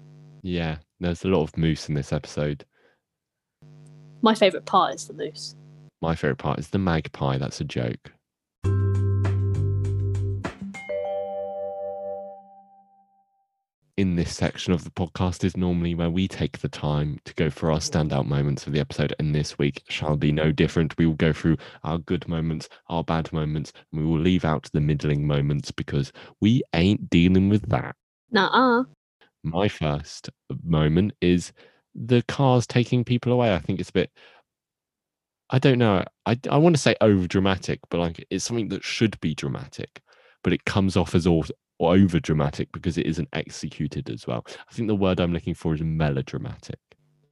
Yeah, 0.43 0.77
there's 1.01 1.25
a 1.25 1.29
lot 1.29 1.43
of 1.43 1.57
moose 1.57 1.89
in 1.89 1.95
this 1.97 2.13
episode. 2.13 2.65
My 4.23 4.35
favourite 4.35 4.67
part 4.67 4.95
is 4.95 5.09
the 5.09 5.15
moose. 5.15 5.57
My 6.01 6.15
favourite 6.15 6.39
part 6.39 6.59
is 6.61 6.69
the 6.69 6.79
magpie. 6.79 7.39
That's 7.39 7.61
a 7.61 7.65
joke. 7.65 8.13
in 13.97 14.17
this 14.17 14.35
section 14.35 14.73
of 14.73 14.83
the 14.83 14.91
podcast 14.91 15.45
is 15.45 15.57
normally 15.57 15.95
where 15.95 16.11
we 16.11 16.27
take 16.27 16.59
the 16.59 16.69
time 16.69 17.21
to 17.25 17.33
go 17.35 17.49
for 17.49 17.71
our 17.71 17.79
standout 17.79 18.27
moments 18.27 18.67
of 18.67 18.73
the 18.73 18.81
episode. 18.81 19.15
And 19.21 19.33
this 19.33 19.57
week 19.57 19.85
shall 19.89 20.17
be 20.17 20.33
no 20.33 20.51
different. 20.51 20.99
We 20.99 21.07
will 21.07 21.15
go 21.15 21.33
through 21.33 21.59
our 21.85 21.99
good 21.99 22.27
moments, 22.27 22.69
our 22.89 23.05
bad 23.05 23.33
moments, 23.33 23.73
and 23.93 24.01
we 24.01 24.07
will 24.07 24.19
leave 24.19 24.45
out 24.45 24.69
the 24.73 24.81
middling 24.81 25.29
moments 25.29 25.71
because 25.71 26.13
we 26.41 26.63
ain't 26.75 27.09
dealing 27.09 27.49
with 27.49 27.69
that. 27.69 27.95
Nuh 28.33 28.51
uh. 28.53 28.85
My 29.45 29.69
first 29.69 30.31
moment 30.65 31.13
is 31.21 31.53
the 31.95 32.23
cars 32.23 32.67
taking 32.67 33.05
people 33.05 33.33
away. 33.33 33.55
I 33.55 33.59
think 33.59 33.79
it's 33.79 33.91
a 33.91 33.93
bit. 33.93 34.11
I 35.51 35.59
don't 35.59 35.79
know. 35.79 36.03
I, 36.27 36.39
I 36.51 36.57
want 36.57 36.75
to 36.75 36.83
say 36.83 36.97
over 37.01 37.29
dramatic, 37.29 37.79
but 37.91 38.01
like 38.01 38.27
it's 38.31 38.45
something 38.45 38.69
that 38.69 38.83
should 38.83 39.21
be 39.21 39.35
dramatic, 39.35 40.03
but 40.43 40.53
it 40.53 40.65
comes 40.65 40.97
off 40.97 41.15
as 41.15 41.27
all 41.27 41.45
over 41.79 42.19
dramatic 42.19 42.73
because 42.73 42.97
it 42.97 43.07
isn't 43.07 43.29
executed 43.35 44.09
as 44.09 44.27
well. 44.27 44.47
I 44.69 44.73
think 44.73 44.89
the 44.89 44.97
word 44.97 45.21
I'm 45.21 45.33
looking 45.33 45.55
for 45.55 45.75
is 45.75 45.83
melodramatic. 45.83 46.79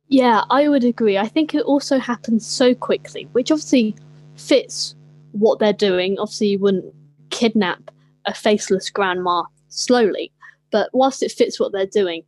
Yeah, 0.09 0.45
I 0.51 0.69
would 0.69 0.85
agree. 0.85 1.17
I 1.17 1.27
think 1.27 1.55
it 1.55 1.63
also 1.63 1.99
happens 1.99 2.47
so 2.47 2.75
quickly, 2.75 3.27
which 3.33 3.51
obviously 3.51 3.97
fits 4.37 4.95
what 5.31 5.59
they're 5.59 5.73
doing. 5.73 6.19
Obviously, 6.19 6.49
you 6.49 6.59
wouldn't 6.59 6.95
kidnap 7.31 7.91
a 8.27 8.35
faceless 8.35 8.91
grandma 8.91 9.45
slowly, 9.69 10.31
but 10.73 10.91
whilst 10.93 11.23
it 11.23 11.31
fits 11.31 11.61
what 11.61 11.71
they're 11.71 11.87
doing, 11.87 12.25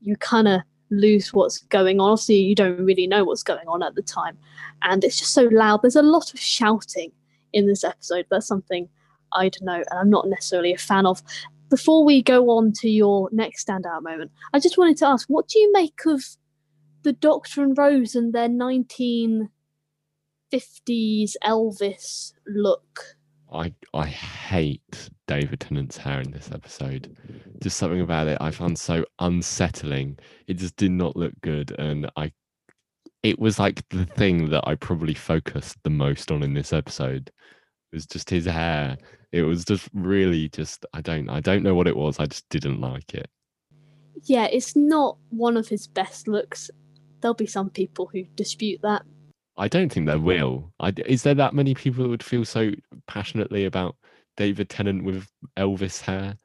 you 0.00 0.16
kind 0.16 0.48
of 0.48 0.62
lose 0.90 1.34
what's 1.34 1.58
going 1.58 2.00
on. 2.00 2.12
Obviously, 2.12 2.36
you 2.36 2.54
don't 2.54 2.84
really 2.84 3.06
know 3.06 3.24
what's 3.24 3.42
going 3.42 3.68
on 3.68 3.82
at 3.82 3.94
the 3.94 4.02
time, 4.02 4.38
and 4.82 5.04
it's 5.04 5.18
just 5.18 5.34
so 5.34 5.44
loud. 5.52 5.82
There's 5.82 5.96
a 5.96 6.02
lot 6.02 6.32
of 6.32 6.40
shouting 6.40 7.12
in 7.52 7.66
this 7.66 7.84
episode. 7.84 8.24
That's 8.30 8.46
something 8.46 8.88
I'd 9.32 9.56
know, 9.60 9.84
and 9.90 9.98
I'm 9.98 10.10
not 10.10 10.28
necessarily 10.28 10.72
a 10.72 10.78
fan 10.78 11.04
of. 11.04 11.22
Before 11.68 12.02
we 12.02 12.22
go 12.22 12.48
on 12.48 12.72
to 12.76 12.88
your 12.88 13.28
next 13.30 13.66
standout 13.66 14.02
moment, 14.02 14.30
I 14.54 14.58
just 14.58 14.78
wanted 14.78 14.96
to 14.98 15.06
ask, 15.06 15.28
what 15.28 15.48
do 15.48 15.58
you 15.58 15.70
make 15.72 16.00
of 16.06 16.24
the 17.02 17.12
Doctor 17.12 17.62
and 17.62 17.76
Rose 17.76 18.14
and 18.14 18.32
their 18.32 18.48
1950s 18.48 19.50
Elvis 21.44 22.32
look? 22.46 23.18
I 23.52 23.74
I 23.92 24.06
hate 24.06 25.10
David 25.28 25.60
Tennant's 25.60 25.96
hair 25.96 26.20
in 26.20 26.32
this 26.32 26.50
episode. 26.52 27.16
Just 27.62 27.76
something 27.76 28.00
about 28.00 28.26
it 28.26 28.38
I 28.40 28.50
found 28.50 28.76
so 28.78 29.04
unsettling. 29.20 30.18
It 30.48 30.54
just 30.54 30.74
did 30.76 30.90
not 30.90 31.16
look 31.16 31.34
good, 31.42 31.78
and 31.78 32.10
I. 32.16 32.32
It 33.22 33.38
was 33.38 33.58
like 33.58 33.86
the 33.90 34.06
thing 34.06 34.48
that 34.50 34.66
I 34.66 34.74
probably 34.74 35.14
focused 35.14 35.76
the 35.84 35.90
most 35.90 36.30
on 36.30 36.42
in 36.42 36.54
this 36.54 36.72
episode. 36.72 37.30
It 37.92 37.96
was 37.96 38.06
just 38.06 38.30
his 38.30 38.46
hair. 38.46 38.96
It 39.32 39.42
was 39.42 39.64
just 39.64 39.88
really 39.92 40.48
just 40.48 40.86
I 40.92 41.00
don't 41.00 41.28
I 41.28 41.40
don't 41.40 41.62
know 41.62 41.74
what 41.74 41.88
it 41.88 41.96
was. 41.96 42.18
I 42.18 42.26
just 42.26 42.48
didn't 42.48 42.80
like 42.80 43.14
it. 43.14 43.28
Yeah, 44.24 44.46
it's 44.46 44.74
not 44.74 45.18
one 45.30 45.56
of 45.56 45.68
his 45.68 45.86
best 45.86 46.26
looks. 46.26 46.70
There'll 47.20 47.34
be 47.34 47.46
some 47.46 47.70
people 47.70 48.08
who 48.12 48.24
dispute 48.34 48.80
that. 48.82 49.02
I 49.56 49.66
don't 49.66 49.92
think 49.92 50.06
there 50.06 50.20
will. 50.20 50.72
I, 50.78 50.92
is 51.06 51.24
there 51.24 51.34
that 51.34 51.54
many 51.54 51.74
people 51.74 52.04
that 52.04 52.10
would 52.10 52.22
feel 52.22 52.44
so 52.44 52.70
passionately 53.08 53.64
about 53.64 53.96
David 54.38 54.68
Tennant 54.70 55.04
with 55.04 55.28
Elvis 55.56 56.00
hair? 56.00 56.36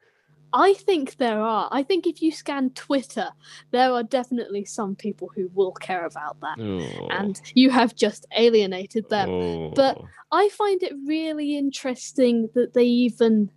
I 0.51 0.73
think 0.73 1.17
there 1.17 1.39
are. 1.39 1.67
I 1.71 1.81
think 1.83 2.05
if 2.05 2.21
you 2.21 2.31
scan 2.31 2.69
Twitter, 2.71 3.29
there 3.71 3.91
are 3.91 4.03
definitely 4.03 4.65
some 4.65 4.95
people 4.95 5.31
who 5.35 5.49
will 5.53 5.71
care 5.71 6.05
about 6.05 6.39
that. 6.41 6.59
Oh, 6.59 7.07
And 7.09 7.39
you 7.55 7.69
have 7.71 7.95
just 7.95 8.25
alienated 8.37 9.09
them. 9.09 9.29
oh. 9.29 9.71
But 9.75 9.99
I 10.31 10.49
find 10.49 10.83
it 10.83 10.93
really 11.07 11.57
interesting 11.57 12.49
that 12.55 12.73
they 12.73 12.83
even 12.85 13.49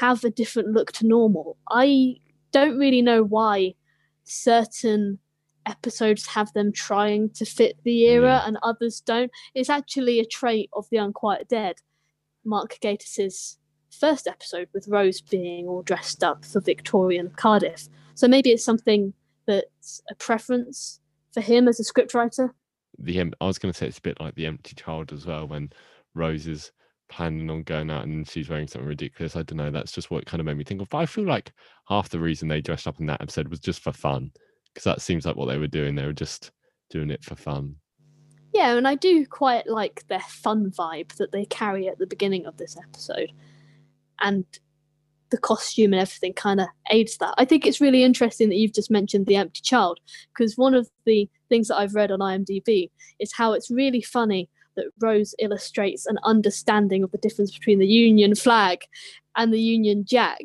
have 0.00 0.22
a 0.24 0.30
different 0.30 0.68
look 0.68 0.92
to 0.92 1.06
normal. 1.06 1.56
I 1.68 2.16
don't 2.52 2.78
really 2.78 3.02
know 3.02 3.22
why 3.24 3.74
certain 4.24 5.18
episodes 5.66 6.26
have 6.26 6.52
them 6.52 6.72
trying 6.72 7.30
to 7.30 7.44
fit 7.44 7.76
the 7.84 8.04
era 8.06 8.22
Yeah. 8.40 8.46
and 8.46 8.58
others 8.62 9.00
don't. 9.00 9.30
It's 9.54 9.70
actually 9.70 10.20
a 10.20 10.24
trait 10.24 10.70
of 10.72 10.86
The 10.90 10.98
Unquiet 10.98 11.48
Dead. 11.48 11.76
Mark 12.44 12.78
Gatiss's 12.80 13.58
first 13.90 14.26
episode 14.26 14.68
with 14.72 14.88
Rose 14.88 15.20
being 15.20 15.66
all 15.66 15.82
dressed 15.82 16.22
up 16.22 16.44
for 16.44 16.60
Victorian 16.60 17.30
Cardiff. 17.36 17.88
So 18.14 18.28
maybe 18.28 18.50
it's 18.50 18.64
something 18.64 19.12
that's 19.46 20.02
a 20.10 20.14
preference 20.14 21.00
for 21.32 21.40
him 21.40 21.68
as 21.68 21.80
a 21.80 21.84
scriptwriter. 21.84 22.50
the 22.98 23.20
I 23.40 23.46
was 23.46 23.58
going 23.58 23.72
to 23.72 23.78
say 23.78 23.86
it's 23.86 23.98
a 23.98 24.02
bit 24.02 24.20
like 24.20 24.34
the 24.34 24.46
empty 24.46 24.74
child 24.74 25.12
as 25.12 25.26
well 25.26 25.46
when 25.46 25.70
Rose 26.14 26.46
is 26.46 26.72
planning 27.08 27.50
on 27.50 27.64
going 27.64 27.90
out 27.90 28.04
and 28.04 28.28
she's 28.28 28.48
wearing 28.48 28.68
something 28.68 28.88
ridiculous. 28.88 29.36
I 29.36 29.42
don't 29.42 29.56
know. 29.58 29.70
That's 29.70 29.92
just 29.92 30.10
what 30.10 30.26
kind 30.26 30.40
of 30.40 30.46
made 30.46 30.56
me 30.56 30.64
think 30.64 30.80
of. 30.80 30.88
But 30.88 30.98
I 30.98 31.06
feel 31.06 31.26
like 31.26 31.52
half 31.88 32.08
the 32.08 32.20
reason 32.20 32.48
they 32.48 32.60
dressed 32.60 32.86
up 32.86 33.00
in 33.00 33.06
that 33.06 33.20
episode 33.20 33.48
was 33.48 33.60
just 33.60 33.82
for 33.82 33.92
fun 33.92 34.30
because 34.72 34.84
that 34.84 35.00
seems 35.00 35.26
like 35.26 35.36
what 35.36 35.46
they 35.46 35.58
were 35.58 35.66
doing. 35.66 35.94
They 35.94 36.06
were 36.06 36.12
just 36.12 36.52
doing 36.88 37.10
it 37.10 37.24
for 37.24 37.34
fun. 37.34 37.76
Yeah, 38.52 38.76
and 38.76 38.88
I 38.88 38.96
do 38.96 39.26
quite 39.26 39.68
like 39.68 40.06
their 40.08 40.20
fun 40.20 40.70
vibe 40.70 41.14
that 41.16 41.32
they 41.32 41.44
carry 41.44 41.88
at 41.88 41.98
the 41.98 42.06
beginning 42.06 42.46
of 42.46 42.56
this 42.56 42.76
episode. 42.76 43.32
And 44.20 44.44
the 45.30 45.38
costume 45.38 45.92
and 45.92 46.02
everything 46.02 46.32
kind 46.32 46.60
of 46.60 46.66
aids 46.90 47.16
that. 47.18 47.34
I 47.38 47.44
think 47.44 47.64
it's 47.64 47.80
really 47.80 48.02
interesting 48.02 48.48
that 48.48 48.56
you've 48.56 48.74
just 48.74 48.90
mentioned 48.90 49.26
The 49.26 49.36
Empty 49.36 49.60
Child, 49.62 50.00
because 50.34 50.58
one 50.58 50.74
of 50.74 50.90
the 51.06 51.30
things 51.48 51.68
that 51.68 51.76
I've 51.76 51.94
read 51.94 52.10
on 52.10 52.18
IMDb 52.18 52.90
is 53.20 53.32
how 53.32 53.52
it's 53.52 53.70
really 53.70 54.02
funny 54.02 54.48
that 54.76 54.90
Rose 55.00 55.34
illustrates 55.38 56.06
an 56.06 56.18
understanding 56.24 57.04
of 57.04 57.12
the 57.12 57.18
difference 57.18 57.56
between 57.56 57.78
the 57.78 57.86
Union 57.86 58.34
flag 58.34 58.80
and 59.36 59.52
the 59.52 59.60
Union 59.60 60.04
Jack. 60.04 60.40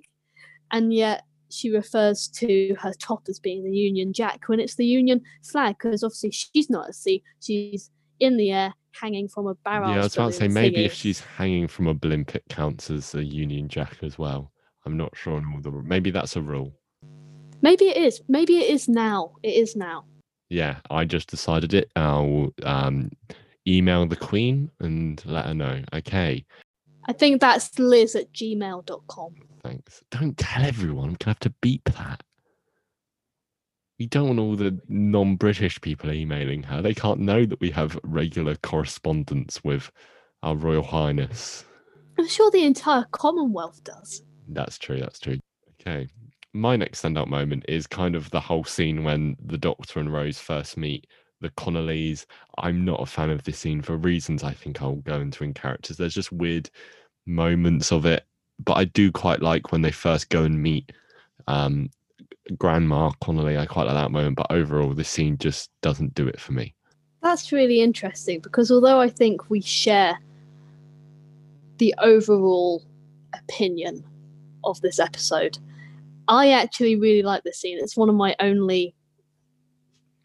And 0.71 0.93
yet 0.93 1.23
she 1.49 1.71
refers 1.71 2.27
to 2.27 2.75
her 2.79 2.93
top 2.99 3.23
as 3.27 3.39
being 3.39 3.63
the 3.63 3.75
Union 3.75 4.13
Jack 4.13 4.43
when 4.47 4.59
it's 4.59 4.75
the 4.75 4.85
Union 4.85 5.21
flag, 5.43 5.77
because 5.79 6.03
obviously 6.03 6.31
she's 6.31 6.69
not 6.69 6.89
at 6.89 6.95
sea, 6.95 7.23
she's 7.41 7.89
in 8.19 8.37
the 8.37 8.51
air 8.51 8.73
hanging 8.91 9.27
from 9.27 9.47
a 9.47 9.55
barrage. 9.55 9.95
yeah, 9.95 10.01
I 10.01 10.03
was 10.03 10.15
about 10.15 10.31
to 10.31 10.37
say 10.37 10.47
maybe 10.47 10.85
if 10.85 10.93
she's 10.93 11.19
hanging 11.19 11.67
from 11.67 11.87
a 11.87 11.93
blimp, 11.93 12.35
it 12.35 12.43
counts 12.49 12.89
as 12.89 13.13
a 13.13 13.23
Union 13.23 13.67
Jack 13.67 13.97
as 14.01 14.17
well. 14.17 14.51
I'm 14.85 14.97
not 14.97 15.15
sure 15.15 15.37
on 15.37 15.51
all 15.53 15.61
the. 15.61 15.71
Maybe 15.71 16.11
that's 16.11 16.35
a 16.35 16.41
rule. 16.41 16.73
Maybe 17.61 17.85
it 17.85 17.97
is. 17.97 18.21
Maybe 18.27 18.57
it 18.57 18.69
is 18.69 18.87
now. 18.87 19.33
It 19.43 19.55
is 19.55 19.75
now. 19.75 20.05
Yeah, 20.49 20.77
I 20.89 21.05
just 21.05 21.29
decided 21.29 21.73
it. 21.73 21.91
I'll 21.95 22.53
um, 22.63 23.11
email 23.67 24.05
the 24.05 24.15
Queen 24.15 24.69
and 24.79 25.23
let 25.25 25.47
her 25.47 25.53
know. 25.53 25.81
Okay, 25.93 26.45
I 27.07 27.13
think 27.13 27.41
that's 27.41 27.77
liz 27.79 28.15
at 28.15 28.31
gmail.com. 28.33 29.35
thanks. 29.63 30.03
Don't 30.11 30.37
tell 30.37 30.63
everyone. 30.63 31.09
I'm 31.09 31.15
gonna 31.15 31.31
have 31.31 31.39
to 31.39 31.53
beep 31.61 31.83
that. 31.85 32.21
We 33.99 34.07
don't 34.07 34.27
want 34.27 34.39
all 34.39 34.55
the 34.55 34.77
non-British 34.89 35.79
people 35.81 36.11
emailing 36.11 36.63
her. 36.63 36.81
They 36.81 36.93
can't 36.93 37.21
know 37.21 37.45
that 37.45 37.61
we 37.61 37.71
have 37.71 37.99
regular 38.03 38.55
correspondence 38.55 39.63
with 39.63 39.91
our 40.43 40.55
Royal 40.55 40.83
Highness. 40.83 41.63
I'm 42.19 42.27
sure 42.27 42.51
the 42.51 42.65
entire 42.65 43.05
Commonwealth 43.11 43.83
does. 43.83 44.21
That's 44.49 44.77
true. 44.77 44.99
That's 44.99 45.19
true. 45.19 45.39
Okay. 45.81 46.07
My 46.53 46.75
next 46.75 47.03
standout 47.03 47.27
moment 47.27 47.65
is 47.67 47.87
kind 47.87 48.15
of 48.15 48.29
the 48.31 48.39
whole 48.39 48.63
scene 48.63 49.03
when 49.03 49.35
the 49.45 49.57
Doctor 49.57 49.99
and 49.99 50.11
Rose 50.11 50.39
first 50.39 50.77
meet 50.77 51.07
the 51.41 51.49
Connollys. 51.51 52.25
I'm 52.57 52.85
not 52.85 53.01
a 53.01 53.05
fan 53.05 53.29
of 53.29 53.43
this 53.43 53.59
scene 53.59 53.81
for 53.81 53.97
reasons 53.97 54.43
I 54.43 54.53
think 54.53 54.81
I'll 54.81 54.95
go 54.95 55.19
into 55.19 55.43
in 55.43 55.53
characters. 55.53 55.97
There's 55.97 56.13
just 56.13 56.31
weird 56.31 56.69
moments 57.25 57.91
of 57.91 58.05
it, 58.05 58.23
but 58.63 58.73
I 58.73 58.85
do 58.85 59.11
quite 59.11 59.41
like 59.41 59.71
when 59.71 59.81
they 59.81 59.91
first 59.91 60.29
go 60.29 60.43
and 60.43 60.61
meet 60.61 60.91
um, 61.47 61.89
Grandma 62.57 63.11
Connolly. 63.21 63.57
I 63.57 63.65
quite 63.65 63.85
like 63.85 63.95
that 63.95 64.11
moment, 64.11 64.35
but 64.35 64.47
overall, 64.49 64.93
the 64.93 65.03
scene 65.03 65.37
just 65.37 65.69
doesn't 65.81 66.13
do 66.13 66.27
it 66.27 66.39
for 66.39 66.53
me. 66.53 66.75
That's 67.21 67.51
really 67.51 67.81
interesting 67.81 68.39
because 68.39 68.71
although 68.71 68.99
I 68.99 69.09
think 69.09 69.49
we 69.49 69.61
share 69.61 70.19
the 71.77 71.93
overall 71.97 72.83
opinion 73.33 74.03
of 74.63 74.79
this 74.81 74.99
episode, 74.99 75.57
I 76.27 76.51
actually 76.51 76.95
really 76.95 77.23
like 77.23 77.43
this 77.43 77.59
scene. 77.59 77.77
It's 77.79 77.97
one 77.97 78.09
of 78.09 78.15
my 78.15 78.35
only 78.39 78.95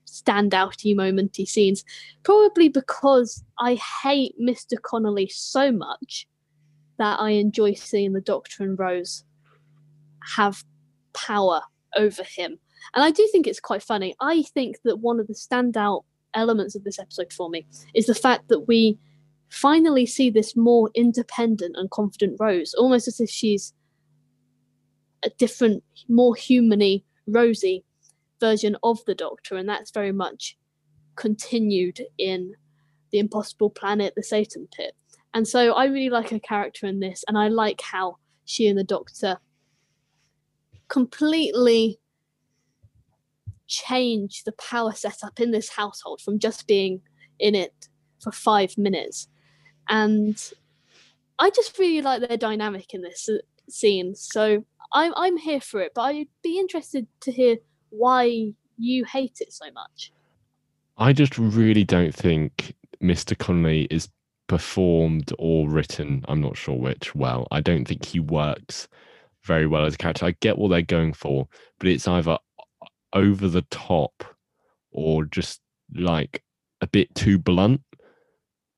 standouty 0.06 0.94
momenty 0.94 1.46
scenes, 1.46 1.84
probably 2.22 2.68
because 2.68 3.44
I 3.58 3.74
hate 4.02 4.34
Mr. 4.40 4.80
Connolly 4.80 5.28
so 5.28 5.72
much 5.72 6.26
that 6.98 7.18
I 7.18 7.30
enjoy 7.30 7.74
seeing 7.74 8.12
the 8.12 8.20
Doctor 8.20 8.62
and 8.64 8.78
Rose 8.78 9.24
have 10.36 10.62
power 11.14 11.62
over 11.96 12.22
him. 12.22 12.58
And 12.94 13.04
I 13.04 13.10
do 13.10 13.28
think 13.30 13.46
it's 13.46 13.60
quite 13.60 13.82
funny. 13.82 14.14
I 14.20 14.42
think 14.42 14.78
that 14.84 15.00
one 15.00 15.20
of 15.20 15.26
the 15.26 15.34
standout 15.34 16.04
elements 16.34 16.74
of 16.74 16.84
this 16.84 16.98
episode 16.98 17.32
for 17.32 17.50
me 17.50 17.66
is 17.94 18.06
the 18.06 18.14
fact 18.14 18.48
that 18.48 18.68
we 18.68 18.98
finally 19.48 20.06
see 20.06 20.30
this 20.30 20.56
more 20.56 20.90
independent 20.94 21.76
and 21.76 21.90
confident 21.90 22.36
Rose, 22.38 22.74
almost 22.74 23.08
as 23.08 23.20
if 23.20 23.28
she's 23.28 23.74
a 25.22 25.30
different, 25.30 25.82
more 26.08 26.34
humany, 26.34 27.02
rosy 27.26 27.84
version 28.38 28.76
of 28.82 29.04
the 29.06 29.14
Doctor, 29.14 29.56
and 29.56 29.68
that's 29.68 29.90
very 29.90 30.12
much 30.12 30.56
continued 31.16 32.00
in 32.16 32.54
the 33.10 33.18
Impossible 33.18 33.70
Planet, 33.70 34.14
the 34.16 34.22
Satan 34.22 34.68
Pit. 34.74 34.94
And 35.34 35.46
so 35.46 35.72
I 35.72 35.86
really 35.86 36.10
like 36.10 36.30
her 36.30 36.38
character 36.38 36.86
in 36.86 37.00
this, 37.00 37.24
and 37.28 37.36
I 37.36 37.48
like 37.48 37.80
how 37.80 38.16
she 38.44 38.66
and 38.66 38.78
the 38.78 38.84
Doctor 38.84 39.38
completely 40.90 41.98
change 43.66 44.42
the 44.44 44.52
power 44.52 44.92
setup 44.92 45.40
in 45.40 45.52
this 45.52 45.70
household 45.70 46.20
from 46.20 46.38
just 46.38 46.66
being 46.66 47.00
in 47.38 47.54
it 47.54 47.88
for 48.18 48.32
five 48.32 48.76
minutes. 48.76 49.28
And 49.88 50.36
I 51.38 51.50
just 51.50 51.78
really 51.78 52.02
like 52.02 52.20
their 52.20 52.36
dynamic 52.36 52.92
in 52.92 53.00
this 53.00 53.28
scene. 53.68 54.14
So 54.14 54.64
I'm 54.92 55.14
I'm 55.16 55.36
here 55.36 55.60
for 55.60 55.80
it, 55.80 55.92
but 55.94 56.02
I'd 56.02 56.28
be 56.42 56.58
interested 56.58 57.06
to 57.20 57.32
hear 57.32 57.56
why 57.90 58.52
you 58.76 59.04
hate 59.04 59.38
it 59.40 59.52
so 59.52 59.66
much. 59.72 60.12
I 60.98 61.12
just 61.12 61.38
really 61.38 61.84
don't 61.84 62.14
think 62.14 62.74
Mr. 63.02 63.38
Connolly 63.38 63.84
is 63.90 64.08
performed 64.48 65.32
or 65.38 65.68
written, 65.68 66.24
I'm 66.28 66.40
not 66.40 66.56
sure 66.56 66.74
which, 66.74 67.14
well. 67.14 67.46
I 67.50 67.60
don't 67.60 67.86
think 67.86 68.04
he 68.04 68.20
works 68.20 68.88
very 69.44 69.66
well 69.66 69.84
as 69.84 69.94
a 69.94 69.98
character. 69.98 70.26
I 70.26 70.34
get 70.40 70.58
what 70.58 70.68
they're 70.68 70.82
going 70.82 71.12
for, 71.12 71.48
but 71.78 71.88
it's 71.88 72.08
either 72.08 72.38
over 73.12 73.48
the 73.48 73.64
top 73.70 74.24
or 74.92 75.24
just 75.24 75.60
like 75.94 76.42
a 76.80 76.86
bit 76.86 77.14
too 77.14 77.38
blunt. 77.38 77.82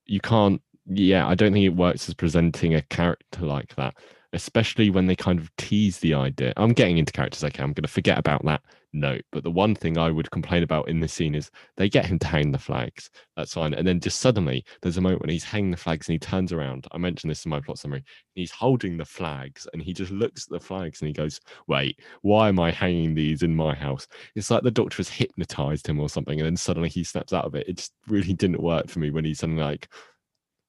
You 0.06 0.20
can't, 0.20 0.60
yeah, 0.86 1.26
I 1.26 1.34
don't 1.34 1.52
think 1.52 1.64
it 1.64 1.76
works 1.76 2.08
as 2.08 2.14
presenting 2.14 2.74
a 2.74 2.82
character 2.82 3.42
like 3.42 3.74
that 3.76 3.94
especially 4.32 4.90
when 4.90 5.06
they 5.06 5.16
kind 5.16 5.38
of 5.38 5.54
tease 5.56 5.98
the 5.98 6.14
idea. 6.14 6.52
I'm 6.56 6.72
getting 6.72 6.98
into 6.98 7.12
characters. 7.12 7.44
Okay, 7.44 7.62
I'm 7.62 7.72
going 7.72 7.82
to 7.82 7.88
forget 7.88 8.18
about 8.18 8.44
that 8.44 8.62
note. 8.92 9.22
But 9.32 9.44
the 9.44 9.50
one 9.50 9.74
thing 9.74 9.98
I 9.98 10.10
would 10.10 10.30
complain 10.30 10.62
about 10.62 10.88
in 10.88 11.00
this 11.00 11.12
scene 11.12 11.34
is 11.34 11.50
they 11.76 11.88
get 11.88 12.06
him 12.06 12.18
to 12.20 12.26
hang 12.26 12.52
the 12.52 12.58
flags. 12.58 13.10
That's 13.36 13.54
fine. 13.54 13.74
And 13.74 13.86
then 13.86 14.00
just 14.00 14.20
suddenly 14.20 14.64
there's 14.80 14.96
a 14.96 15.00
moment 15.00 15.22
when 15.22 15.30
he's 15.30 15.44
hanging 15.44 15.70
the 15.70 15.76
flags 15.76 16.08
and 16.08 16.14
he 16.14 16.18
turns 16.18 16.52
around. 16.52 16.86
I 16.92 16.98
mentioned 16.98 17.30
this 17.30 17.44
in 17.44 17.50
my 17.50 17.60
plot 17.60 17.78
summary. 17.78 18.04
He's 18.34 18.50
holding 18.50 18.96
the 18.96 19.04
flags 19.04 19.66
and 19.72 19.82
he 19.82 19.92
just 19.92 20.10
looks 20.10 20.46
at 20.46 20.50
the 20.50 20.64
flags 20.64 21.00
and 21.00 21.08
he 21.08 21.14
goes, 21.14 21.40
Wait, 21.66 21.98
why 22.22 22.48
am 22.48 22.60
I 22.60 22.70
hanging 22.70 23.14
these 23.14 23.42
in 23.42 23.54
my 23.54 23.74
house? 23.74 24.06
It's 24.34 24.50
like 24.50 24.62
the 24.62 24.70
doctor 24.70 24.96
has 24.98 25.08
hypnotized 25.08 25.86
him 25.86 26.00
or 26.00 26.08
something. 26.08 26.38
And 26.38 26.46
then 26.46 26.56
suddenly 26.56 26.88
he 26.88 27.04
snaps 27.04 27.32
out 27.32 27.44
of 27.44 27.54
it. 27.54 27.68
It 27.68 27.76
just 27.78 27.92
really 28.08 28.34
didn't 28.34 28.62
work 28.62 28.88
for 28.88 28.98
me 28.98 29.10
when 29.10 29.24
he's 29.24 29.40
suddenly 29.40 29.62
like, 29.62 29.88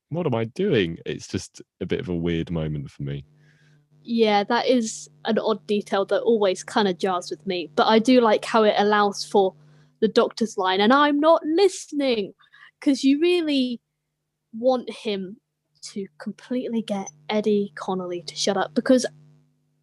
what 0.10 0.28
am 0.28 0.36
I 0.36 0.46
doing? 0.46 0.98
It's 1.06 1.28
just 1.28 1.62
a 1.82 1.86
bit 1.86 2.00
of 2.00 2.10
a 2.10 2.16
weird 2.16 2.52
moment 2.52 2.92
for 2.92 3.04
me 3.04 3.26
yeah, 4.04 4.44
that 4.44 4.68
is 4.68 5.10
an 5.26 5.40
odd 5.40 5.66
detail 5.68 6.06
that 6.06 6.22
always 6.22 6.64
kind 6.64 6.88
of 6.88 6.98
jars 6.98 7.30
with 7.30 7.46
me. 7.48 7.70
But 7.76 7.88
I 7.88 8.00
do 8.00 8.22
like 8.22 8.46
how 8.46 8.64
it 8.64 8.76
allows 8.78 9.26
for 9.26 9.54
the 10.02 10.08
doctor's 10.08 10.58
line, 10.58 10.82
and 10.82 10.92
I'm 10.94 11.20
not 11.20 11.42
listening, 11.46 12.34
because 12.80 13.04
you 13.04 13.20
really 13.20 13.80
want 14.58 14.90
him 14.90 15.38
to 15.82 16.08
completely 16.20 16.82
get 16.82 17.10
Eddie 17.30 17.72
Connolly 17.76 18.22
to 18.24 18.36
shut 18.36 18.58
up. 18.58 18.74
Because 18.74 19.06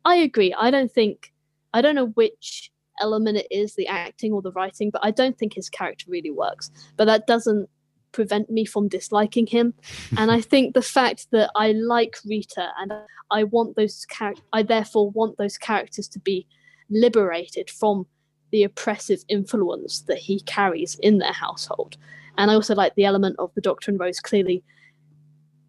I 0.05 0.17
agree, 0.17 0.55
I 0.55 0.71
don't 0.71 0.93
think, 0.93 1.33
I 1.75 1.83
don't 1.83 1.95
know 1.95 2.09
which 2.09 2.71
element 3.01 3.39
it 3.39 3.47
is, 3.51 3.75
the 3.75 3.87
acting 3.87 4.33
or 4.33 4.43
the 4.43 4.53
writing, 4.53 4.91
but 4.91 5.05
I 5.05 5.11
don't 5.11 5.39
think 5.39 5.55
his 5.55 5.69
character 5.69 6.07
really 6.09 6.31
works. 6.31 6.71
But 6.97 7.07
that 7.07 7.27
doesn't 7.27 7.69
prevent 8.12 8.51
me 8.51 8.64
from 8.64 8.88
disliking 8.88 9.46
him. 9.46 9.75
and 10.16 10.31
I 10.31 10.40
think 10.40 10.75
the 10.75 10.83
fact 10.83 11.29
that 11.31 11.51
I 11.55 11.73
like 11.73 12.16
Rita 12.25 12.68
and 12.79 12.92
I 13.31 13.44
want 13.44 13.77
those 13.77 14.07
I 14.53 14.62
therefore 14.62 15.11
want 15.11 15.38
those 15.38 15.59
characters 15.59 16.09
to 16.09 16.18
be 16.18 16.46
liberated 16.90 17.70
from 17.70 18.07
the 18.51 18.64
oppressive 18.64 19.25
influence 19.29 20.03
that 20.03 20.18
he 20.18 20.40
carries 20.40 20.96
in 20.96 21.18
their 21.18 21.33
household. 21.33 21.96
And 22.37 22.51
I 22.51 22.55
also 22.55 22.75
like 22.75 22.94
the 22.94 23.05
element 23.05 23.37
of 23.38 23.53
the 23.55 23.61
Doctor 23.61 23.90
and 23.90 24.01
Rose 24.01 24.20
clearly 24.20 24.64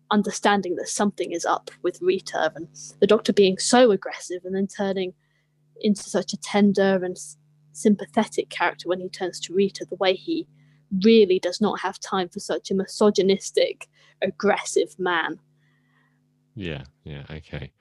understanding 0.09 0.75
that 0.75 0.89
something 0.89 1.31
is 1.31 1.45
up 1.45 1.71
with 1.83 2.01
Rita 2.01 2.51
and 2.55 2.67
the 2.99 3.07
Doctor 3.07 3.33
being 3.33 3.57
so 3.57 3.91
aggressive 3.91 4.41
and 4.43 4.55
then 4.55 4.67
turning 4.67 5.13
into 5.79 6.03
such 6.03 6.33
a 6.33 6.37
tender 6.37 7.03
and 7.03 7.17
sympathetic 7.71 8.49
character 8.49 8.89
when 8.89 8.99
he 8.99 9.09
turns 9.09 9.39
to 9.41 9.53
Rita, 9.53 9.85
the 9.89 9.95
way 9.95 10.13
he 10.13 10.47
really 11.03 11.39
does 11.39 11.61
not 11.61 11.79
have 11.79 11.99
time 11.99 12.29
for 12.29 12.39
such 12.39 12.71
a 12.71 12.75
misogynistic, 12.75 13.87
aggressive 14.21 14.97
man. 14.99 15.39
Yeah, 16.55 16.83
yeah, 17.03 17.23
okay. 17.29 17.71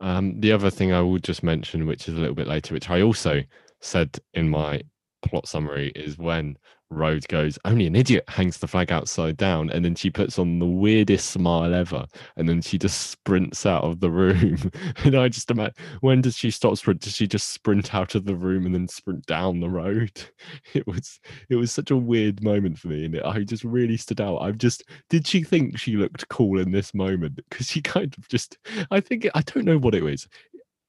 Um, 0.00 0.40
the 0.40 0.52
other 0.52 0.70
thing 0.70 0.92
I 0.92 1.00
would 1.00 1.22
just 1.22 1.42
mention, 1.42 1.86
which 1.86 2.08
is 2.08 2.14
a 2.14 2.18
little 2.18 2.34
bit 2.34 2.48
later, 2.48 2.74
which 2.74 2.90
I 2.90 3.02
also 3.02 3.42
said 3.80 4.18
in 4.34 4.48
my 4.48 4.82
plot 5.22 5.46
summary, 5.46 5.92
is 5.94 6.18
when 6.18 6.56
Rose 6.92 7.26
goes, 7.26 7.58
only 7.64 7.86
an 7.86 7.96
idiot 7.96 8.24
hangs 8.28 8.58
the 8.58 8.68
flag 8.68 8.92
outside 8.92 9.36
down. 9.36 9.70
And 9.70 9.84
then 9.84 9.94
she 9.94 10.10
puts 10.10 10.38
on 10.38 10.58
the 10.58 10.66
weirdest 10.66 11.30
smile 11.30 11.74
ever. 11.74 12.06
And 12.36 12.48
then 12.48 12.62
she 12.62 12.78
just 12.78 13.10
sprints 13.10 13.66
out 13.66 13.84
of 13.84 14.00
the 14.00 14.10
room. 14.10 14.70
and 15.04 15.14
I 15.16 15.28
just 15.28 15.50
imagine, 15.50 15.74
when 16.00 16.20
does 16.20 16.36
she 16.36 16.50
stop 16.50 16.76
sprint? 16.76 17.00
Does 17.00 17.14
she 17.14 17.26
just 17.26 17.48
sprint 17.50 17.94
out 17.94 18.14
of 18.14 18.24
the 18.24 18.36
room 18.36 18.66
and 18.66 18.74
then 18.74 18.88
sprint 18.88 19.26
down 19.26 19.60
the 19.60 19.70
road? 19.70 20.12
It 20.74 20.86
was, 20.86 21.20
it 21.50 21.56
was 21.56 21.70
such 21.70 21.90
a 21.90 21.96
weird 21.96 22.42
moment 22.42 22.78
for 22.78 22.88
me. 22.88 23.04
And 23.04 23.14
it, 23.14 23.24
I 23.24 23.40
just 23.40 23.64
really 23.64 23.96
stood 23.96 24.20
out. 24.20 24.38
I've 24.38 24.58
just, 24.58 24.84
did 25.10 25.26
she 25.26 25.42
think 25.42 25.78
she 25.78 25.96
looked 25.96 26.28
cool 26.28 26.58
in 26.58 26.72
this 26.72 26.94
moment? 26.94 27.36
Because 27.48 27.66
she 27.66 27.82
kind 27.82 28.14
of 28.16 28.28
just, 28.28 28.58
I 28.90 29.00
think, 29.00 29.28
I 29.34 29.42
don't 29.42 29.64
know 29.64 29.78
what 29.78 29.94
it 29.94 30.02
was 30.02 30.26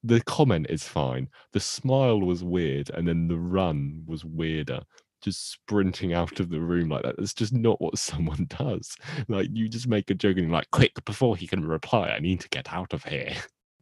the 0.03 0.21
comment 0.21 0.67
is 0.69 0.83
fine. 0.83 1.29
The 1.53 1.59
smile 1.59 2.19
was 2.19 2.43
weird, 2.43 2.89
and 2.89 3.07
then 3.07 3.27
the 3.27 3.37
run 3.37 4.03
was 4.05 4.25
weirder 4.25 4.81
just 5.23 5.51
sprinting 5.51 6.13
out 6.13 6.39
of 6.39 6.49
the 6.49 6.59
room 6.59 6.89
like 6.89 7.03
that. 7.03 7.17
That's 7.17 7.33
just 7.33 7.53
not 7.53 7.81
what 7.81 7.97
someone 8.09 8.47
does. 8.49 8.95
Like 9.27 9.47
you 9.51 9.69
just 9.69 9.87
make 9.87 10.09
a 10.09 10.13
joke 10.13 10.37
and 10.37 10.51
like, 10.51 10.69
quick, 10.71 11.03
before 11.05 11.35
he 11.35 11.47
can 11.47 11.65
reply, 11.65 12.09
I 12.09 12.19
need 12.19 12.41
to 12.41 12.49
get 12.49 12.71
out 12.71 12.93
of 12.93 13.03
here. 13.05 13.33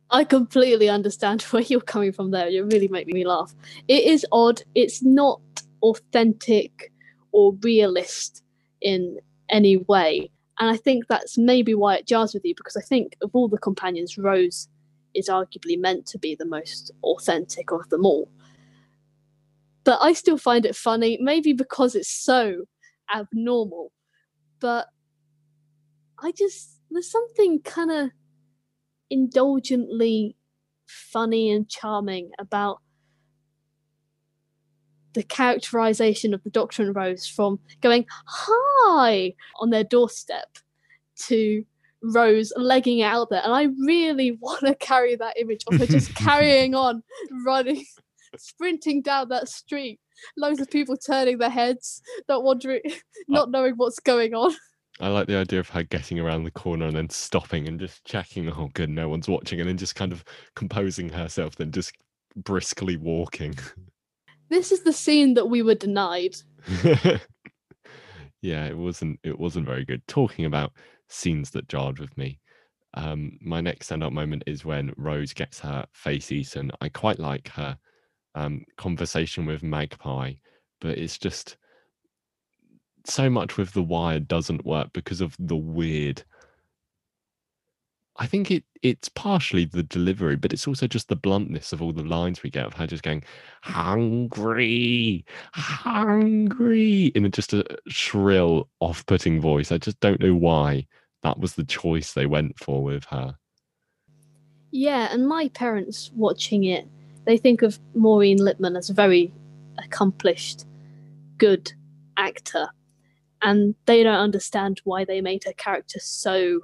I 0.09 0.23
completely 0.23 0.89
understand 0.89 1.41
where 1.51 1.63
you're 1.63 1.81
coming 1.81 2.11
from 2.11 2.31
there. 2.31 2.49
You 2.49 2.65
really 2.65 2.87
make 2.87 3.07
me 3.07 3.25
laugh. 3.25 3.53
It 3.87 4.03
is 4.03 4.25
odd. 4.31 4.61
It's 4.75 5.01
not 5.01 5.41
authentic 5.81 6.91
or 7.31 7.53
realist 7.61 8.43
in 8.81 9.17
any 9.49 9.77
way. 9.77 10.29
And 10.59 10.69
I 10.69 10.77
think 10.77 11.07
that's 11.07 11.37
maybe 11.37 11.73
why 11.73 11.95
it 11.95 12.07
jars 12.07 12.33
with 12.33 12.45
you, 12.45 12.53
because 12.55 12.77
I 12.77 12.81
think 12.81 13.15
of 13.23 13.31
all 13.33 13.47
the 13.47 13.57
companions, 13.57 14.17
Rose 14.17 14.67
is 15.13 15.27
arguably 15.27 15.79
meant 15.79 16.05
to 16.07 16.19
be 16.19 16.35
the 16.35 16.45
most 16.45 16.91
authentic 17.03 17.71
of 17.71 17.89
them 17.89 18.05
all 18.05 18.29
but 19.83 19.99
I 20.01 20.13
still 20.13 20.37
find 20.37 20.65
it 20.65 20.75
funny, 20.75 21.17
maybe 21.21 21.53
because 21.53 21.95
it's 21.95 22.09
so 22.09 22.65
abnormal. 23.13 23.91
But 24.59 24.87
I 26.19 26.31
just, 26.31 26.79
there's 26.91 27.11
something 27.11 27.61
kind 27.61 27.91
of 27.91 28.11
indulgently 29.09 30.35
funny 30.85 31.51
and 31.51 31.67
charming 31.67 32.31
about 32.39 32.79
the 35.13 35.23
characterization 35.23 36.33
of 36.33 36.43
the 36.43 36.49
Doctor 36.49 36.83
and 36.83 36.95
Rose 36.95 37.27
from 37.27 37.59
going 37.81 38.05
hi 38.25 39.33
on 39.59 39.69
their 39.69 39.83
doorstep 39.83 40.57
to 41.27 41.65
Rose 42.01 42.53
legging 42.55 43.01
out 43.01 43.29
there. 43.29 43.41
And 43.43 43.53
I 43.53 43.67
really 43.85 44.31
want 44.41 44.65
to 44.65 44.75
carry 44.75 45.15
that 45.15 45.37
image 45.39 45.63
of 45.67 45.79
her 45.79 45.85
just 45.85 46.15
carrying 46.15 46.75
on, 46.75 47.03
running 47.45 47.85
sprinting 48.37 49.01
down 49.01 49.29
that 49.29 49.49
street. 49.49 49.99
Loads 50.37 50.61
of 50.61 50.69
people 50.69 50.97
turning 50.97 51.37
their 51.37 51.49
heads, 51.49 52.01
not 52.29 52.43
wondering, 52.43 52.81
not 53.27 53.51
knowing 53.51 53.73
what's 53.75 53.99
going 53.99 54.33
on. 54.33 54.53
I 54.99 55.07
like 55.07 55.27
the 55.27 55.37
idea 55.37 55.59
of 55.59 55.69
her 55.69 55.83
getting 55.83 56.19
around 56.19 56.43
the 56.43 56.51
corner 56.51 56.85
and 56.85 56.95
then 56.95 57.09
stopping 57.09 57.67
and 57.67 57.79
just 57.79 58.05
checking, 58.05 58.47
oh, 58.49 58.69
good, 58.73 58.89
no 58.89 59.09
one's 59.09 59.27
watching, 59.27 59.59
and 59.59 59.67
then 59.67 59.77
just 59.77 59.95
kind 59.95 60.11
of 60.11 60.23
composing 60.55 61.09
herself, 61.09 61.55
then 61.55 61.71
just 61.71 61.93
briskly 62.35 62.97
walking. 62.97 63.55
This 64.49 64.71
is 64.71 64.83
the 64.83 64.93
scene 64.93 65.33
that 65.35 65.47
we 65.47 65.61
were 65.61 65.75
denied. 65.75 66.35
yeah, 68.41 68.65
it 68.65 68.77
wasn't. 68.77 69.19
It 69.23 69.39
wasn't 69.39 69.65
very 69.65 69.85
good. 69.85 70.05
Talking 70.07 70.45
about 70.45 70.73
scenes 71.07 71.51
that 71.51 71.67
jarred 71.67 71.99
with 71.99 72.15
me. 72.17 72.39
Um, 72.93 73.37
my 73.41 73.61
next 73.61 73.85
stand-up 73.87 74.11
moment 74.11 74.43
is 74.45 74.65
when 74.65 74.93
Rose 74.97 75.33
gets 75.33 75.59
her 75.61 75.85
face 75.93 76.31
eaten. 76.31 76.71
I 76.81 76.89
quite 76.89 77.19
like 77.19 77.47
her 77.49 77.77
um, 78.35 78.65
conversation 78.77 79.45
with 79.45 79.63
Magpie, 79.63 80.33
but 80.79 80.97
it's 80.97 81.17
just 81.17 81.57
so 83.05 83.29
much 83.29 83.57
with 83.57 83.73
the 83.73 83.83
wire 83.83 84.19
doesn't 84.19 84.65
work 84.65 84.89
because 84.93 85.21
of 85.21 85.35
the 85.39 85.55
weird. 85.55 86.23
I 88.17 88.27
think 88.27 88.51
it 88.51 88.63
it's 88.83 89.09
partially 89.09 89.65
the 89.65 89.83
delivery, 89.83 90.35
but 90.35 90.53
it's 90.53 90.67
also 90.67 90.87
just 90.87 91.07
the 91.07 91.15
bluntness 91.15 91.71
of 91.71 91.81
all 91.81 91.93
the 91.93 92.03
lines 92.03 92.43
we 92.43 92.49
get 92.49 92.65
of 92.65 92.73
her 92.73 92.87
just 92.87 93.03
going 93.03 93.23
hungry, 93.61 95.23
hungry 95.53 97.05
in 97.07 97.29
just 97.31 97.53
a 97.53 97.65
shrill, 97.87 98.69
off-putting 98.79 99.39
voice. 99.39 99.71
I 99.71 99.77
just 99.77 99.99
don't 99.99 100.19
know 100.19 100.35
why 100.35 100.87
that 101.23 101.39
was 101.39 101.53
the 101.53 101.63
choice 101.63 102.13
they 102.13 102.25
went 102.25 102.57
for 102.57 102.83
with 102.83 103.05
her. 103.05 103.35
Yeah, 104.71 105.09
and 105.11 105.27
my 105.27 105.49
parents 105.49 106.11
watching 106.15 106.63
it 106.63 106.87
they 107.25 107.37
think 107.37 107.61
of 107.61 107.79
Maureen 107.93 108.39
Lipman 108.39 108.77
as 108.77 108.89
a 108.89 108.93
very 108.93 109.33
accomplished, 109.77 110.65
good 111.37 111.71
actor, 112.17 112.69
and 113.41 113.75
they 113.85 114.03
don't 114.03 114.19
understand 114.19 114.81
why 114.83 115.05
they 115.05 115.21
made 115.21 115.43
her 115.45 115.53
character 115.53 115.99
so 115.99 116.61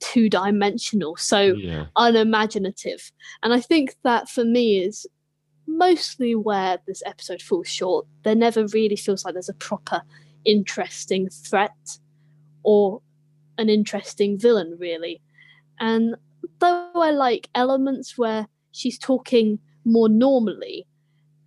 two 0.00 0.28
dimensional, 0.28 1.16
so 1.16 1.40
yeah. 1.40 1.86
unimaginative. 1.96 3.12
And 3.42 3.52
I 3.52 3.60
think 3.60 3.96
that 4.04 4.28
for 4.28 4.44
me 4.44 4.78
is 4.78 5.06
mostly 5.66 6.34
where 6.34 6.78
this 6.86 7.02
episode 7.06 7.42
falls 7.42 7.68
short. 7.68 8.06
There 8.22 8.34
never 8.34 8.66
really 8.68 8.96
feels 8.96 9.24
like 9.24 9.34
there's 9.34 9.48
a 9.48 9.54
proper 9.54 10.02
interesting 10.44 11.28
threat 11.28 11.98
or 12.62 13.00
an 13.58 13.68
interesting 13.68 14.38
villain, 14.38 14.76
really. 14.78 15.20
And 15.80 16.16
though 16.58 16.90
I 16.94 17.10
like 17.10 17.48
elements 17.54 18.16
where 18.18 18.46
she's 18.72 18.98
talking 18.98 19.58
more 19.84 20.08
normally 20.08 20.86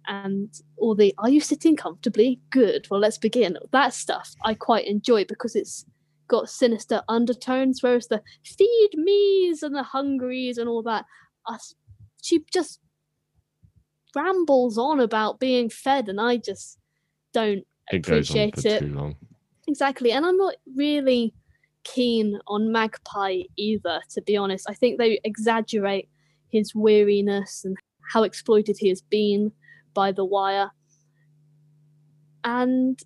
and 0.08 0.62
all 0.78 0.96
the 0.96 1.14
are 1.20 1.30
you 1.30 1.42
sitting 1.42 1.76
comfortably 1.76 2.40
good 2.50 2.88
well 2.90 3.00
let's 3.00 3.18
begin 3.18 3.58
that 3.72 3.94
stuff 3.94 4.34
i 4.46 4.54
quite 4.54 4.88
enjoy 4.88 5.24
because 5.26 5.56
it's 5.56 5.86
got 6.28 6.50
sinister 6.50 7.02
undertones 7.10 7.84
whereas 7.84 8.08
the 8.08 8.22
feed 8.44 8.90
me's 8.96 9.62
and 9.62 9.76
the 9.76 9.84
hungries 9.84 10.58
and 10.58 10.70
all 10.70 10.82
that 10.82 11.06
us 11.48 11.76
she 12.22 12.44
just 12.52 12.80
rambles 14.16 14.78
on 14.78 15.00
about 15.00 15.40
being 15.40 15.70
fed 15.70 16.08
and 16.08 16.20
i 16.20 16.38
just 16.38 16.80
don't 17.34 17.66
It 17.92 17.98
appreciate 18.08 18.66
it. 18.66 18.84
Exactly. 19.68 20.12
And 20.12 20.26
I'm 20.26 20.38
not 20.38 20.56
really 20.76 21.34
keen 21.84 22.40
on 22.48 22.72
Magpie 22.72 23.44
either, 23.58 24.02
to 24.12 24.22
be 24.22 24.36
honest. 24.36 24.70
I 24.70 24.74
think 24.74 24.98
they 24.98 25.20
exaggerate 25.24 26.10
his 26.50 26.74
weariness 26.76 27.64
and 27.64 27.78
how 28.12 28.24
exploited 28.24 28.78
he 28.80 28.90
has 28.90 29.02
been 29.02 29.52
by 29.94 30.12
The 30.12 30.26
Wire. 30.26 30.72
And 32.44 33.00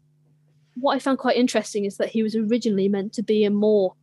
what 0.75 0.95
I 0.95 0.99
found 0.99 1.17
quite 1.17 1.37
interesting 1.37 1.85
is 1.85 1.97
that 1.97 2.09
he 2.09 2.23
was 2.23 2.35
originally 2.35 2.87
meant 2.87 3.13
to 3.13 3.23
be 3.23 3.43
a 3.43 3.49
more 3.49 3.95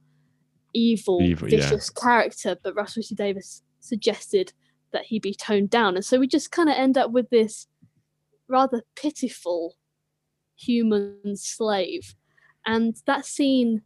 evil, 0.73 1.21
Evil, 1.23 1.49
yeah. 1.49 1.61
vicious 1.61 1.91
character, 1.91 2.57
but 2.63 2.75
Russell 2.75 3.03
T 3.03 3.15
Davies 3.15 3.63
suggested 3.81 4.53
that 4.93 5.05
he 5.07 5.19
be 5.19 5.35
toned 5.35 5.71
down. 5.71 5.97
And 5.97 6.05
so 6.05 6.19
we 6.19 6.27
just 6.27 6.51
kind 6.51 6.69
of 6.69 6.77
end 6.77 6.99
up 6.99 7.11
with 7.11 7.31
this 7.31 7.67
rather 8.49 8.83
pitiful 8.97 9.77
human 10.57 11.37
slave. 11.37 12.15
And 12.67 12.97
that 13.07 13.25
scene 13.25 13.83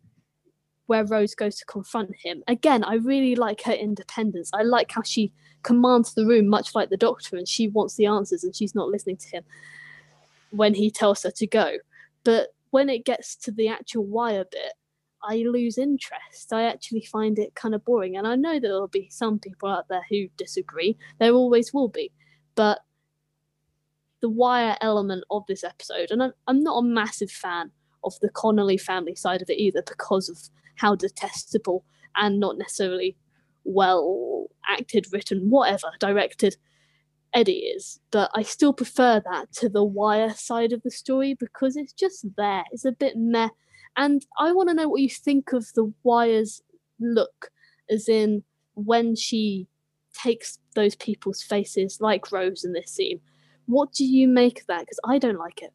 where 0.87 1.05
Rose 1.05 1.35
goes 1.35 1.57
to 1.57 1.64
confront 1.64 2.14
him, 2.16 2.42
again, 2.47 2.85
I 2.85 2.94
really 2.94 3.37
like 3.37 3.62
her 3.62 3.73
independence. 3.73 4.51
I 4.53 4.62
like 4.62 4.90
how 4.90 5.03
she 5.03 5.33
commands 5.62 6.14
the 6.14 6.27
room, 6.27 6.49
much 6.49 6.75
like 6.75 6.90
the 6.90 6.97
doctor, 6.97 7.37
and 7.37 7.49
she 7.49 7.68
wants 7.68 7.97
the 7.97 8.07
answers 8.07 8.44
and 8.44 8.55
she's 8.55 8.75
not 8.75 8.88
listening 8.88 9.16
to 9.16 9.29
him 9.29 9.44
when 10.51 10.75
he 10.75 10.90
tells 10.90 11.23
her 11.23 11.31
to 11.33 11.47
go. 11.47 11.79
But 12.23 12.55
when 12.70 12.88
it 12.88 13.05
gets 13.05 13.37
to 13.37 13.51
the 13.53 13.68
actual 13.68 14.05
wire 14.05 14.44
bit, 14.51 14.73
I 15.23 15.37
lose 15.37 15.79
interest. 15.79 16.53
I 16.53 16.64
actually 16.64 17.03
find 17.03 17.38
it 17.38 17.55
kind 17.55 17.75
of 17.75 17.85
boring. 17.85 18.16
And 18.16 18.27
I 18.27 18.37
know 18.37 18.55
that 18.55 18.61
there'll 18.61 18.88
be 18.88 19.09
some 19.11 19.38
people 19.38 19.70
out 19.70 19.88
there 19.88 20.05
who 20.11 20.29
disagree. 20.37 20.97
There 21.18 21.33
always 21.33 21.73
will 21.73 21.88
be. 21.88 22.12
But 22.55 22.81
the 24.20 24.29
wire 24.29 24.77
element 24.81 25.25
of 25.31 25.44
this 25.47 25.64
episode, 25.64 26.11
and 26.11 26.23
I'm, 26.23 26.33
I'm 26.47 26.62
not 26.62 26.79
a 26.79 26.83
massive 26.83 27.31
fan 27.31 27.70
of 28.05 28.18
the 28.20 28.29
Connolly 28.29 28.77
family 28.77 29.14
side 29.14 29.42
of 29.42 29.49
it 29.49 29.59
either 29.59 29.83
because 29.83 30.29
of 30.29 30.38
how 30.76 30.94
detestable 30.94 31.84
and 32.16 32.40
not 32.40 32.58
necessarily 32.58 33.16
well 33.64 34.46
acted, 34.68 35.06
written, 35.12 35.50
whatever, 35.50 35.90
directed 35.98 36.56
Eddie 37.32 37.52
is. 37.52 37.98
But 38.10 38.30
I 38.34 38.42
still 38.42 38.72
prefer 38.72 39.20
that 39.24 39.52
to 39.54 39.68
the 39.68 39.84
wire 39.84 40.34
side 40.34 40.72
of 40.72 40.82
the 40.82 40.90
story 40.90 41.34
because 41.34 41.76
it's 41.76 41.92
just 41.92 42.26
there. 42.37 42.64
It's 42.70 42.84
a 42.84 42.92
bit 42.92 43.14
meh. 43.16 43.48
And 43.96 44.24
I 44.38 44.52
want 44.52 44.68
to 44.68 44.74
know 44.74 44.88
what 44.88 45.00
you 45.00 45.08
think 45.08 45.52
of 45.52 45.72
the 45.74 45.92
wire's 46.02 46.62
look, 47.00 47.50
as 47.90 48.08
in 48.08 48.42
when 48.74 49.14
she 49.16 49.68
takes 50.12 50.58
those 50.74 50.94
people's 50.94 51.42
faces, 51.42 52.00
like 52.00 52.32
Rose 52.32 52.64
in 52.64 52.72
this 52.72 52.90
scene. 52.90 53.20
What 53.66 53.92
do 53.92 54.04
you 54.04 54.28
make 54.28 54.60
of 54.60 54.66
that? 54.66 54.80
Because 54.80 55.00
I 55.04 55.18
don't 55.18 55.38
like 55.38 55.62
it. 55.62 55.72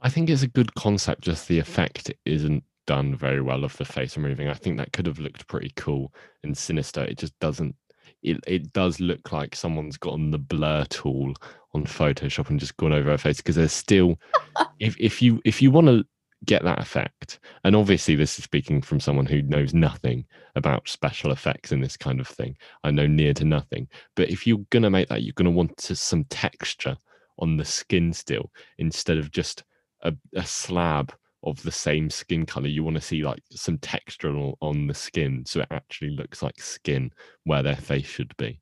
I 0.00 0.08
think 0.08 0.28
it's 0.28 0.42
a 0.42 0.48
good 0.48 0.74
concept, 0.74 1.22
just 1.22 1.48
the 1.48 1.58
effect 1.58 2.12
isn't 2.24 2.64
done 2.86 3.14
very 3.14 3.40
well 3.40 3.64
of 3.64 3.76
the 3.76 3.84
face 3.84 4.16
removing. 4.16 4.48
I 4.48 4.54
think 4.54 4.78
that 4.78 4.92
could 4.92 5.06
have 5.06 5.18
looked 5.18 5.46
pretty 5.46 5.72
cool 5.76 6.12
and 6.42 6.56
sinister. 6.56 7.02
It 7.02 7.18
just 7.18 7.38
doesn't. 7.38 7.76
It, 8.22 8.38
it 8.46 8.72
does 8.72 9.00
look 9.00 9.32
like 9.32 9.56
someone's 9.56 9.96
gotten 9.96 10.30
the 10.30 10.38
blur 10.38 10.84
tool 10.84 11.34
on 11.74 11.84
Photoshop 11.84 12.50
and 12.50 12.60
just 12.60 12.76
gone 12.76 12.92
over 12.92 13.10
her 13.10 13.18
face 13.18 13.38
because 13.38 13.56
there's 13.56 13.72
still 13.72 14.18
if 14.80 14.96
if 14.98 15.20
you 15.20 15.40
if 15.44 15.60
you 15.60 15.70
want 15.70 15.88
to 15.88 16.04
get 16.44 16.64
that 16.64 16.80
effect 16.80 17.38
and 17.62 17.76
obviously 17.76 18.16
this 18.16 18.36
is 18.36 18.44
speaking 18.44 18.82
from 18.82 18.98
someone 18.98 19.26
who 19.26 19.42
knows 19.42 19.72
nothing 19.72 20.24
about 20.56 20.88
special 20.88 21.30
effects 21.30 21.70
and 21.70 21.82
this 21.82 21.96
kind 21.96 22.18
of 22.18 22.26
thing 22.26 22.56
i 22.82 22.90
know 22.90 23.06
near 23.06 23.32
to 23.32 23.44
nothing 23.44 23.86
but 24.16 24.28
if 24.28 24.44
you're 24.44 24.58
going 24.70 24.82
to 24.82 24.90
make 24.90 25.08
that 25.08 25.22
you're 25.22 25.32
going 25.34 25.44
to 25.44 25.52
want 25.52 25.76
to, 25.76 25.94
some 25.94 26.24
texture 26.24 26.96
on 27.38 27.56
the 27.56 27.64
skin 27.64 28.12
still 28.12 28.50
instead 28.78 29.18
of 29.18 29.30
just 29.30 29.62
a, 30.02 30.12
a 30.34 30.44
slab 30.44 31.12
of 31.44 31.62
the 31.62 31.72
same 31.72 32.08
skin 32.08 32.46
color 32.46 32.68
you 32.68 32.84
want 32.84 32.96
to 32.96 33.00
see 33.00 33.22
like 33.22 33.42
some 33.50 33.78
texture 33.78 34.28
on, 34.28 34.54
on 34.60 34.86
the 34.86 34.94
skin 34.94 35.44
so 35.44 35.60
it 35.60 35.66
actually 35.70 36.10
looks 36.10 36.42
like 36.42 36.60
skin 36.60 37.10
where 37.44 37.62
their 37.62 37.76
face 37.76 38.06
should 38.06 38.34
be 38.36 38.60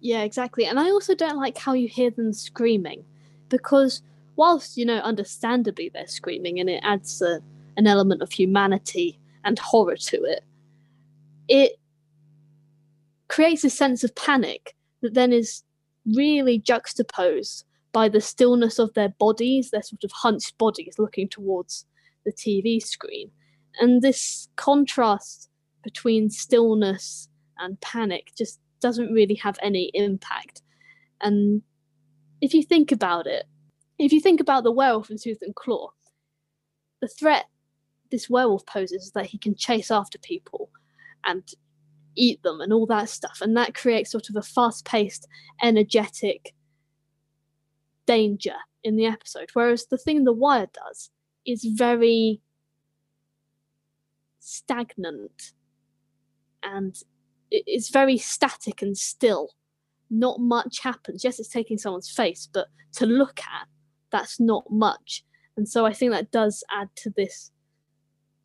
Yeah, 0.00 0.22
exactly. 0.22 0.64
And 0.64 0.80
I 0.80 0.90
also 0.90 1.14
don't 1.14 1.36
like 1.36 1.58
how 1.58 1.74
you 1.74 1.88
hear 1.88 2.10
them 2.10 2.32
screaming 2.32 3.04
because, 3.48 4.02
whilst, 4.36 4.76
you 4.76 4.86
know, 4.86 4.98
understandably 4.98 5.90
they're 5.92 6.06
screaming 6.06 6.58
and 6.58 6.70
it 6.70 6.80
adds 6.82 7.20
a, 7.20 7.40
an 7.76 7.86
element 7.86 8.22
of 8.22 8.32
humanity 8.32 9.18
and 9.44 9.58
horror 9.58 9.96
to 9.96 10.16
it, 10.24 10.44
it 11.48 11.78
creates 13.28 13.64
a 13.64 13.70
sense 13.70 14.02
of 14.02 14.14
panic 14.14 14.74
that 15.02 15.14
then 15.14 15.32
is 15.32 15.62
really 16.06 16.58
juxtaposed 16.58 17.64
by 17.92 18.08
the 18.08 18.20
stillness 18.20 18.78
of 18.78 18.94
their 18.94 19.08
bodies, 19.08 19.70
their 19.70 19.82
sort 19.82 20.04
of 20.04 20.12
hunched 20.12 20.56
bodies 20.58 20.96
looking 20.98 21.28
towards 21.28 21.86
the 22.24 22.32
TV 22.32 22.80
screen. 22.80 23.30
And 23.80 24.02
this 24.02 24.48
contrast 24.56 25.48
between 25.82 26.30
stillness 26.30 27.28
and 27.58 27.80
panic 27.80 28.32
just 28.36 28.60
doesn't 28.80 29.12
really 29.12 29.34
have 29.36 29.58
any 29.62 29.90
impact. 29.94 30.62
And 31.20 31.62
if 32.40 32.54
you 32.54 32.62
think 32.62 32.92
about 32.92 33.26
it, 33.26 33.46
if 33.98 34.12
you 34.12 34.20
think 34.20 34.40
about 34.40 34.64
the 34.64 34.72
werewolf 34.72 35.10
in 35.10 35.18
Tooth 35.18 35.42
and 35.42 35.54
Claw, 35.54 35.90
the 37.00 37.08
threat 37.08 37.46
this 38.10 38.28
werewolf 38.28 38.66
poses 38.66 39.04
is 39.04 39.10
that 39.12 39.26
he 39.26 39.38
can 39.38 39.54
chase 39.54 39.90
after 39.90 40.18
people 40.18 40.70
and 41.24 41.42
eat 42.16 42.42
them 42.42 42.60
and 42.60 42.72
all 42.72 42.86
that 42.86 43.08
stuff. 43.08 43.38
And 43.40 43.56
that 43.56 43.74
creates 43.74 44.10
sort 44.10 44.28
of 44.30 44.36
a 44.36 44.42
fast 44.42 44.84
paced, 44.84 45.26
energetic 45.62 46.54
danger 48.10 48.56
in 48.82 48.96
the 48.96 49.06
episode. 49.06 49.50
Whereas 49.52 49.86
the 49.86 49.96
thing 49.98 50.24
The 50.24 50.32
Wire 50.32 50.68
does 50.72 51.10
is 51.46 51.64
very 51.64 52.40
stagnant 54.40 55.52
and 56.62 56.96
it's 57.52 57.88
very 57.88 58.18
static 58.18 58.82
and 58.82 58.96
still. 58.98 59.50
Not 60.10 60.40
much 60.40 60.80
happens. 60.80 61.22
Yes, 61.22 61.38
it's 61.38 61.48
taking 61.48 61.78
someone's 61.78 62.10
face, 62.10 62.48
but 62.52 62.66
to 62.94 63.06
look 63.06 63.38
at, 63.38 63.68
that's 64.10 64.40
not 64.40 64.64
much. 64.68 65.24
And 65.56 65.68
so 65.68 65.86
I 65.86 65.92
think 65.92 66.10
that 66.10 66.32
does 66.32 66.64
add 66.70 66.88
to 66.96 67.10
this 67.16 67.52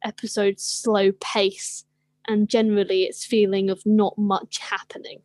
episode's 0.04 0.64
slow 0.64 1.12
pace 1.20 1.86
and 2.28 2.48
generally 2.48 3.04
its 3.04 3.26
feeling 3.26 3.72
of 3.72 3.82
not 3.86 4.16
much 4.18 4.60
happening. 4.60 5.22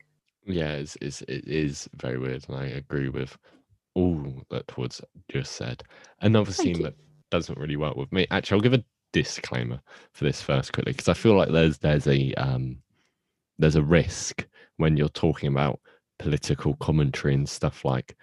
yeah 0.46 0.72
it's, 0.72 0.96
it's 1.02 1.20
it 1.22 1.46
is 1.46 1.88
very 1.94 2.18
weird 2.18 2.42
and 2.48 2.56
i 2.56 2.64
agree 2.64 3.10
with 3.10 3.36
all 3.94 4.42
that 4.50 4.68
towards 4.68 5.00
just 5.30 5.52
said. 5.52 5.82
Another 6.20 6.52
Thank 6.52 6.66
scene 6.66 6.76
you. 6.78 6.82
that 6.84 6.94
doesn't 7.30 7.58
really 7.58 7.76
work 7.76 7.96
with 7.96 8.10
me. 8.12 8.26
Actually 8.30 8.56
i'll 8.56 8.62
give 8.62 8.74
a 8.74 8.84
disclaimer 9.12 9.80
for 10.12 10.24
this 10.24 10.40
first 10.40 10.72
quickly 10.72 10.92
because 10.92 11.08
i 11.08 11.14
feel 11.14 11.36
like 11.36 11.50
there's 11.50 11.78
there's 11.78 12.06
a 12.06 12.32
um 12.34 12.78
there's 13.58 13.76
a 13.76 13.82
risk 13.82 14.46
when 14.76 14.96
you're 14.96 15.08
talking 15.08 15.48
about 15.48 15.80
political 16.18 16.74
commentary 16.76 17.34
and 17.34 17.48
stuff 17.48 17.84
like 17.84 18.16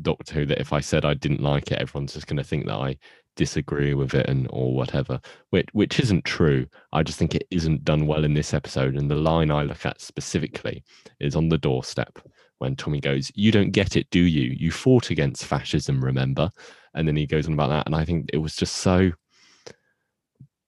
doctor 0.00 0.34
who 0.34 0.46
that 0.46 0.60
if 0.60 0.72
i 0.72 0.80
said 0.80 1.04
i 1.04 1.14
didn't 1.14 1.42
like 1.42 1.70
it 1.70 1.78
everyone's 1.78 2.14
just 2.14 2.26
going 2.26 2.36
to 2.36 2.44
think 2.44 2.66
that 2.66 2.76
i 2.76 2.96
disagree 3.36 3.94
with 3.94 4.14
it 4.14 4.28
and 4.28 4.46
or 4.50 4.74
whatever 4.74 5.18
which 5.50 5.66
which 5.72 5.98
isn't 5.98 6.22
true. 6.22 6.66
I 6.92 7.02
just 7.02 7.18
think 7.18 7.34
it 7.34 7.46
isn't 7.50 7.82
done 7.82 8.06
well 8.06 8.24
in 8.24 8.34
this 8.34 8.52
episode 8.52 8.94
and 8.94 9.10
the 9.10 9.14
line 9.14 9.50
i 9.50 9.62
look 9.62 9.86
at 9.86 10.02
specifically 10.02 10.84
is 11.18 11.34
on 11.34 11.48
the 11.48 11.56
doorstep 11.56 12.18
when 12.62 12.76
Tommy 12.76 13.00
goes, 13.00 13.30
You 13.34 13.50
don't 13.50 13.72
get 13.72 13.96
it, 13.96 14.08
do 14.10 14.20
you? 14.20 14.54
You 14.56 14.70
fought 14.70 15.10
against 15.10 15.44
fascism, 15.44 16.02
remember? 16.02 16.50
And 16.94 17.08
then 17.08 17.16
he 17.16 17.26
goes 17.26 17.48
on 17.48 17.54
about 17.54 17.70
that. 17.70 17.86
And 17.86 17.94
I 17.94 18.04
think 18.04 18.30
it 18.32 18.38
was 18.38 18.54
just 18.54 18.76
so 18.76 19.10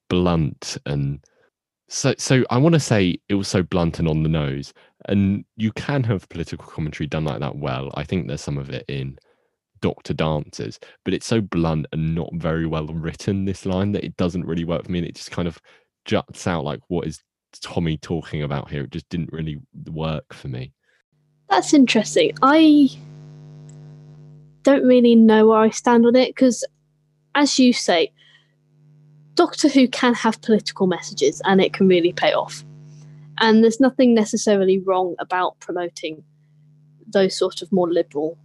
blunt 0.08 0.76
and 0.86 1.24
so 1.88 2.14
so 2.18 2.44
I 2.50 2.58
want 2.58 2.74
to 2.74 2.80
say 2.80 3.18
it 3.28 3.34
was 3.34 3.48
so 3.48 3.62
blunt 3.62 4.00
and 4.00 4.08
on 4.08 4.24
the 4.24 4.28
nose. 4.28 4.74
And 5.06 5.44
you 5.56 5.70
can 5.72 6.02
have 6.04 6.28
political 6.28 6.66
commentary 6.66 7.06
done 7.06 7.24
like 7.24 7.38
that 7.40 7.56
well. 7.56 7.90
I 7.94 8.02
think 8.02 8.26
there's 8.26 8.40
some 8.40 8.58
of 8.58 8.70
it 8.70 8.84
in 8.88 9.16
Doctor 9.80 10.14
Dances, 10.14 10.80
but 11.04 11.14
it's 11.14 11.26
so 11.26 11.40
blunt 11.40 11.86
and 11.92 12.14
not 12.14 12.30
very 12.34 12.66
well 12.66 12.86
written, 12.86 13.44
this 13.44 13.66
line, 13.66 13.92
that 13.92 14.04
it 14.04 14.16
doesn't 14.16 14.46
really 14.46 14.64
work 14.64 14.84
for 14.84 14.90
me. 14.90 14.98
And 14.98 15.06
it 15.06 15.14
just 15.14 15.30
kind 15.30 15.46
of 15.46 15.60
juts 16.06 16.48
out 16.48 16.64
like 16.64 16.80
what 16.88 17.06
is 17.06 17.22
Tommy 17.60 17.98
talking 17.98 18.42
about 18.42 18.68
here? 18.68 18.82
It 18.82 18.90
just 18.90 19.08
didn't 19.10 19.32
really 19.32 19.60
work 19.86 20.34
for 20.34 20.48
me. 20.48 20.72
That's 21.54 21.72
interesting. 21.72 22.32
I 22.42 22.90
don't 24.64 24.82
really 24.82 25.14
know 25.14 25.46
where 25.46 25.60
I 25.60 25.70
stand 25.70 26.04
on 26.04 26.16
it 26.16 26.34
because, 26.34 26.64
as 27.36 27.60
you 27.60 27.72
say, 27.72 28.12
Doctor 29.36 29.68
Who 29.68 29.86
can 29.86 30.14
have 30.14 30.42
political 30.42 30.88
messages 30.88 31.40
and 31.44 31.60
it 31.60 31.72
can 31.72 31.86
really 31.86 32.12
pay 32.12 32.32
off. 32.32 32.64
And 33.38 33.62
there's 33.62 33.78
nothing 33.78 34.14
necessarily 34.14 34.80
wrong 34.80 35.14
about 35.20 35.60
promoting 35.60 36.24
those 37.06 37.38
sort 37.38 37.62
of 37.62 37.70
more 37.70 37.88
liberal 37.88 38.36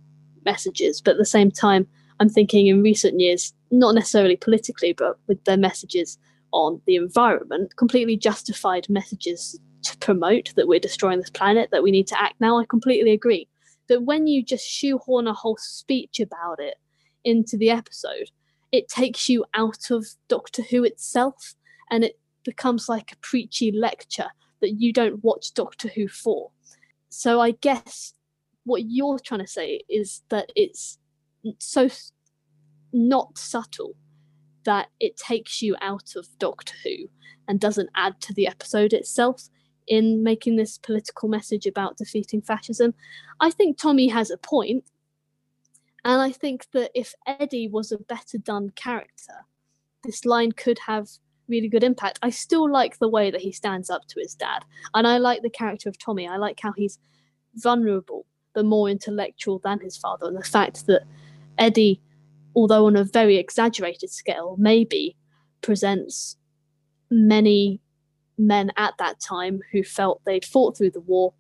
messages. 0.46 1.02
But 1.02 1.14
at 1.14 1.18
the 1.18 1.26
same 1.26 1.50
time, 1.50 1.88
I'm 2.20 2.30
thinking 2.30 2.68
in 2.68 2.84
recent 2.84 3.20
years, 3.20 3.56
not 3.72 3.96
necessarily 3.96 4.36
politically, 4.36 4.94
but 4.94 5.18
with 5.26 5.44
their 5.46 5.58
messages 5.58 6.20
on 6.52 6.80
the 6.86 6.96
environment, 6.96 7.76
completely 7.76 8.18
justified 8.18 8.88
messages 8.88 9.60
to 9.84 9.98
promote 9.98 10.54
that 10.56 10.68
we're 10.68 10.80
destroying 10.80 11.20
this 11.20 11.30
planet, 11.30 11.70
that 11.72 11.84
we 11.84 11.92
need 11.92 12.08
to 12.08 12.22
act 12.22 12.36
now. 12.40 12.60
I 12.60 12.66
completely 12.66 13.12
agree. 13.12 13.48
But 13.88 14.04
when 14.04 14.28
you 14.28 14.44
just 14.44 14.68
shoehorn 14.68 15.28
a 15.28 15.34
whole 15.34 15.58
speech 15.58 16.20
about 16.20 16.60
it 16.60 16.76
into 17.24 17.58
the 17.58 17.70
episode, 17.70 18.30
it 18.72 18.88
takes 18.88 19.28
you 19.30 19.46
out 19.56 19.90
of 19.90 20.06
Doctor 20.28 20.62
Who 20.62 20.84
itself 20.84 21.56
and 21.90 22.04
it 22.04 22.20
becomes 22.44 22.88
like 22.88 23.12
a 23.12 23.18
preachy 23.18 23.72
lecture 23.72 24.30
that 24.62 24.74
you 24.80 24.94
don't 24.94 25.24
watch 25.24 25.54
Doctor 25.54 25.88
Who 25.90 26.08
for. 26.08 26.52
So 27.10 27.42
I 27.42 27.52
guess 27.52 28.14
what 28.64 28.84
you're 28.86 29.20
trying 29.20 29.42
to 29.42 29.48
say 29.48 29.82
is 29.90 30.22
that 30.30 30.52
it's 30.56 31.00
so 31.58 31.90
not 32.94 33.38
subtle 33.38 33.96
that 34.66 34.90
it 35.00 35.18
takes 35.18 35.62
you 35.62 35.76
out 35.82 36.16
of 36.16 36.28
Doctor 36.38 36.76
Who 36.84 37.10
and 37.48 37.60
doesn't 37.60 37.90
add 37.96 38.22
to 38.22 38.34
the 38.34 38.48
episode 38.48 38.94
itself 38.94 39.50
in 39.90 40.24
making 40.24 40.56
this 40.56 40.78
political 40.78 41.28
message 41.28 41.66
about 41.66 41.98
defeating 41.98 42.42
fascism. 42.42 42.94
I 43.42 43.50
think 43.50 43.78
Tommy 43.78 44.08
has 44.08 44.30
a 44.30 44.38
point, 44.38 44.86
and 46.06 46.22
I 46.22 46.32
think 46.32 46.68
that 46.72 46.92
if 46.94 47.14
Eddie 47.28 47.68
was 47.68 47.92
a 47.92 47.98
better 47.98 48.38
done 48.38 48.70
character, 48.76 49.34
this 50.04 50.24
line 50.24 50.54
could 50.54 50.80
have 50.80 51.10
really 51.50 51.68
good 51.68 51.84
impact. 51.84 52.20
I 52.22 52.30
still 52.30 52.72
like 52.72 53.00
the 53.00 53.10
way 53.10 53.32
that 53.32 53.42
he 53.42 53.52
stands 53.52 53.90
up 53.90 54.08
to 54.08 54.20
his 54.20 54.36
dad, 54.36 54.64
and 54.94 55.08
I 55.08 55.18
like 55.18 55.42
the 55.42 55.50
character 55.50 55.90
of 55.90 55.98
Tommy. 55.98 56.28
I 56.28 56.38
like 56.38 56.60
how 56.62 56.72
he's 56.72 57.00
vulnerable 57.56 58.26
but 58.54 58.66
more 58.66 58.90
intellectual 58.90 59.60
than 59.60 59.80
his 59.80 59.98
father, 59.98 60.28
and 60.28 60.38
the 60.38 60.44
fact 60.44 60.86
that 60.86 61.02
Eddie, 61.58 62.00
although 62.56 62.86
on 62.86 62.96
a 62.96 63.04
very 63.04 63.38
exaggerated 63.38 64.12
scale, 64.12 64.56
maybe 64.60 65.16
presents 65.62 66.38
many 67.10 67.82
men 68.40 68.72
at 68.78 68.96
that 68.98 69.20
time 69.20 69.62
who 69.72 69.84
felt 69.84 70.22
they'd 70.26 70.46
fought 70.46 70.78
through 70.78 70.92
the 70.92 71.02
war 71.02 71.34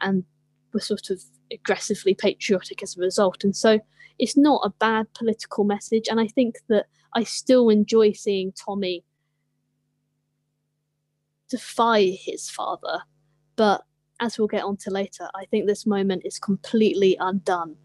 and 0.00 0.24
were 0.72 0.80
sort 0.80 1.10
of 1.10 1.22
aggressively 1.52 2.14
patriotic 2.14 2.82
as 2.82 2.96
a 2.96 3.00
result. 3.00 3.44
And 3.44 3.54
so 3.54 3.78
it's 4.18 4.36
not 4.36 4.62
a 4.64 4.70
bad 4.70 5.12
political 5.14 5.64
message. 5.64 6.08
And 6.08 6.18
I 6.18 6.26
think 6.26 6.56
that 6.68 6.86
I 7.14 7.22
still 7.24 7.68
enjoy 7.68 8.12
seeing 8.12 8.52
Tommy 8.52 9.04
defy 11.48 12.16
his 12.18 12.50
father. 12.50 13.02
But 13.54 13.84
as 14.20 14.38
we'll 14.38 14.48
get 14.48 14.64
on 14.64 14.76
to 14.78 14.90
later, 14.90 15.28
I 15.34 15.44
think 15.44 15.66
this 15.66 15.86
moment 15.86 16.22
is 16.24 16.38
completely 16.38 17.16
undone 17.20 17.76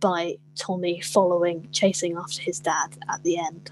by 0.00 0.36
Tommy 0.56 1.00
following, 1.00 1.68
chasing 1.72 2.16
after 2.16 2.42
his 2.42 2.60
dad 2.60 2.96
at 3.08 3.22
the 3.22 3.38
end. 3.38 3.70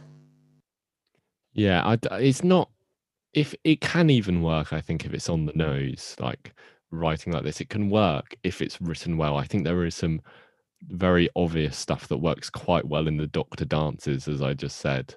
Yeah, 1.53 1.83
I, 1.85 1.99
it's 2.19 2.43
not. 2.43 2.71
If 3.35 3.55
it 3.65 3.81
can 3.81 4.11
even 4.11 4.43
work, 4.43 4.73
I 4.73 4.81
think 4.81 5.05
if 5.05 5.13
it's 5.13 5.29
on 5.29 5.45
the 5.45 5.53
nose, 5.55 6.15
like 6.19 6.55
writing 6.91 7.33
like 7.33 7.43
this, 7.43 7.61
it 7.61 7.69
can 7.69 7.91
work 7.91 8.37
if 8.45 8.63
it's 8.63 8.81
written 8.81 9.17
well. 9.17 9.37
I 9.37 9.45
think 9.45 9.65
there 9.65 9.85
is 9.85 9.95
some 9.95 10.21
very 10.89 11.29
obvious 11.35 11.77
stuff 11.77 12.09
that 12.09 12.19
works 12.19 12.49
quite 12.49 12.87
well 12.87 13.09
in 13.09 13.17
the 13.17 13.27
Doctor 13.27 13.65
dances, 13.65 14.29
as 14.29 14.41
I 14.41 14.55
just 14.55 14.79
said. 14.79 15.15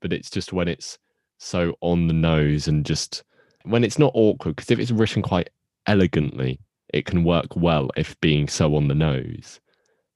But 0.00 0.12
it's 0.12 0.30
just 0.30 0.52
when 0.52 0.68
it's 0.68 0.98
so 1.38 1.74
on 1.80 2.06
the 2.06 2.14
nose 2.14 2.68
and 2.68 2.86
just 2.86 3.24
when 3.64 3.82
it's 3.82 3.98
not 3.98 4.12
awkward, 4.14 4.56
because 4.56 4.70
if 4.70 4.78
it's 4.78 4.90
written 4.90 5.22
quite 5.22 5.50
elegantly, 5.86 6.60
it 6.94 7.04
can 7.04 7.24
work 7.24 7.56
well 7.56 7.90
if 7.96 8.18
being 8.20 8.48
so 8.48 8.76
on 8.76 8.88
the 8.88 8.94
nose. 8.94 9.60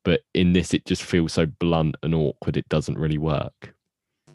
But 0.04 0.20
in 0.34 0.52
this, 0.52 0.74
it 0.74 0.84
just 0.84 1.02
feels 1.02 1.32
so 1.32 1.46
blunt 1.46 1.96
and 2.02 2.14
awkward, 2.14 2.56
it 2.56 2.68
doesn't 2.68 2.98
really 2.98 3.18
work. 3.18 3.74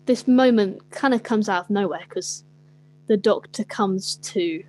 This 0.05 0.27
moment 0.27 0.89
kind 0.89 1.13
of 1.13 1.23
comes 1.23 1.47
out 1.47 1.65
of 1.65 1.69
nowhere 1.69 2.03
because 2.09 2.43
the 3.09 3.17
doctor 3.17 3.65
comes 3.65 4.17
to 4.17 4.63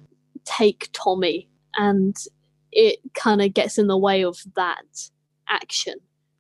take 0.45 0.89
Tommy 0.93 1.49
and 1.77 2.17
it 2.73 2.99
kind 3.15 3.43
of 3.43 3.53
gets 3.55 3.79
in 3.79 3.87
the 3.87 3.99
way 3.99 4.25
of 4.25 4.39
that 4.57 5.11
action, 5.49 5.97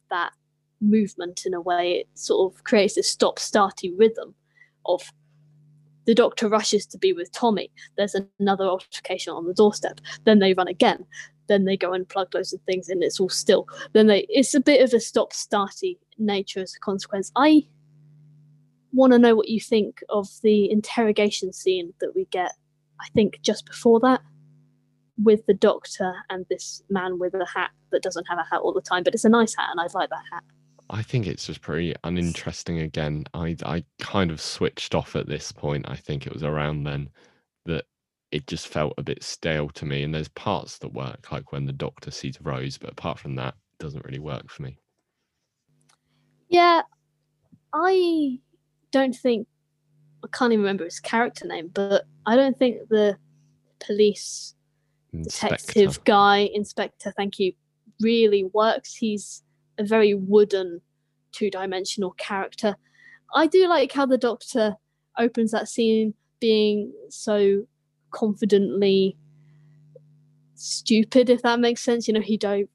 that 0.09 0.33
movement 0.81 1.45
in 1.45 1.53
a 1.53 1.61
way. 1.61 1.93
It 1.93 2.09
sort 2.15 2.53
of 2.53 2.65
creates 2.65 2.97
a 2.97 3.03
stop 3.03 3.39
starty 3.39 3.93
rhythm 3.97 4.35
of 4.87 5.13
the 6.07 6.15
doctor 6.15 6.49
rushes 6.49 6.87
to 6.87 6.99
be 6.99 7.13
with 7.13 7.31
Tommy. 7.33 7.71
There's 7.99 8.17
another 8.41 8.65
altercation 8.65 9.35
on 9.35 9.47
the 9.47 9.53
doorstep. 9.53 10.01
Then 10.25 10.39
they 10.39 10.55
run 10.55 10.69
again. 10.69 11.05
Then 11.49 11.67
they 11.67 11.77
go 11.77 11.93
and 11.93 12.09
plug 12.09 12.35
loads 12.35 12.55
of 12.55 12.63
things 12.63 12.89
and 12.89 13.03
It's 13.03 13.21
all 13.21 13.29
still. 13.29 13.69
Then 13.93 14.07
they. 14.07 14.25
It's 14.31 14.55
a 14.55 14.61
bit 14.61 14.83
of 14.83 14.95
a 14.95 15.01
stop 15.01 15.35
starty 15.35 15.99
nature 16.17 16.61
as 16.61 16.75
a 16.75 16.81
consequence. 16.81 17.31
I 17.37 17.67
want 18.93 19.13
to 19.13 19.19
know 19.19 19.35
what 19.35 19.49
you 19.49 19.61
think 19.61 20.03
of 20.09 20.29
the 20.43 20.71
interrogation 20.71 21.53
scene 21.53 21.93
that 22.01 22.15
we 22.15 22.27
get. 22.27 22.53
I 23.01 23.09
think 23.15 23.41
just 23.43 23.67
before 23.67 24.01
that, 24.01 24.21
with 25.23 25.45
the 25.47 25.55
doctor 25.55 26.13
and 26.31 26.47
this 26.49 26.83
man 26.89 27.19
with 27.19 27.35
a 27.35 27.47
hat 27.47 27.71
that 27.93 28.03
doesn't 28.03 28.27
have 28.27 28.39
a 28.39 28.45
hat 28.51 28.61
all 28.61 28.73
the 28.73 28.81
time, 28.81 29.03
but 29.03 29.15
it's 29.15 29.25
a 29.25 29.29
nice 29.29 29.55
hat, 29.55 29.69
and 29.71 29.81
I 29.81 29.87
like 29.95 30.11
that 30.11 30.25
hat. 30.33 30.43
I 30.89 31.03
think 31.03 31.27
it's 31.27 31.47
just 31.47 31.61
pretty 31.61 31.95
uninteresting 32.03 32.81
again. 32.81 33.25
I 33.33 33.57
I 33.65 33.85
kind 34.01 34.31
of 34.31 34.41
switched 34.41 34.95
off 34.95 35.15
at 35.15 35.29
this 35.29 35.53
point. 35.53 35.89
I 35.89 35.97
think 35.97 36.27
it 36.27 36.33
was 36.33 36.43
around 36.43 36.85
then 36.85 37.11
that 37.67 37.85
it 38.33 38.47
just 38.47 38.69
felt 38.69 38.95
a 38.99 39.03
bit 39.03 39.23
stale 39.23 39.69
to 39.71 39.85
me. 39.85 40.03
And 40.03 40.15
there's 40.15 40.29
parts 40.29 40.79
that 40.79 40.93
work, 40.93 41.31
like 41.31 41.53
when 41.53 41.67
the 41.67 41.73
doctor 41.73 42.11
sees 42.11 42.41
Rose, 42.41 42.79
but 42.79 42.91
apart 42.91 43.19
from 43.19 43.37
that, 43.37 43.55
it 43.55 43.83
doesn't 43.83 44.05
really 44.05 44.19
work 44.19 44.51
for 44.51 44.63
me. 44.63 44.79
Yeah, 46.49 46.83
I 47.73 48.41
don't 48.93 49.15
think 49.15 49.47
I 50.25 50.29
can't 50.37 50.53
even 50.53 50.63
remember 50.63 50.85
his 50.85 51.01
character 51.01 51.47
name, 51.47 51.71
but 51.73 52.05
I 52.27 52.37
don't 52.37 52.59
think 52.59 52.89
the 52.89 53.17
police 53.85 54.55
Inspector. 55.13 55.57
detective 55.57 56.05
guy, 56.05 56.51
inspector, 56.53 57.13
thank 57.17 57.39
you, 57.39 57.53
really 58.01 58.45
works. 58.53 58.95
He's 58.95 59.43
a 59.79 59.85
very 59.85 60.15
wooden 60.15 60.81
two 61.33 61.51
dimensional 61.51 62.13
character. 62.13 62.77
I 63.35 63.47
do 63.47 63.69
like 63.69 63.93
how 63.93 64.07
the 64.07 64.19
Doctor 64.19 64.77
opens 65.19 65.53
that 65.53 65.69
scene 65.69 66.15
being 66.41 66.93
so 67.09 67.67
confidently 68.11 69.17
stupid, 70.55 71.31
if 71.31 71.43
that 71.43 71.61
makes 71.61 71.83
sense. 71.83 72.07
You 72.07 72.15
know, 72.15 72.21
he 72.21 72.37
don't 72.37 72.69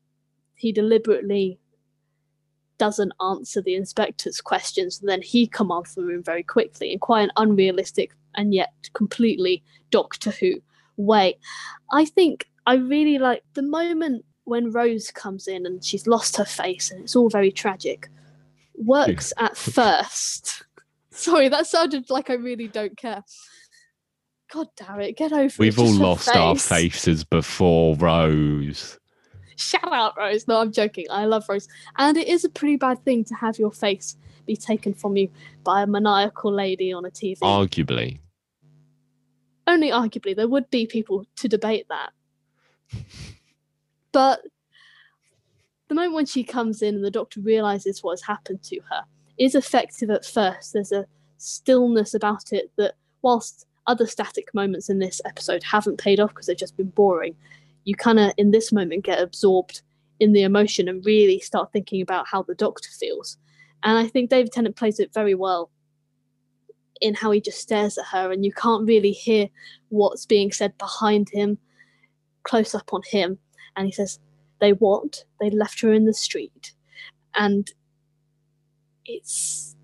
he 0.55 0.71
deliberately 0.71 1.59
doesn't 2.77 3.13
answer 3.21 3.61
the 3.61 3.75
inspector's 3.75 4.41
questions 4.41 4.99
and 4.99 5.09
then 5.09 5.21
he 5.21 5.47
commands 5.47 5.95
the 5.95 6.03
room 6.03 6.23
very 6.23 6.43
quickly 6.43 6.91
in 6.91 6.99
quite 6.99 7.21
an 7.21 7.31
unrealistic 7.37 8.15
and 8.35 8.53
yet 8.53 8.73
completely 8.93 9.63
Doctor 9.91 10.31
Who 10.31 10.61
way. 10.97 11.37
I 11.91 12.05
think 12.05 12.47
I 12.65 12.75
really 12.75 13.17
like 13.17 13.43
the 13.53 13.61
moment 13.61 14.25
when 14.45 14.71
Rose 14.71 15.11
comes 15.11 15.47
in 15.47 15.65
and 15.65 15.83
she's 15.83 16.07
lost 16.07 16.37
her 16.37 16.45
face 16.45 16.91
and 16.91 17.03
it's 17.03 17.15
all 17.15 17.29
very 17.29 17.51
tragic, 17.51 18.09
works 18.75 19.33
at 19.37 19.57
first. 19.57 20.63
Sorry, 21.11 21.47
that 21.49 21.67
sounded 21.67 22.09
like 22.09 22.29
I 22.29 22.33
really 22.33 22.67
don't 22.67 22.97
care. 22.97 23.23
God 24.51 24.67
damn 24.75 25.01
it, 25.01 25.17
get 25.17 25.33
over 25.33 25.53
We've 25.57 25.79
all 25.79 25.91
lost 25.91 26.29
our 26.29 26.55
faces 26.55 27.23
before 27.23 27.95
Rose. 27.95 28.99
Shout 29.55 29.91
out, 29.91 30.17
Rose. 30.17 30.47
No, 30.47 30.59
I'm 30.59 30.71
joking. 30.71 31.05
I 31.09 31.25
love 31.25 31.45
Rose. 31.47 31.67
And 31.97 32.17
it 32.17 32.27
is 32.27 32.43
a 32.43 32.49
pretty 32.49 32.75
bad 32.75 33.03
thing 33.05 33.23
to 33.25 33.35
have 33.35 33.57
your 33.57 33.71
face 33.71 34.17
be 34.45 34.55
taken 34.55 34.93
from 34.93 35.17
you 35.17 35.29
by 35.63 35.81
a 35.81 35.87
maniacal 35.87 36.53
lady 36.53 36.93
on 36.93 37.05
a 37.05 37.09
TV. 37.09 37.39
Arguably. 37.39 38.19
Only 39.67 39.89
arguably, 39.89 40.35
there 40.35 40.47
would 40.47 40.69
be 40.69 40.85
people 40.85 41.25
to 41.37 41.47
debate 41.47 41.87
that. 41.89 42.11
but 44.11 44.41
the 45.87 45.95
moment 45.95 46.13
when 46.13 46.25
she 46.25 46.43
comes 46.43 46.81
in 46.81 46.95
and 46.95 47.03
the 47.03 47.11
doctor 47.11 47.41
realizes 47.41 48.03
what 48.03 48.13
has 48.13 48.21
happened 48.21 48.61
to 48.63 48.79
her 48.89 49.03
is 49.37 49.55
effective 49.55 50.09
at 50.09 50.25
first. 50.25 50.73
There's 50.73 50.91
a 50.91 51.05
stillness 51.37 52.13
about 52.13 52.53
it 52.53 52.71
that, 52.77 52.95
whilst 53.21 53.65
other 53.87 54.07
static 54.07 54.53
moments 54.53 54.89
in 54.89 54.99
this 54.99 55.21
episode 55.25 55.63
haven't 55.63 55.97
paid 55.97 56.19
off 56.19 56.29
because 56.29 56.47
they've 56.47 56.57
just 56.57 56.77
been 56.77 56.89
boring, 56.89 57.35
you 57.85 57.95
kind 57.95 58.19
of, 58.19 58.33
in 58.37 58.51
this 58.51 58.71
moment, 58.71 59.05
get 59.05 59.21
absorbed 59.21 59.81
in 60.19 60.33
the 60.33 60.43
emotion 60.43 60.87
and 60.87 61.05
really 61.05 61.39
start 61.39 61.71
thinking 61.71 62.01
about 62.01 62.27
how 62.27 62.43
the 62.43 62.55
doctor 62.55 62.89
feels. 62.99 63.37
And 63.83 63.97
I 63.97 64.07
think 64.07 64.29
David 64.29 64.51
Tennant 64.51 64.75
plays 64.75 64.99
it 64.99 65.13
very 65.13 65.35
well 65.35 65.69
in 67.01 67.13
how 67.13 67.31
he 67.31 67.41
just 67.41 67.59
stares 67.59 67.97
at 67.97 68.05
her 68.05 68.31
and 68.31 68.45
you 68.45 68.51
can't 68.53 68.87
really 68.87 69.11
hear 69.11 69.47
what's 69.89 70.25
being 70.25 70.51
said 70.51 70.77
behind 70.77 71.29
him, 71.29 71.57
close 72.43 72.73
up 72.73 72.93
on 72.93 73.01
him. 73.05 73.37
And 73.75 73.85
he 73.85 73.91
says, 73.91 74.19
They 74.59 74.71
what? 74.71 75.23
They 75.39 75.49
left 75.49 75.81
her 75.81 75.93
in 75.93 76.05
the 76.05 76.13
street. 76.13 76.73
And 77.35 77.69
it's 79.05 79.75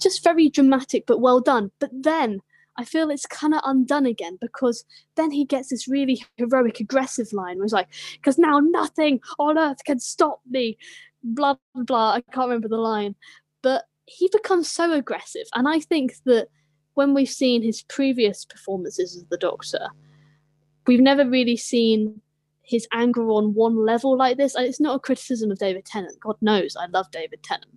just 0.00 0.24
very 0.24 0.48
dramatic 0.48 1.06
but 1.06 1.20
well 1.20 1.40
done. 1.40 1.70
But 1.78 1.90
then 1.92 2.40
I 2.78 2.84
feel 2.84 3.10
it's 3.10 3.26
kind 3.26 3.54
of 3.54 3.60
undone 3.64 4.06
again 4.06 4.38
because 4.40 4.84
then 5.14 5.30
he 5.30 5.44
gets 5.44 5.70
this 5.70 5.88
really 5.88 6.22
heroic, 6.36 6.80
aggressive 6.80 7.32
line 7.32 7.56
where 7.56 7.64
he's 7.64 7.72
like, 7.72 7.88
because 8.14 8.38
now 8.38 8.58
nothing 8.58 9.20
on 9.38 9.58
earth 9.58 9.84
can 9.84 9.98
stop 9.98 10.40
me, 10.48 10.76
blah, 11.22 11.56
blah. 11.74 12.12
I 12.12 12.20
can't 12.32 12.48
remember 12.48 12.68
the 12.68 12.76
line. 12.76 13.14
But 13.62 13.84
he 14.06 14.28
becomes 14.32 14.70
so 14.70 14.92
aggressive. 14.92 15.46
And 15.54 15.68
I 15.68 15.80
think 15.80 16.14
that 16.24 16.48
when 16.94 17.14
we've 17.14 17.28
seen 17.28 17.62
his 17.62 17.82
previous 17.82 18.44
performances 18.44 19.16
as 19.16 19.24
the 19.26 19.36
Doctor, 19.36 19.88
we've 20.86 21.00
never 21.00 21.28
really 21.28 21.56
seen 21.56 22.20
his 22.62 22.86
anger 22.92 23.28
on 23.30 23.54
one 23.54 23.84
level 23.84 24.16
like 24.16 24.36
this. 24.36 24.54
It's 24.56 24.80
not 24.80 24.96
a 24.96 25.00
criticism 25.00 25.50
of 25.50 25.58
David 25.58 25.84
Tennant. 25.84 26.18
God 26.20 26.36
knows 26.40 26.76
I 26.76 26.86
love 26.86 27.10
David 27.10 27.42
Tennant. 27.42 27.72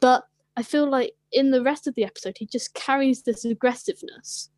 But 0.00 0.24
I 0.60 0.62
feel 0.62 0.90
like 0.90 1.14
in 1.32 1.52
the 1.52 1.62
rest 1.62 1.86
of 1.86 1.94
the 1.94 2.04
episode, 2.04 2.36
he 2.36 2.44
just 2.44 2.74
carries 2.74 3.22
this 3.22 3.46
aggressiveness 3.46 4.50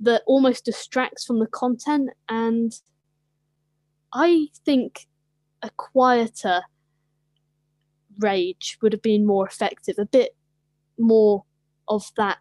that 0.00 0.24
almost 0.26 0.64
distracts 0.64 1.24
from 1.24 1.38
the 1.38 1.46
content. 1.46 2.10
And 2.28 2.72
I 4.12 4.48
think 4.64 5.06
a 5.62 5.70
quieter 5.76 6.62
rage 8.18 8.78
would 8.82 8.92
have 8.92 9.02
been 9.02 9.24
more 9.24 9.46
effective, 9.46 9.94
a 9.96 10.06
bit 10.06 10.34
more 10.98 11.44
of 11.86 12.10
that 12.16 12.38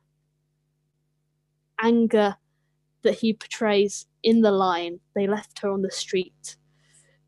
anger 1.83 2.37
that 3.03 3.19
he 3.19 3.33
portrays 3.33 4.07
in 4.23 4.41
the 4.41 4.51
line. 4.51 4.99
They 5.13 5.27
left 5.27 5.59
her 5.59 5.69
on 5.69 5.83
the 5.83 5.91
street 5.91 6.55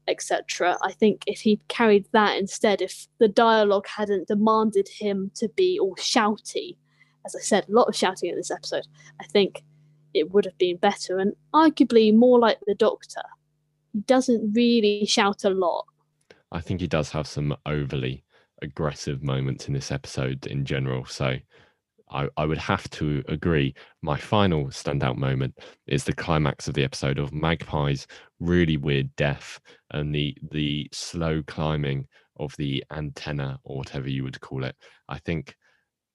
etc. 0.07 0.77
I 0.81 0.91
think 0.91 1.23
if 1.27 1.39
he 1.41 1.59
carried 1.67 2.05
that 2.11 2.37
instead, 2.37 2.81
if 2.81 3.07
the 3.19 3.27
dialogue 3.27 3.87
hadn't 3.87 4.27
demanded 4.27 4.87
him 4.87 5.31
to 5.35 5.49
be 5.49 5.79
all 5.79 5.95
shouty, 5.95 6.75
as 7.25 7.35
I 7.35 7.39
said, 7.39 7.67
a 7.67 7.71
lot 7.71 7.87
of 7.87 7.95
shouting 7.95 8.29
in 8.29 8.35
this 8.35 8.51
episode, 8.51 8.87
I 9.19 9.25
think 9.25 9.63
it 10.13 10.31
would 10.31 10.45
have 10.45 10.57
been 10.57 10.77
better 10.77 11.17
and 11.19 11.33
arguably 11.53 12.13
more 12.13 12.39
like 12.39 12.59
the 12.65 12.75
Doctor. 12.75 13.23
He 13.93 13.99
doesn't 14.01 14.53
really 14.53 15.05
shout 15.05 15.43
a 15.43 15.49
lot. 15.49 15.85
I 16.51 16.61
think 16.61 16.81
he 16.81 16.87
does 16.87 17.09
have 17.11 17.27
some 17.27 17.55
overly 17.65 18.23
aggressive 18.61 19.23
moments 19.23 19.67
in 19.67 19.73
this 19.73 19.91
episode 19.91 20.47
in 20.47 20.65
general. 20.65 21.05
So 21.05 21.37
I, 22.09 22.29
I 22.37 22.45
would 22.45 22.57
have 22.57 22.89
to 22.91 23.23
agree. 23.27 23.73
My 24.01 24.17
final 24.17 24.65
standout 24.67 25.17
moment 25.17 25.57
is 25.87 26.03
the 26.03 26.13
climax 26.13 26.67
of 26.67 26.73
the 26.73 26.83
episode 26.83 27.17
of 27.17 27.31
Magpie's 27.31 28.07
really 28.39 28.77
weird 28.77 29.15
death 29.15 29.59
and 29.91 30.13
the 30.13 30.37
the 30.51 30.87
slow 30.91 31.41
climbing 31.47 32.07
of 32.37 32.55
the 32.57 32.83
antenna 32.91 33.59
or 33.63 33.77
whatever 33.77 34.09
you 34.09 34.23
would 34.23 34.39
call 34.41 34.63
it. 34.63 34.75
I 35.09 35.19
think 35.19 35.55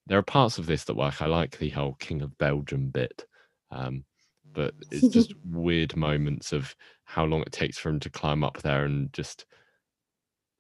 there 0.07 0.19
are 0.19 0.23
parts 0.23 0.59
of 0.59 0.67
this 0.67 0.85
that 0.85 0.97
work. 0.97 1.21
I 1.23 1.27
like 1.27 1.59
the 1.59 1.71
whole 1.71 1.95
King 1.95 2.23
of 2.23 2.37
Belgium 2.39 2.91
bit, 2.91 3.25
um, 3.71 4.05
but 4.53 4.75
it's 4.91 5.09
just 5.09 5.35
weird 5.45 5.97
moments 5.97 6.53
of 6.53 6.75
how 7.05 7.25
long 7.25 7.43
it 7.43 7.53
takes 7.53 7.79
for 7.79 7.89
him 7.89 8.01
to 8.01 8.11
climb 8.11 8.45
up 8.45 8.59
there 8.59 8.85
and 8.85 9.13
just 9.13 9.45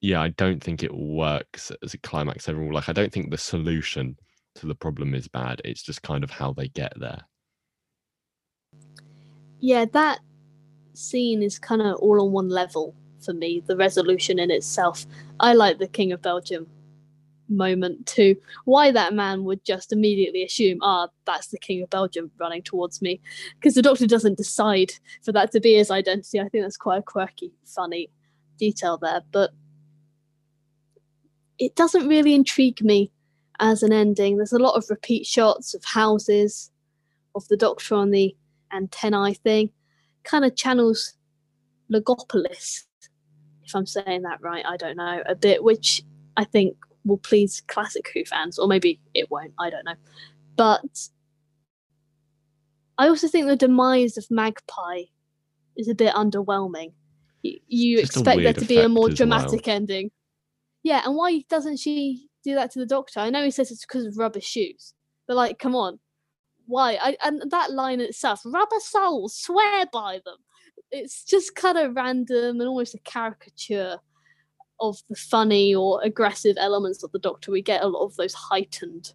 yeah, 0.01 0.23
I 0.23 0.29
don't 0.29 0.63
think 0.63 0.83
it 0.83 0.95
works 0.95 1.71
as 1.83 1.93
a 1.93 1.99
climax 1.99 2.49
overall. 2.49 2.73
Like 2.73 2.89
I 2.89 2.93
don't 2.93 3.13
think 3.13 3.31
the 3.31 3.39
solution 3.39 4.17
to 4.61 4.67
the 4.67 4.75
problem 4.75 5.15
is 5.15 5.29
bad. 5.29 5.61
It's 5.65 5.83
just 5.83 6.03
kind 6.03 6.25
of 6.25 6.31
how 6.31 6.53
they 6.53 6.69
get 6.69 6.93
there. 6.97 7.23
Yeah, 9.59 9.85
that 9.93 10.21
scene 10.95 11.43
is 11.43 11.59
kind 11.59 11.83
of 11.83 11.97
all 11.97 12.23
on 12.23 12.33
one 12.33 12.49
level 12.49 12.95
for 13.25 13.33
me. 13.33 13.63
The 13.67 13.77
resolution 13.77 14.39
in 14.39 14.51
itself. 14.51 15.07
I 15.39 15.53
like 15.55 15.79
the 15.79 15.89
King 15.89 16.13
of 16.13 16.23
Belgium 16.23 16.67
moment 17.49 18.07
too. 18.07 18.37
Why 18.65 18.91
that 18.93 19.13
man 19.13 19.45
would 19.45 19.65
just 19.65 19.93
immediately 19.93 20.45
assume, 20.45 20.79
ah, 20.83 21.09
that's 21.27 21.49
the 21.49 21.59
King 21.59 21.83
of 21.83 21.91
Belgium 21.91 22.31
running 22.39 22.63
towards 22.63 23.03
me. 23.03 23.21
Because 23.57 23.75
the 23.75 23.83
Doctor 23.83 24.07
doesn't 24.07 24.39
decide 24.39 24.93
for 25.23 25.33
that 25.33 25.51
to 25.53 25.61
be 25.61 25.75
his 25.75 25.91
identity. 25.91 26.41
I 26.41 26.49
think 26.49 26.65
that's 26.65 26.77
quite 26.77 26.99
a 26.99 27.03
quirky, 27.03 27.53
funny 27.65 28.11
detail 28.59 28.99
there. 28.99 29.23
But 29.33 29.51
it 31.59 31.77
doesn't 31.77 32.09
really 32.09 32.35
intrigue 32.35 32.83
me 32.83 33.13
as 33.61 33.83
an 33.83 33.93
ending. 33.93 34.37
There's 34.37 34.53
a 34.53 34.59
lot 34.59 34.77
of 34.77 34.91
repeat 34.91 35.27
shots 35.27 35.75
of 35.75 35.85
houses, 35.85 36.71
of 37.35 37.47
the 37.49 37.57
Doctor 37.57 37.95
on 37.95 38.11
the 38.11 38.35
antennae 38.73 39.35
thing. 39.35 39.71
Kind 40.25 40.45
of 40.45 40.57
channels 40.57 41.15
Logopolis, 41.93 42.85
if 43.65 43.75
I'm 43.75 43.87
saying 43.87 44.23
that 44.23 44.41
right, 44.41 44.65
I 44.67 44.77
don't 44.77 44.97
know, 44.97 45.23
a 45.27 45.35
bit, 45.35 45.63
which 45.63 46.03
I 46.37 46.45
think 46.45 46.77
will 47.05 47.19
please 47.19 47.63
classic 47.67 48.11
Who 48.15 48.25
fans, 48.25 48.59
or 48.59 48.67
maybe 48.67 49.01
it 49.15 49.31
won't, 49.31 49.53
I 49.59 49.71
don't 49.71 49.85
know. 49.85 49.95
But 50.57 51.09
I 52.99 53.09
also 53.09 53.29
think 53.29 53.47
the 53.47 53.57
demise 53.57 54.17
of 54.17 54.31
Magpie 54.31 55.05
is 55.77 55.89
a 55.89 55.95
bit 55.95 56.15
underwhelming. 56.15 56.93
You, 57.43 57.59
you 57.67 57.99
expect 57.99 58.43
there 58.43 58.53
to 58.53 58.65
be 58.65 58.79
a 58.79 58.89
more 58.89 59.09
dramatic 59.09 59.67
well. 59.67 59.77
ending. 59.77 60.11
Yeah, 60.83 61.03
and 61.05 61.17
why 61.17 61.45
doesn't 61.49 61.79
she 61.79 62.30
do 62.43 62.55
that 62.55 62.71
to 62.73 62.79
the 62.79 62.87
doctor? 62.87 63.21
I 63.21 63.31
know 63.31 63.45
he 63.45 63.51
says 63.51 63.71
it's 63.71 63.87
because 63.87 64.07
of 64.07 64.19
rubber 64.19 64.41
shoes, 64.41 64.95
but 65.27 65.37
like, 65.37 65.59
come 65.59 65.75
on, 65.75 65.99
why? 66.67 66.99
I, 67.01 67.17
and 67.25 67.51
that 67.51 67.73
line 67.73 68.01
itself, 68.01 68.43
rubber 68.45 68.81
soles, 68.81 69.37
swear 69.37 69.87
by 69.93 70.21
them. 70.25 70.37
It's 70.91 71.25
just 71.25 71.55
kind 71.55 71.79
of 71.79 71.97
random 71.97 72.61
and 72.61 72.69
almost 72.69 72.95
a 72.95 73.01
caricature 73.01 73.99
of 74.81 74.99
the 75.09 75.17
funny 75.17 75.75
or 75.75 76.01
aggressive 76.03 76.57
elements 76.59 77.03
of 77.03 77.13
the 77.13 77.19
Doctor. 77.19 77.53
We 77.53 77.63
get 77.63 77.83
a 77.83 77.89
lot 77.89 78.05
of 78.05 78.17
those 78.17 78.35
heightened 78.35 79.13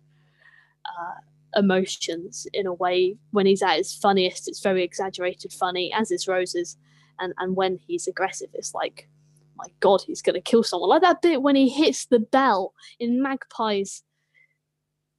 uh, 0.86 1.60
emotions 1.60 2.48
in 2.54 2.68
a 2.68 2.74
way. 2.74 3.18
When 3.32 3.46
he's 3.46 3.64
at 3.64 3.78
his 3.78 3.94
funniest, 3.94 4.48
it's 4.48 4.62
very 4.62 4.84
exaggerated 4.84 5.52
funny, 5.54 5.92
as 5.94 6.12
is 6.12 6.28
Rose's, 6.28 6.78
and 7.20 7.34
and 7.40 7.56
when 7.56 7.80
he's 7.88 8.08
aggressive, 8.08 8.50
it's 8.54 8.74
like 8.74 9.10
my 9.56 9.68
god, 9.80 10.02
he's 10.06 10.22
gonna 10.22 10.42
kill 10.42 10.64
someone. 10.64 10.90
Like 10.90 11.02
that 11.02 11.22
bit 11.22 11.42
when 11.42 11.56
he 11.56 11.70
hits 11.70 12.06
the 12.06 12.20
bell 12.20 12.74
in 13.00 13.22
Magpie's 13.22 14.04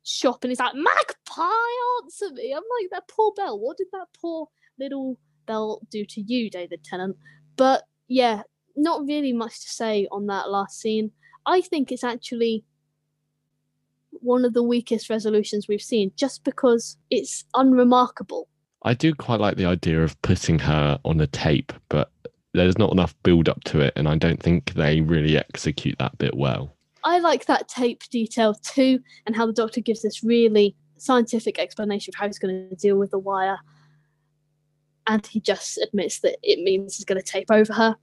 shop 0.05 0.45
and 0.45 0.51
he's 0.51 0.61
like, 0.61 0.75
Magpie, 0.75 2.03
answer 2.03 2.31
me. 2.33 2.53
I'm 2.53 2.63
like, 2.81 2.91
that 2.93 3.09
poor 3.09 3.33
bell. 3.37 3.59
What 3.59 3.77
did 3.77 3.89
that 3.93 4.07
poor 4.21 4.49
little 4.79 5.19
bell 5.47 5.81
do 5.91 6.05
to 6.05 6.21
you, 6.21 6.51
David 6.51 6.85
Tennant? 6.85 7.17
But 7.57 7.85
yeah, 8.09 8.43
not 8.77 9.07
really 9.07 9.33
much 9.33 9.63
to 9.63 9.69
say 9.69 10.07
on 10.11 10.27
that 10.27 10.51
last 10.51 10.81
scene. 10.81 11.11
I 11.47 11.61
think 11.61 11.91
it's 11.91 12.05
actually 12.05 12.65
one 14.11 14.45
of 14.45 14.55
the 14.55 14.63
weakest 14.63 15.11
resolutions 15.11 15.69
we've 15.69 15.83
seen 15.83 16.13
just 16.17 16.45
because 16.45 16.97
it's 17.11 17.45
unremarkable. 17.55 18.49
I 18.83 18.95
do 18.95 19.15
quite 19.15 19.41
like 19.41 19.57
the 19.57 19.67
idea 19.67 20.03
of 20.03 20.21
putting 20.23 20.59
her 20.61 20.99
on 21.05 21.21
a 21.21 21.27
tape, 21.27 21.73
but 21.89 22.11
there's 22.57 22.79
not 22.79 22.93
enough 22.93 23.15
build 23.23 23.49
up 23.49 23.63
to 23.65 23.81
it, 23.81 23.93
and 23.97 24.09
I 24.09 24.17
don't 24.17 24.43
think 24.43 24.75
they 24.75 25.01
really 25.01 25.37
execute 25.37 25.99
that 25.99 26.19
bit 26.19 26.37
well. 26.37 26.77
I 27.05 27.21
like 27.21 27.47
that 27.47 27.69
tape 27.69 28.03
detail 28.11 28.55
too, 28.55 28.99
and 29.27 29.37
how 29.37 29.47
the 29.47 29.53
doctor 29.53 29.81
gives 29.81 30.03
this 30.03 30.25
really 30.25 30.75
scientific 30.97 31.59
explanation 31.59 32.13
of 32.13 32.19
how 32.19 32.27
he's 32.27 32.39
going 32.39 32.69
to 32.69 32.75
deal 32.77 32.97
with 32.97 33.11
the 33.11 33.19
wire. 33.19 33.59
And 35.07 35.25
he 35.25 35.41
just 35.41 35.79
admits 35.79 36.21
that 36.21 36.39
it 36.43 36.59
means 36.65 36.97
he's 36.97 37.05
going 37.05 37.21
to 37.21 37.27
tape 37.27 37.51
over 37.51 37.73
her. 37.73 37.97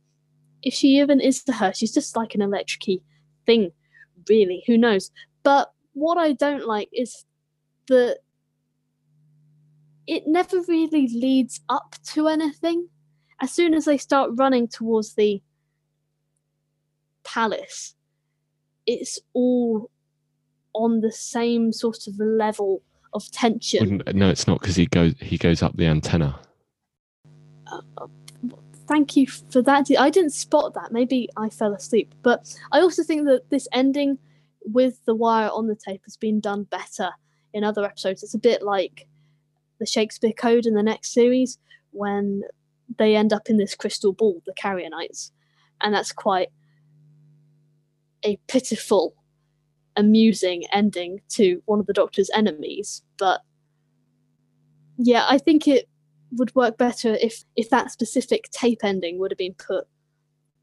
If 0.61 0.73
she 0.73 0.99
even 0.99 1.19
is 1.19 1.43
to 1.43 1.53
her, 1.53 1.73
she's 1.73 1.93
just 1.93 2.15
like 2.15 2.33
an 2.33 2.41
electric 2.41 3.01
thing, 3.45 3.71
really. 4.29 4.63
Who 4.67 4.77
knows? 4.77 5.11
But 5.43 5.73
what 5.91 6.17
I 6.17 6.31
don't 6.31 6.65
like 6.65 6.87
is 6.93 7.25
that 7.87 8.19
it 10.07 10.23
never 10.27 10.61
really 10.61 11.07
leads 11.07 11.59
up 11.67 11.95
to 12.13 12.29
anything 12.29 12.87
as 13.43 13.51
soon 13.51 13.73
as 13.73 13.83
they 13.83 13.97
start 13.97 14.31
running 14.35 14.69
towards 14.69 15.15
the 15.15 15.41
palace, 17.25 17.93
it's 18.87 19.19
all 19.33 19.91
on 20.73 21.01
the 21.01 21.11
same 21.11 21.73
sort 21.73 22.07
of 22.07 22.17
level 22.19 22.81
of 23.13 23.29
tension. 23.31 24.01
No, 24.13 24.29
it's 24.29 24.47
not 24.47 24.61
because 24.61 24.77
he 24.77 24.85
goes 24.85 25.13
he 25.19 25.37
goes 25.37 25.61
up 25.61 25.75
the 25.75 25.87
antenna. 25.87 26.39
Uh, 27.67 27.81
uh, 27.97 28.07
thank 28.87 29.17
you 29.17 29.27
for 29.27 29.61
that. 29.61 29.91
I 29.99 30.09
didn't 30.09 30.31
spot 30.31 30.73
that. 30.75 30.93
Maybe 30.93 31.27
I 31.35 31.49
fell 31.49 31.73
asleep. 31.73 32.15
But 32.23 32.55
I 32.71 32.79
also 32.79 33.03
think 33.03 33.25
that 33.27 33.49
this 33.49 33.67
ending 33.73 34.19
with 34.63 35.03
the 35.03 35.15
wire 35.15 35.49
on 35.49 35.67
the 35.67 35.75
tape 35.75 36.01
has 36.05 36.15
been 36.15 36.39
done 36.39 36.63
better 36.63 37.09
in 37.53 37.65
other 37.65 37.83
episodes. 37.83 38.23
It's 38.23 38.33
a 38.33 38.39
bit 38.39 38.63
like 38.63 39.05
the 39.79 39.85
Shakespeare 39.85 40.31
Code 40.31 40.65
in 40.65 40.75
the 40.75 40.81
next 40.81 41.11
series 41.11 41.57
when 41.91 42.43
they 42.97 43.15
end 43.15 43.33
up 43.33 43.49
in 43.49 43.57
this 43.57 43.75
crystal 43.75 44.13
ball, 44.13 44.41
the 44.45 44.53
Carrionites, 44.53 45.31
and 45.81 45.93
that's 45.93 46.11
quite 46.11 46.49
a 48.23 48.37
pitiful, 48.47 49.15
amusing 49.95 50.63
ending 50.71 51.21
to 51.29 51.61
one 51.65 51.79
of 51.79 51.85
the 51.85 51.93
Doctor's 51.93 52.29
enemies. 52.33 53.03
But 53.17 53.41
yeah, 54.97 55.25
I 55.27 55.37
think 55.37 55.67
it 55.67 55.87
would 56.31 56.53
work 56.55 56.77
better 56.77 57.15
if 57.15 57.43
if 57.55 57.69
that 57.69 57.91
specific 57.91 58.49
tape 58.51 58.83
ending 58.83 59.19
would 59.19 59.31
have 59.31 59.37
been 59.37 59.55
put 59.55 59.85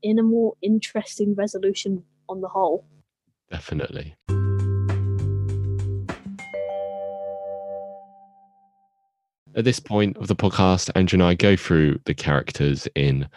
in 0.02 0.18
a 0.18 0.22
more 0.22 0.54
interesting 0.62 1.34
resolution 1.34 2.04
on 2.28 2.40
the 2.40 2.48
whole. 2.48 2.84
Definitely. 3.50 4.14
At 9.56 9.64
this 9.64 9.80
point 9.80 10.16
of 10.16 10.28
the 10.28 10.36
podcast, 10.36 10.90
Andrew 10.94 11.16
and 11.16 11.22
I 11.22 11.34
go 11.34 11.56
through 11.56 12.00
the 12.04 12.14
characters 12.14 12.86
in 12.94 13.28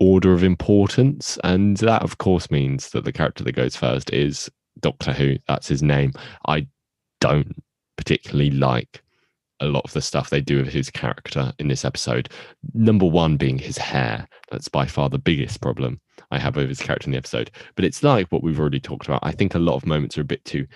order 0.00 0.32
of 0.32 0.42
importance. 0.42 1.38
And 1.44 1.76
that, 1.78 2.02
of 2.02 2.18
course, 2.18 2.50
means 2.50 2.90
that 2.90 3.04
the 3.04 3.12
character 3.12 3.44
that 3.44 3.52
goes 3.52 3.76
first 3.76 4.10
is 4.12 4.50
Doctor 4.80 5.12
Who. 5.12 5.36
That's 5.46 5.68
his 5.68 5.82
name. 5.82 6.12
I 6.48 6.66
don't 7.20 7.62
particularly 7.96 8.50
like 8.50 9.02
a 9.60 9.66
lot 9.66 9.84
of 9.84 9.92
the 9.92 10.02
stuff 10.02 10.30
they 10.30 10.40
do 10.40 10.58
with 10.58 10.72
his 10.72 10.90
character 10.90 11.52
in 11.58 11.68
this 11.68 11.84
episode. 11.84 12.28
Number 12.74 13.06
one 13.06 13.36
being 13.36 13.58
his 13.58 13.78
hair. 13.78 14.26
That's 14.50 14.68
by 14.68 14.86
far 14.86 15.08
the 15.08 15.18
biggest 15.18 15.60
problem 15.60 16.00
I 16.32 16.38
have 16.38 16.56
with 16.56 16.68
his 16.68 16.80
character 16.80 17.06
in 17.06 17.12
the 17.12 17.18
episode. 17.18 17.50
But 17.76 17.84
it's 17.84 18.02
like 18.02 18.26
what 18.32 18.42
we've 18.42 18.58
already 18.58 18.80
talked 18.80 19.06
about. 19.06 19.20
I 19.22 19.32
think 19.32 19.54
a 19.54 19.60
lot 19.60 19.76
of 19.76 19.86
moments 19.86 20.18
are 20.18 20.22
a 20.22 20.24
bit 20.24 20.44
too 20.44 20.66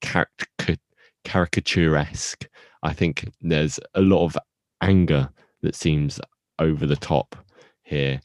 caric- 0.00 0.78
caricaturesque. 1.24 2.46
I 2.82 2.92
think 2.92 3.30
there's 3.40 3.80
a 3.94 4.00
lot 4.00 4.24
of 4.24 4.36
anger 4.80 5.28
that 5.62 5.74
seems 5.74 6.20
over 6.58 6.86
the 6.86 6.96
top 6.96 7.36
here, 7.82 8.20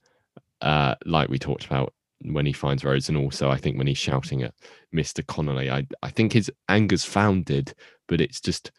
uh, 0.62 0.96
like 1.06 1.30
we 1.30 1.40
talked 1.40 1.66
about 1.66 1.94
when 2.24 2.46
he 2.46 2.54
finds 2.54 2.84
Rose, 2.84 3.10
and 3.10 3.18
also 3.18 3.50
I 3.50 3.58
think 3.58 3.78
when 3.78 3.88
he's 3.88 3.98
shouting 3.98 4.44
at 4.44 4.54
Mr. 4.94 5.26
Connolly. 5.26 5.70
I, 5.70 5.88
I 6.04 6.10
think 6.10 6.34
his 6.34 6.52
anger's 6.70 7.06
founded, 7.06 7.74
but 8.08 8.22
it's 8.22 8.40
just 8.40 8.72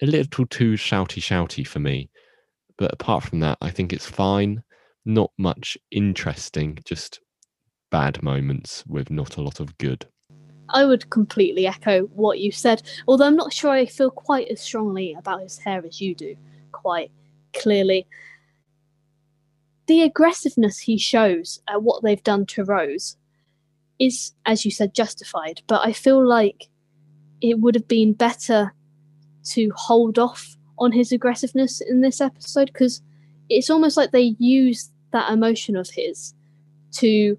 a 0.00 0.06
little 0.06 0.46
too 0.46 0.74
shouty 0.74 1.20
shouty 1.20 1.66
for 1.66 1.80
me. 1.80 2.10
But 2.76 2.92
apart 2.92 3.24
from 3.24 3.40
that, 3.40 3.58
I 3.60 3.70
think 3.70 3.92
it's 3.92 4.06
fine. 4.06 4.62
Not 5.04 5.32
much 5.38 5.76
interesting, 5.90 6.78
just 6.84 7.20
bad 7.90 8.22
moments 8.22 8.84
with 8.86 9.10
not 9.10 9.36
a 9.36 9.42
lot 9.42 9.60
of 9.60 9.76
good. 9.78 10.06
I 10.70 10.84
would 10.84 11.10
completely 11.10 11.66
echo 11.66 12.02
what 12.06 12.40
you 12.40 12.52
said, 12.52 12.82
although 13.06 13.26
I'm 13.26 13.36
not 13.36 13.52
sure 13.52 13.70
I 13.70 13.86
feel 13.86 14.10
quite 14.10 14.48
as 14.48 14.60
strongly 14.60 15.14
about 15.14 15.42
his 15.42 15.58
hair 15.58 15.84
as 15.84 16.00
you 16.00 16.14
do, 16.14 16.36
quite 16.72 17.10
clearly. 17.54 18.06
The 19.86 20.02
aggressiveness 20.02 20.78
he 20.78 20.98
shows 20.98 21.60
at 21.68 21.82
what 21.82 22.02
they've 22.02 22.22
done 22.22 22.44
to 22.46 22.64
Rose 22.64 23.16
is, 23.98 24.32
as 24.44 24.64
you 24.64 24.70
said, 24.70 24.94
justified, 24.94 25.62
but 25.66 25.86
I 25.86 25.92
feel 25.92 26.24
like 26.26 26.68
it 27.40 27.60
would 27.60 27.74
have 27.74 27.88
been 27.88 28.12
better 28.12 28.74
to 29.44 29.72
hold 29.74 30.18
off 30.18 30.56
on 30.78 30.92
his 30.92 31.10
aggressiveness 31.10 31.80
in 31.80 32.00
this 32.00 32.20
episode 32.20 32.66
because 32.66 33.02
it's 33.48 33.70
almost 33.70 33.96
like 33.96 34.10
they 34.10 34.36
use 34.38 34.90
that 35.12 35.32
emotion 35.32 35.76
of 35.76 35.88
his 35.90 36.34
to 36.92 37.38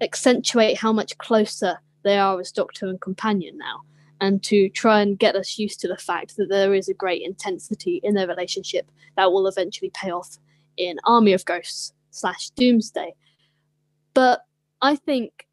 accentuate 0.00 0.78
how 0.78 0.92
much 0.92 1.16
closer 1.18 1.78
they 2.02 2.18
are 2.18 2.40
as 2.40 2.52
doctor 2.52 2.86
and 2.86 3.00
companion 3.00 3.56
now 3.58 3.82
and 4.20 4.42
to 4.44 4.68
try 4.68 5.00
and 5.00 5.18
get 5.18 5.34
us 5.34 5.58
used 5.58 5.80
to 5.80 5.88
the 5.88 5.96
fact 5.96 6.36
that 6.36 6.48
there 6.48 6.74
is 6.74 6.88
a 6.88 6.94
great 6.94 7.22
intensity 7.22 8.00
in 8.04 8.14
their 8.14 8.28
relationship 8.28 8.90
that 9.16 9.32
will 9.32 9.48
eventually 9.48 9.90
pay 9.94 10.10
off 10.10 10.38
in 10.76 10.96
army 11.04 11.32
of 11.32 11.44
ghosts 11.44 11.92
slash 12.10 12.50
doomsday. 12.50 13.14
But 14.14 14.44
i 14.82 14.96
think 14.96 15.46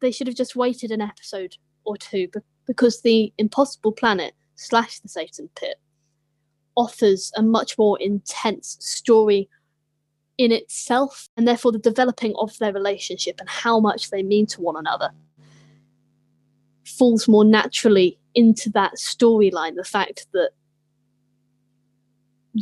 they 0.00 0.10
should 0.10 0.26
have 0.26 0.36
just 0.36 0.56
waited 0.56 0.90
an 0.90 1.00
episode 1.00 1.56
or 1.84 1.96
two 1.96 2.28
because 2.66 3.02
the 3.02 3.32
impossible 3.38 3.92
planet 3.92 4.34
slash 4.56 4.98
the 5.00 5.08
satan 5.08 5.48
pit 5.54 5.76
offers 6.76 7.30
a 7.36 7.42
much 7.42 7.78
more 7.78 7.98
intense 8.00 8.76
story 8.80 9.48
in 10.38 10.50
itself 10.50 11.28
and 11.36 11.46
therefore 11.46 11.70
the 11.70 11.78
developing 11.78 12.34
of 12.38 12.56
their 12.58 12.72
relationship 12.72 13.38
and 13.38 13.48
how 13.48 13.78
much 13.78 14.10
they 14.10 14.22
mean 14.22 14.46
to 14.46 14.60
one 14.60 14.76
another 14.76 15.10
falls 16.84 17.28
more 17.28 17.44
naturally 17.44 18.18
into 18.34 18.70
that 18.70 18.94
storyline 18.96 19.76
the 19.76 19.84
fact 19.84 20.26
that 20.32 20.50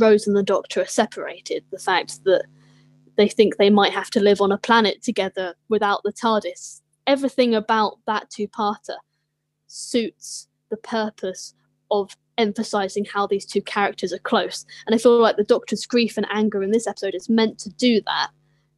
Rose 0.01 0.27
and 0.27 0.37
the 0.37 0.43
Doctor 0.43 0.83
are 0.83 0.87
separated, 0.87 1.65
the 1.71 1.79
fact 1.79 2.23
that 2.25 2.45
they 3.17 3.29
think 3.29 3.57
they 3.57 3.71
might 3.71 3.93
have 3.93 4.11
to 4.11 4.21
live 4.21 4.41
on 4.41 4.53
a 4.53 4.59
planet 4.59 5.03
together 5.03 5.55
without 5.69 6.03
the 6.05 6.13
TARDIS. 6.13 6.81
Everything 7.07 7.55
about 7.55 7.99
that 8.07 8.31
two 8.31 8.49
parter 8.49 8.97
suits 9.67 10.49
the 10.71 10.77
purpose 10.77 11.55
of 11.91 12.17
emphasizing 12.39 13.05
how 13.05 13.27
these 13.27 13.45
two 13.45 13.61
characters 13.61 14.13
are 14.13 14.19
close. 14.19 14.65
And 14.87 14.95
I 14.95 14.99
feel 14.99 15.19
like 15.19 15.37
the 15.37 15.45
Doctor's 15.45 15.87
grief 15.87 16.17
and 16.17 16.27
anger 16.31 16.63
in 16.63 16.71
this 16.71 16.87
episode 16.87 17.15
is 17.15 17.29
meant 17.29 17.59
to 17.61 17.69
do 17.71 18.01
that, 18.07 18.31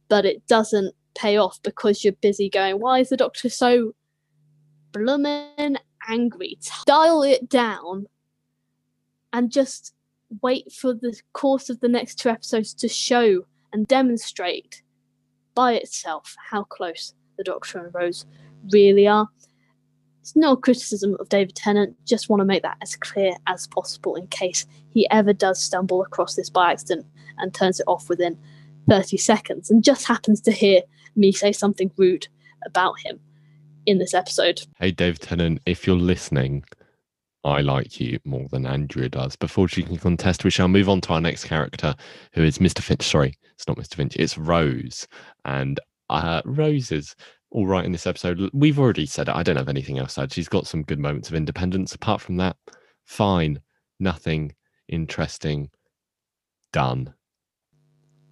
but 0.09 0.25
it 0.25 0.45
doesn't 0.47 0.93
pay 1.15 1.37
off 1.37 1.59
because 1.63 2.03
you're 2.03 2.13
busy 2.13 2.49
going, 2.49 2.79
why 2.79 2.99
is 2.99 3.09
the 3.09 3.17
Doctor 3.17 3.49
so 3.49 3.93
bloomin' 4.93 5.77
angry. 6.07 6.57
Dial 6.85 7.23
it 7.23 7.49
down 7.49 8.07
and 9.33 9.51
just 9.51 9.93
wait 10.41 10.71
for 10.71 10.93
the 10.93 11.19
course 11.33 11.69
of 11.69 11.79
the 11.79 11.89
next 11.89 12.15
two 12.15 12.29
episodes 12.29 12.73
to 12.75 12.87
show 12.87 13.45
and 13.73 13.87
demonstrate 13.87 14.83
by 15.55 15.73
itself 15.73 16.35
how 16.49 16.63
close 16.63 17.13
the 17.37 17.43
Doctor 17.43 17.83
and 17.83 17.93
Rose 17.93 18.25
really 18.71 19.07
are. 19.07 19.27
It's 20.21 20.35
no 20.35 20.55
criticism 20.55 21.17
of 21.19 21.27
David 21.27 21.55
Tennant, 21.55 21.97
just 22.05 22.29
want 22.29 22.39
to 22.39 22.45
make 22.45 22.63
that 22.63 22.77
as 22.81 22.95
clear 22.95 23.33
as 23.47 23.67
possible 23.67 24.15
in 24.15 24.27
case 24.27 24.65
he 24.91 25.09
ever 25.09 25.33
does 25.33 25.61
stumble 25.61 26.01
across 26.01 26.35
this 26.35 26.49
by 26.49 26.71
accident 26.71 27.05
and 27.39 27.53
turns 27.53 27.79
it 27.79 27.87
off 27.87 28.07
within 28.07 28.37
30 28.87 29.17
seconds 29.17 29.69
and 29.69 29.83
just 29.83 30.05
happens 30.07 30.39
to 30.41 30.51
hear 30.51 30.81
me 31.15 31.31
say 31.31 31.51
something 31.51 31.91
rude 31.97 32.27
about 32.65 32.99
him 32.99 33.19
in 33.85 33.97
this 33.97 34.13
episode. 34.13 34.61
Hey, 34.79 34.91
Dave 34.91 35.19
Tennant, 35.19 35.61
if 35.65 35.85
you're 35.85 35.95
listening, 35.95 36.63
I 37.43 37.61
like 37.61 37.99
you 37.99 38.19
more 38.23 38.47
than 38.49 38.65
Andrea 38.65 39.09
does. 39.09 39.35
Before 39.35 39.67
she 39.67 39.83
can 39.83 39.97
contest, 39.97 40.43
we 40.43 40.49
shall 40.49 40.67
move 40.67 40.89
on 40.89 41.01
to 41.01 41.13
our 41.13 41.21
next 41.21 41.45
character, 41.45 41.95
who 42.33 42.43
is 42.43 42.59
Mr. 42.59 42.81
Finch. 42.81 43.03
Sorry, 43.03 43.37
it's 43.53 43.67
not 43.67 43.77
Mr. 43.77 43.95
Finch, 43.95 44.15
it's 44.15 44.37
Rose. 44.37 45.07
And 45.45 45.79
uh, 46.09 46.41
Rose 46.45 46.91
is 46.91 47.15
all 47.51 47.67
right 47.67 47.85
in 47.85 47.91
this 47.91 48.07
episode. 48.07 48.49
We've 48.53 48.79
already 48.79 49.05
said 49.05 49.27
it. 49.27 49.35
I 49.35 49.43
don't 49.43 49.57
have 49.57 49.69
anything 49.69 49.99
else 49.99 50.15
to 50.15 50.21
add. 50.21 50.33
She's 50.33 50.49
got 50.49 50.67
some 50.67 50.83
good 50.83 50.99
moments 50.99 51.29
of 51.29 51.35
independence. 51.35 51.93
Apart 51.93 52.21
from 52.21 52.37
that, 52.37 52.55
fine. 53.05 53.59
Nothing 53.99 54.55
interesting. 54.87 55.69
Done. 56.71 57.13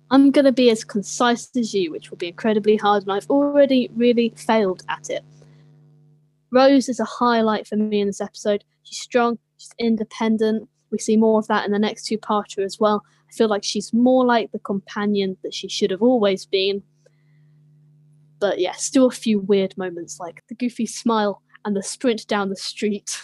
I'm 0.09 0.31
going 0.31 0.45
to 0.45 0.51
be 0.51 0.69
as 0.69 0.83
concise 0.83 1.49
as 1.55 1.73
you, 1.73 1.91
which 1.91 2.09
will 2.09 2.17
be 2.17 2.27
incredibly 2.27 2.75
hard, 2.75 3.03
and 3.03 3.11
I've 3.13 3.29
already 3.29 3.89
really 3.95 4.33
failed 4.35 4.83
at 4.89 5.09
it. 5.09 5.23
Rose 6.51 6.89
is 6.89 6.99
a 6.99 7.05
highlight 7.05 7.67
for 7.67 7.75
me 7.77 8.01
in 8.01 8.07
this 8.07 8.21
episode. 8.21 8.63
She's 8.83 8.99
strong, 8.99 9.39
she's 9.57 9.71
independent. 9.79 10.67
We 10.91 10.99
see 10.99 11.15
more 11.15 11.39
of 11.39 11.47
that 11.47 11.65
in 11.65 11.71
the 11.71 11.79
next 11.79 12.05
two 12.05 12.17
parter 12.17 12.63
as 12.63 12.79
well. 12.79 13.03
I 13.29 13.33
feel 13.33 13.47
like 13.47 13.63
she's 13.63 13.93
more 13.93 14.25
like 14.25 14.51
the 14.51 14.59
companion 14.59 15.37
that 15.43 15.53
she 15.53 15.69
should 15.69 15.91
have 15.91 16.01
always 16.01 16.45
been. 16.45 16.83
But 18.39 18.59
yeah, 18.59 18.73
still 18.73 19.05
a 19.05 19.11
few 19.11 19.39
weird 19.39 19.77
moments 19.77 20.19
like 20.19 20.43
the 20.49 20.55
goofy 20.55 20.85
smile 20.85 21.41
and 21.63 21.75
the 21.75 21.83
sprint 21.83 22.27
down 22.27 22.49
the 22.49 22.55
street. 22.55 23.21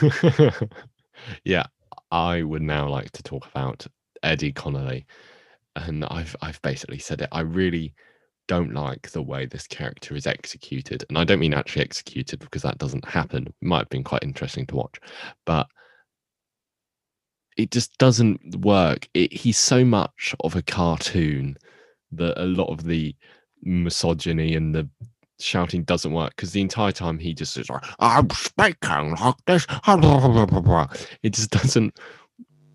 yeah, 1.44 1.64
I 2.12 2.42
would 2.42 2.62
now 2.62 2.88
like 2.88 3.10
to 3.12 3.22
talk 3.22 3.46
about 3.46 3.86
Eddie 4.22 4.52
Connolly. 4.52 5.06
And 5.76 6.04
I've 6.04 6.36
I've 6.42 6.60
basically 6.62 6.98
said 6.98 7.22
it. 7.22 7.28
I 7.32 7.40
really 7.40 7.94
don't 8.48 8.74
like 8.74 9.10
the 9.10 9.22
way 9.22 9.46
this 9.46 9.66
character 9.66 10.14
is 10.16 10.26
executed. 10.26 11.04
And 11.08 11.18
I 11.18 11.24
don't 11.24 11.38
mean 11.38 11.54
actually 11.54 11.82
executed 11.82 12.40
because 12.40 12.62
that 12.62 12.78
doesn't 12.78 13.04
happen. 13.04 13.46
It 13.46 13.54
might 13.60 13.78
have 13.78 13.88
been 13.90 14.04
quite 14.04 14.24
interesting 14.24 14.66
to 14.66 14.76
watch, 14.76 15.00
but 15.46 15.68
it 17.56 17.70
just 17.70 17.96
doesn't 17.98 18.56
work. 18.56 19.08
It, 19.14 19.32
he's 19.32 19.58
so 19.58 19.84
much 19.84 20.34
of 20.40 20.56
a 20.56 20.62
cartoon 20.62 21.56
that 22.12 22.42
a 22.42 22.46
lot 22.46 22.70
of 22.70 22.84
the 22.84 23.14
misogyny 23.62 24.54
and 24.56 24.74
the 24.74 24.88
shouting 25.38 25.84
doesn't 25.84 26.12
work 26.12 26.34
because 26.36 26.52
the 26.52 26.60
entire 26.60 26.92
time 26.92 27.18
he 27.18 27.34
just 27.34 27.56
is 27.56 27.70
like, 27.70 27.84
I'm 27.98 28.28
speaking 28.30 29.14
like 29.16 29.34
this. 29.46 29.66
It 31.22 31.32
just 31.34 31.50
doesn't 31.50 31.98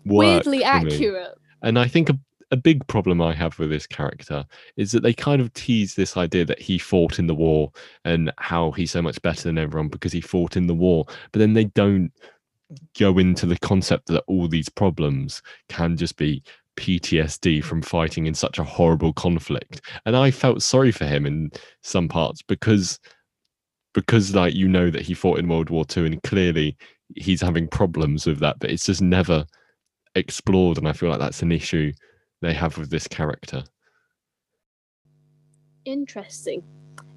work. 0.04 0.44
Weirdly 0.44 0.64
accurate. 0.64 1.38
And 1.62 1.78
I 1.78 1.88
think 1.88 2.08
a 2.08 2.18
a 2.50 2.56
big 2.56 2.86
problem 2.86 3.20
I 3.20 3.34
have 3.34 3.58
with 3.58 3.70
this 3.70 3.86
character 3.86 4.44
is 4.76 4.92
that 4.92 5.02
they 5.02 5.12
kind 5.12 5.40
of 5.40 5.52
tease 5.54 5.94
this 5.94 6.16
idea 6.16 6.44
that 6.44 6.60
he 6.60 6.78
fought 6.78 7.18
in 7.18 7.26
the 7.26 7.34
war 7.34 7.72
and 8.04 8.32
how 8.38 8.70
he's 8.72 8.92
so 8.92 9.02
much 9.02 9.20
better 9.22 9.42
than 9.42 9.58
everyone 9.58 9.88
because 9.88 10.12
he 10.12 10.20
fought 10.20 10.56
in 10.56 10.66
the 10.66 10.74
war. 10.74 11.06
But 11.32 11.40
then 11.40 11.54
they 11.54 11.64
don't 11.64 12.12
go 12.98 13.18
into 13.18 13.46
the 13.46 13.58
concept 13.58 14.06
that 14.08 14.24
all 14.26 14.48
these 14.48 14.68
problems 14.68 15.42
can 15.68 15.96
just 15.96 16.16
be 16.16 16.42
PTSD 16.76 17.64
from 17.64 17.82
fighting 17.82 18.26
in 18.26 18.34
such 18.34 18.58
a 18.58 18.64
horrible 18.64 19.12
conflict. 19.12 19.80
And 20.04 20.16
I 20.16 20.30
felt 20.30 20.62
sorry 20.62 20.92
for 20.92 21.06
him 21.06 21.26
in 21.26 21.50
some 21.82 22.08
parts 22.08 22.42
because 22.42 23.00
because 23.94 24.34
like 24.34 24.54
you 24.54 24.68
know 24.68 24.90
that 24.90 25.02
he 25.02 25.14
fought 25.14 25.38
in 25.38 25.48
World 25.48 25.70
War 25.70 25.86
II 25.96 26.06
and 26.06 26.22
clearly 26.22 26.76
he's 27.16 27.40
having 27.40 27.66
problems 27.66 28.26
with 28.26 28.40
that, 28.40 28.58
but 28.60 28.70
it's 28.70 28.84
just 28.86 29.00
never 29.00 29.46
explored 30.14 30.78
and 30.78 30.86
I 30.86 30.92
feel 30.92 31.08
like 31.08 31.18
that's 31.18 31.42
an 31.42 31.52
issue 31.52 31.92
they 32.46 32.54
have 32.54 32.78
with 32.78 32.90
this 32.90 33.06
character. 33.06 33.64
Interesting. 35.84 36.62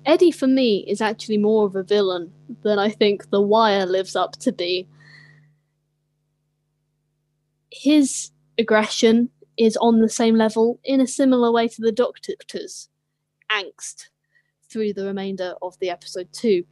Eddie, 0.05 0.31
for 0.31 0.47
me, 0.47 0.85
is 0.87 1.01
actually 1.01 1.37
more 1.37 1.65
of 1.65 1.75
a 1.75 1.83
villain 1.83 2.31
than 2.63 2.79
I 2.79 2.89
think 2.89 3.29
The 3.29 3.41
Wire 3.41 3.85
lives 3.85 4.15
up 4.15 4.33
to 4.37 4.51
be. 4.51 4.87
his 7.71 8.31
aggression 8.57 9.29
is 9.57 9.77
on 9.77 9.99
the 9.99 10.09
same 10.09 10.35
level 10.35 10.79
in 10.83 11.01
a 11.01 11.07
similar 11.07 11.51
way 11.51 11.67
to 11.67 11.81
the 11.81 11.91
Doctor's 11.91 12.89
angst 13.51 14.09
through 14.69 14.93
the 14.93 15.05
remainder 15.05 15.55
of 15.61 15.77
the 15.79 15.89
episode 15.89 16.31
too. 16.31 16.63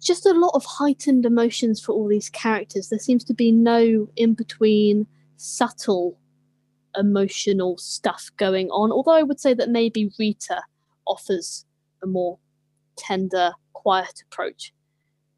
Just 0.00 0.26
a 0.26 0.32
lot 0.32 0.52
of 0.54 0.64
heightened 0.64 1.26
emotions 1.26 1.80
for 1.80 1.92
all 1.92 2.08
these 2.08 2.28
characters. 2.28 2.88
There 2.88 2.98
seems 2.98 3.24
to 3.24 3.34
be 3.34 3.50
no 3.50 4.08
in 4.16 4.34
between 4.34 5.06
subtle 5.36 6.18
emotional 6.96 7.78
stuff 7.78 8.30
going 8.36 8.70
on. 8.70 8.92
Although 8.92 9.12
I 9.12 9.22
would 9.22 9.40
say 9.40 9.54
that 9.54 9.70
maybe 9.70 10.12
Rita 10.18 10.62
offers 11.06 11.64
a 12.02 12.06
more 12.06 12.38
tender, 12.96 13.52
quiet 13.72 14.22
approach 14.30 14.72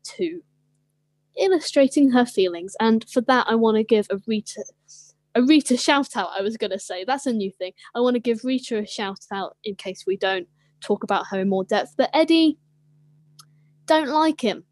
to 0.04 0.40
illustrating 1.38 2.10
her 2.10 2.26
feelings. 2.26 2.74
And 2.80 3.08
for 3.08 3.20
that, 3.22 3.46
I 3.48 3.54
want 3.54 3.76
to 3.76 3.84
give 3.84 4.06
a 4.10 4.18
Rita 4.26 4.64
a 5.34 5.42
Rita 5.42 5.76
shout 5.76 6.16
out. 6.16 6.30
I 6.36 6.42
was 6.42 6.56
going 6.56 6.70
to 6.70 6.78
say 6.78 7.04
that's 7.04 7.26
a 7.26 7.32
new 7.32 7.52
thing. 7.52 7.72
I 7.94 8.00
want 8.00 8.14
to 8.14 8.20
give 8.20 8.44
Rita 8.44 8.78
a 8.78 8.86
shout 8.86 9.20
out 9.32 9.56
in 9.64 9.76
case 9.76 10.04
we 10.06 10.16
don't 10.16 10.48
talk 10.80 11.04
about 11.04 11.26
her 11.30 11.40
in 11.40 11.48
more 11.48 11.64
depth. 11.64 11.94
But 11.96 12.10
Eddie, 12.12 12.58
don't 13.86 14.08
like 14.08 14.40
him. 14.40 14.64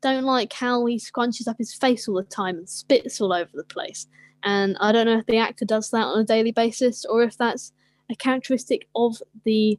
Don't 0.00 0.24
like 0.24 0.52
how 0.52 0.84
he 0.86 0.96
scrunches 0.96 1.46
up 1.46 1.56
his 1.58 1.74
face 1.74 2.08
all 2.08 2.16
the 2.16 2.24
time 2.24 2.56
and 2.56 2.68
spits 2.68 3.20
all 3.20 3.32
over 3.32 3.50
the 3.54 3.64
place. 3.64 4.06
And 4.44 4.76
I 4.80 4.92
don't 4.92 5.06
know 5.06 5.18
if 5.18 5.26
the 5.26 5.38
actor 5.38 5.64
does 5.64 5.90
that 5.90 6.04
on 6.04 6.20
a 6.20 6.24
daily 6.24 6.52
basis 6.52 7.04
or 7.04 7.22
if 7.22 7.36
that's 7.38 7.72
a 8.10 8.16
characteristic 8.16 8.88
of 8.94 9.16
the 9.44 9.78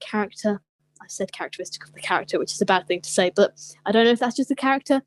character. 0.00 0.60
I 1.00 1.06
said 1.08 1.32
characteristic 1.32 1.84
of 1.84 1.94
the 1.94 2.00
character, 2.00 2.38
which 2.38 2.52
is 2.52 2.60
a 2.60 2.66
bad 2.66 2.86
thing 2.86 3.00
to 3.00 3.10
say, 3.10 3.32
but 3.34 3.58
I 3.84 3.92
don't 3.92 4.04
know 4.04 4.12
if 4.12 4.20
that's 4.20 4.36
just 4.36 4.48
the 4.48 4.54
character 4.54 5.02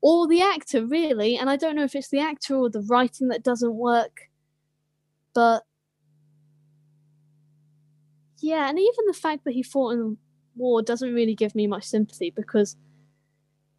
or 0.00 0.26
the 0.26 0.42
actor, 0.42 0.84
really. 0.84 1.36
And 1.36 1.48
I 1.48 1.56
don't 1.56 1.76
know 1.76 1.84
if 1.84 1.94
it's 1.94 2.08
the 2.08 2.20
actor 2.20 2.56
or 2.56 2.70
the 2.70 2.82
writing 2.82 3.28
that 3.28 3.44
doesn't 3.44 3.74
work. 3.74 4.30
But 5.34 5.62
yeah, 8.38 8.68
and 8.68 8.78
even 8.78 9.06
the 9.06 9.12
fact 9.12 9.44
that 9.44 9.54
he 9.54 9.62
fought 9.62 9.92
in 9.92 9.98
the 9.98 10.16
war 10.56 10.82
doesn't 10.82 11.14
really 11.14 11.34
give 11.34 11.54
me 11.54 11.66
much 11.66 11.84
sympathy 11.84 12.32
because 12.34 12.76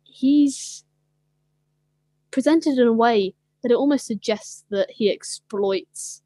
he's 0.03 0.83
presented 2.31 2.77
in 2.77 2.87
a 2.87 2.93
way 2.93 3.33
that 3.63 3.71
it 3.71 3.75
almost 3.75 4.05
suggests 4.05 4.63
that 4.69 4.89
he 4.91 5.11
exploits 5.11 6.21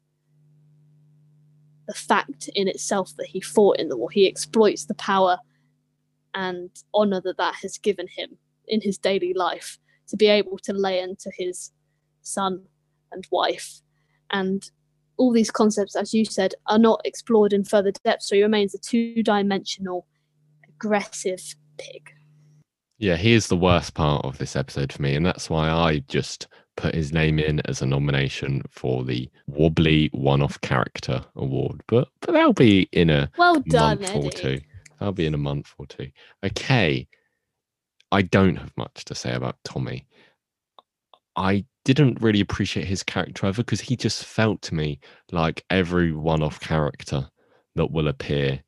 the 1.86 1.94
fact 1.94 2.48
in 2.54 2.68
itself 2.68 3.12
that 3.16 3.26
he 3.26 3.40
fought 3.40 3.78
in 3.78 3.88
the 3.88 3.96
war. 3.96 4.10
He 4.10 4.26
exploits 4.26 4.86
the 4.86 4.94
power 4.94 5.38
and 6.34 6.70
honor 6.94 7.20
that 7.20 7.36
that 7.38 7.56
has 7.56 7.78
given 7.78 8.06
him 8.08 8.38
in 8.66 8.80
his 8.80 8.98
daily 8.98 9.34
life 9.34 9.78
to 10.08 10.16
be 10.16 10.26
able 10.26 10.58
to 10.58 10.72
lay 10.72 11.00
into 11.00 11.30
his 11.36 11.72
son 12.22 12.62
and 13.10 13.26
wife. 13.30 13.80
And 14.30 14.68
all 15.16 15.32
these 15.32 15.50
concepts, 15.50 15.96
as 15.96 16.14
you 16.14 16.24
said, 16.24 16.54
are 16.66 16.78
not 16.78 17.00
explored 17.04 17.52
in 17.52 17.64
further 17.64 17.92
depth. 18.04 18.22
So 18.22 18.34
he 18.34 18.42
remains 18.42 18.74
a 18.74 18.78
two 18.78 19.22
dimensional, 19.22 20.06
aggressive 20.68 21.42
pig. 21.76 22.10
Yeah, 22.98 23.16
he 23.16 23.32
is 23.32 23.48
the 23.48 23.56
worst 23.56 23.94
part 23.94 24.24
of 24.24 24.38
this 24.38 24.56
episode 24.56 24.92
for 24.92 25.02
me. 25.02 25.14
And 25.14 25.26
that's 25.26 25.50
why 25.50 25.68
I 25.68 25.98
just 26.08 26.46
put 26.76 26.94
his 26.94 27.12
name 27.12 27.38
in 27.38 27.60
as 27.66 27.82
a 27.82 27.86
nomination 27.86 28.62
for 28.70 29.04
the 29.04 29.28
Wobbly 29.46 30.08
One 30.12 30.42
Off 30.42 30.60
Character 30.60 31.24
Award. 31.36 31.82
But 31.86 32.08
but 32.20 32.32
that'll 32.32 32.52
be 32.52 32.88
in 32.92 33.10
a 33.10 33.30
well 33.36 33.60
done, 33.68 34.00
month 34.00 34.10
Eddie. 34.10 34.26
or 34.26 34.30
two. 34.30 34.60
That'll 34.98 35.12
be 35.12 35.26
in 35.26 35.34
a 35.34 35.38
month 35.38 35.72
or 35.78 35.86
two. 35.86 36.08
Okay. 36.44 37.08
I 38.10 38.22
don't 38.22 38.56
have 38.56 38.76
much 38.76 39.06
to 39.06 39.14
say 39.14 39.32
about 39.32 39.56
Tommy. 39.64 40.06
I 41.34 41.64
didn't 41.84 42.20
really 42.20 42.40
appreciate 42.40 42.86
his 42.86 43.02
character 43.02 43.46
either 43.46 43.62
because 43.62 43.80
he 43.80 43.96
just 43.96 44.24
felt 44.24 44.60
to 44.62 44.74
me 44.74 45.00
like 45.32 45.64
every 45.70 46.12
one 46.12 46.42
off 46.42 46.60
character 46.60 47.28
that 47.74 47.90
will 47.90 48.08
appear 48.08 48.62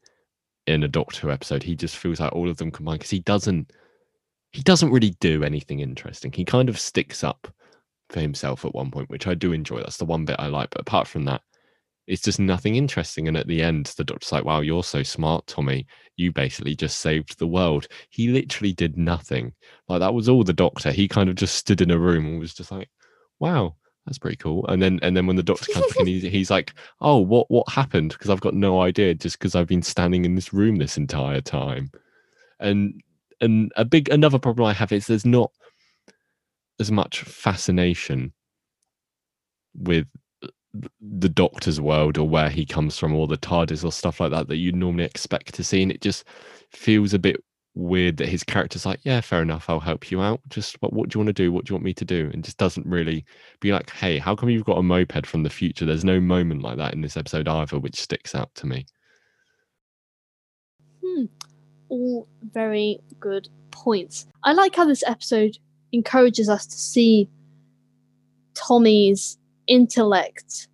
in 0.67 0.83
a 0.83 0.89
Doctor 0.89 1.21
Who 1.21 1.31
episode. 1.31 1.63
He 1.63 1.77
just 1.77 1.97
feels 1.97 2.21
like 2.21 2.33
all 2.33 2.49
of 2.49 2.57
them 2.57 2.71
combined 2.71 3.01
because 3.01 3.11
he 3.11 3.21
doesn't 3.21 3.71
he 4.53 4.63
doesn't 4.63 4.91
really 4.91 5.15
do 5.21 5.43
anything 5.43 5.81
interesting. 5.81 6.33
He 6.33 6.45
kind 6.45 6.69
of 6.69 6.79
sticks 6.79 7.25
up 7.25 7.53
for 8.15 8.21
himself 8.21 8.65
at 8.65 8.75
one 8.75 8.91
point, 8.91 9.11
which 9.11 9.27
I 9.27 9.35
do 9.35 9.53
enjoy. 9.53 9.79
That's 9.79 9.99
the 9.99 10.07
one 10.07 10.25
bit 10.25 10.37
I 10.39 10.47
like. 10.47 10.71
But 10.71 10.81
apart 10.81 11.07
from 11.07 11.25
that, 11.27 11.43
it's 12.07 12.23
just 12.23 12.39
nothing 12.39 12.77
interesting. 12.77 13.29
And 13.29 13.37
at 13.37 13.47
the 13.47 13.61
end, 13.61 13.87
the 13.97 14.05
doctor's 14.05 14.33
like, 14.33 14.45
wow, 14.45 14.61
you're 14.61 14.85
so 14.85 15.03
smart, 15.03 15.47
Tommy. 15.47 15.87
You 16.17 16.33
basically 16.33 16.77
just 16.77 17.01
saved 17.01 17.39
the 17.39 17.47
world. 17.47 17.89
He 18.11 18.29
literally 18.29 18.73
did 18.73 18.97
nothing. 18.97 19.53
Like 19.89 20.01
that 20.01 20.15
was 20.15 20.29
all 20.29 20.45
the 20.45 20.53
doctor. 20.53 20.93
He 20.93 21.09
kind 21.09 21.29
of 21.29 21.35
just 21.35 21.57
stood 21.57 21.81
in 21.81 21.91
a 21.91 21.99
room 21.99 22.25
and 22.27 22.39
was 22.39 22.55
just 22.55 22.71
like, 22.71 22.89
wow, 23.41 23.75
that's 24.07 24.19
pretty 24.19 24.37
cool. 24.37 24.65
And 24.69 24.81
then 24.81 25.01
and 25.03 25.17
then 25.17 25.27
when 25.27 25.37
the 25.37 25.43
doctor 25.43 25.73
comes 25.73 25.87
back 25.89 25.99
and 25.99 26.09
he's, 26.09 26.23
he's 26.23 26.51
like, 26.51 26.73
oh, 27.01 27.19
what 27.19 27.51
what 27.51 27.69
happened? 27.69 28.11
Because 28.13 28.31
I've 28.31 28.41
got 28.41 28.55
no 28.55 28.81
idea 28.81 29.15
just 29.15 29.39
because 29.39 29.55
I've 29.55 29.67
been 29.67 29.83
standing 29.83 30.25
in 30.25 30.37
this 30.37 30.53
room 30.53 30.77
this 30.77 30.97
entire 30.97 31.41
time. 31.41 31.91
And 32.61 33.03
and 33.41 33.73
a 33.77 33.85
big 33.85 34.09
another 34.11 34.39
problem 34.39 34.67
I 34.67 34.73
have 34.73 34.93
is 34.93 35.07
there's 35.07 35.27
not 35.27 35.51
as 36.81 36.91
much 36.91 37.21
fascination 37.21 38.33
with 39.75 40.07
the 41.01 41.29
doctor's 41.29 41.81
world 41.81 42.19
or 42.19 42.29
where 42.29 42.51
he 42.51 42.67
comes 42.67 42.99
from 42.99 43.15
or 43.15 43.27
the 43.27 43.37
TARDIS 43.39 43.85
or 43.85 43.93
stuff 43.93 44.21
like 44.21 44.31
that 44.33 44.49
that 44.49 44.57
you 44.57 44.73
normally 44.73 45.05
expect 45.05 45.55
to 45.55 45.65
see. 45.65 45.83
And 45.83 45.93
it 45.93 46.01
just 46.01 46.25
feels 46.71 47.15
a 47.15 47.19
bit 47.19 47.37
weird 47.77 48.17
that 48.17 48.29
his 48.29 48.45
character's 48.45 48.87
like, 48.87 49.01
yeah, 49.03 49.21
fair 49.21 49.43
enough, 49.43 49.69
I'll 49.69 49.81
help 49.81 50.11
you 50.11 50.21
out. 50.21 50.41
Just 50.49 50.81
what, 50.81 50.93
what 50.93 51.09
do 51.09 51.17
you 51.17 51.21
want 51.21 51.37
to 51.37 51.43
do? 51.43 51.53
What 51.53 51.65
do 51.65 51.73
you 51.73 51.75
want 51.77 51.85
me 51.85 51.95
to 51.95 52.05
do? 52.05 52.31
And 52.33 52.45
just 52.45 52.59
doesn't 52.59 52.87
really 52.87 53.25
be 53.61 53.73
like, 53.73 53.91
hey, 53.91 54.19
how 54.19 54.35
come 54.35 54.49
you've 54.49 54.65
got 54.65 54.79
a 54.79 54.83
moped 54.83 55.27
from 55.27 55.43
the 55.43 55.51
future? 55.51 55.85
There's 55.85 56.05
no 56.05 56.21
moment 56.21 56.63
like 56.63 56.77
that 56.79 56.95
in 56.95 57.01
this 57.01 57.17
episode 57.17 57.49
either, 57.49 57.79
which 57.79 58.01
sticks 58.01 58.35
out 58.35 58.55
to 58.57 58.67
me. 58.67 58.87
Hmm. 61.05 61.25
All 61.89 62.29
very 62.53 63.01
good 63.21 63.49
points. 63.71 64.27
I 64.43 64.53
like 64.53 64.77
how 64.77 64.87
this 64.87 65.05
episode 65.07 65.59
encourages 65.95 66.49
us 66.49 66.67
to 66.67 66.77
see 66.77 67.29
Tommy's 68.55 69.39
intellect 69.67 70.69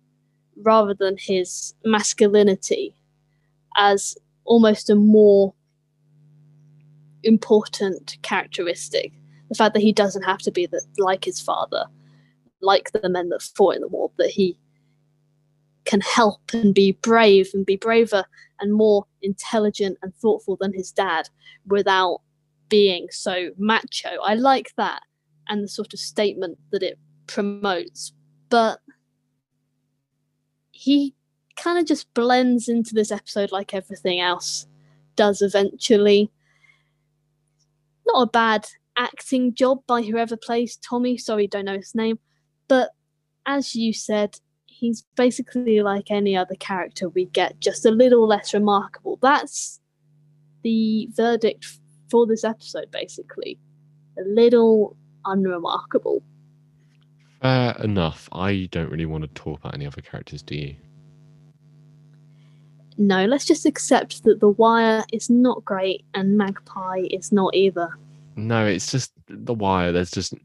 rather 0.63 0.93
than 0.93 1.15
his 1.17 1.73
masculinity 1.85 2.95
as 3.77 4.17
almost 4.43 4.89
a 4.89 4.95
more 4.95 5.53
important 7.23 8.17
characteristic. 8.21 9.13
The 9.49 9.55
fact 9.55 9.73
that 9.73 9.83
he 9.83 9.93
doesn't 9.93 10.23
have 10.23 10.39
to 10.39 10.51
be 10.51 10.65
the, 10.65 10.81
like 10.97 11.25
his 11.25 11.39
father, 11.39 11.85
like 12.61 12.91
the 12.91 13.09
men 13.09 13.29
that 13.29 13.41
fought 13.41 13.75
in 13.75 13.81
the 13.81 13.87
war, 13.87 14.11
that 14.17 14.29
he 14.29 14.57
can 15.85 16.01
help 16.01 16.41
and 16.53 16.73
be 16.73 16.93
brave 16.93 17.49
and 17.53 17.65
be 17.65 17.75
braver 17.75 18.25
and 18.59 18.73
more 18.73 19.05
intelligent 19.21 19.97
and 20.01 20.15
thoughtful 20.15 20.57
than 20.59 20.73
his 20.73 20.91
dad 20.91 21.29
without 21.65 22.21
being 22.69 23.07
so 23.09 23.49
macho. 23.57 24.09
I 24.23 24.35
like 24.35 24.71
that 24.77 25.01
and 25.51 25.63
the 25.63 25.67
sort 25.67 25.93
of 25.93 25.99
statement 25.99 26.57
that 26.71 26.81
it 26.81 26.97
promotes. 27.27 28.13
But 28.49 28.79
he 30.71 31.13
kind 31.57 31.77
of 31.77 31.85
just 31.85 32.11
blends 32.13 32.69
into 32.69 32.95
this 32.95 33.11
episode 33.11 33.51
like 33.51 33.73
everything 33.73 34.21
else 34.21 34.65
does 35.17 35.41
eventually. 35.41 36.31
Not 38.07 38.23
a 38.23 38.31
bad 38.31 38.67
acting 38.97 39.53
job 39.53 39.79
by 39.85 40.01
whoever 40.01 40.37
plays 40.37 40.77
Tommy. 40.77 41.17
Sorry, 41.17 41.47
don't 41.47 41.65
know 41.65 41.77
his 41.77 41.93
name. 41.93 42.17
But 42.69 42.91
as 43.45 43.75
you 43.75 43.91
said, 43.91 44.39
he's 44.65 45.03
basically 45.17 45.81
like 45.81 46.09
any 46.09 46.35
other 46.35 46.55
character 46.55 47.09
we 47.09 47.25
get, 47.25 47.59
just 47.59 47.85
a 47.85 47.91
little 47.91 48.25
less 48.25 48.53
remarkable. 48.53 49.19
That's 49.21 49.81
the 50.63 51.09
verdict 51.11 51.67
for 52.09 52.25
this 52.25 52.45
episode, 52.45 52.89
basically. 52.89 53.59
A 54.17 54.23
little 54.23 54.95
unremarkable. 55.25 56.21
Fair 57.41 57.75
enough. 57.83 58.29
I 58.31 58.67
don't 58.71 58.89
really 58.89 59.05
want 59.05 59.23
to 59.23 59.29
talk 59.29 59.59
about 59.59 59.73
any 59.73 59.87
other 59.87 60.01
characters, 60.01 60.43
do 60.43 60.55
you? 60.55 60.75
No, 62.97 63.25
let's 63.25 63.45
just 63.45 63.65
accept 63.65 64.23
that 64.25 64.39
The 64.39 64.49
Wire 64.49 65.03
is 65.11 65.29
not 65.29 65.65
great 65.65 66.05
and 66.13 66.37
Magpie 66.37 67.07
is 67.09 67.31
not 67.31 67.55
either. 67.55 67.89
No, 68.35 68.65
it's 68.65 68.91
just 68.91 69.11
The 69.27 69.53
Wire. 69.53 69.91
There's 69.91 70.11
just. 70.11 70.35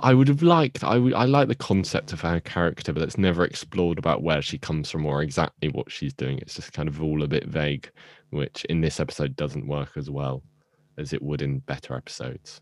I 0.00 0.12
would 0.12 0.28
have 0.28 0.42
liked. 0.42 0.84
I 0.84 0.98
would. 0.98 1.14
I 1.14 1.24
like 1.24 1.48
the 1.48 1.54
concept 1.54 2.12
of 2.12 2.20
her 2.20 2.40
character, 2.40 2.92
but 2.92 3.02
it's 3.02 3.16
never 3.16 3.44
explored 3.44 3.98
about 3.98 4.22
where 4.22 4.42
she 4.42 4.58
comes 4.58 4.90
from 4.90 5.06
or 5.06 5.22
exactly 5.22 5.70
what 5.70 5.90
she's 5.90 6.12
doing. 6.12 6.38
It's 6.38 6.56
just 6.56 6.74
kind 6.74 6.88
of 6.88 7.02
all 7.02 7.22
a 7.22 7.28
bit 7.28 7.46
vague, 7.46 7.90
which 8.30 8.66
in 8.66 8.82
this 8.82 9.00
episode 9.00 9.34
doesn't 9.36 9.66
work 9.66 9.92
as 9.96 10.10
well 10.10 10.42
as 10.98 11.14
it 11.14 11.22
would 11.22 11.40
in 11.40 11.60
better 11.60 11.94
episodes. 11.94 12.60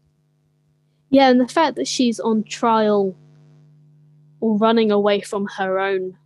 Yeah, 1.14 1.30
and 1.30 1.40
the 1.40 1.46
fact 1.46 1.76
that 1.76 1.86
she's 1.86 2.18
on 2.18 2.42
trial 2.42 3.14
or 4.40 4.58
running 4.58 4.90
away 4.90 5.20
from 5.20 5.46
her 5.46 5.78
own 5.78 6.18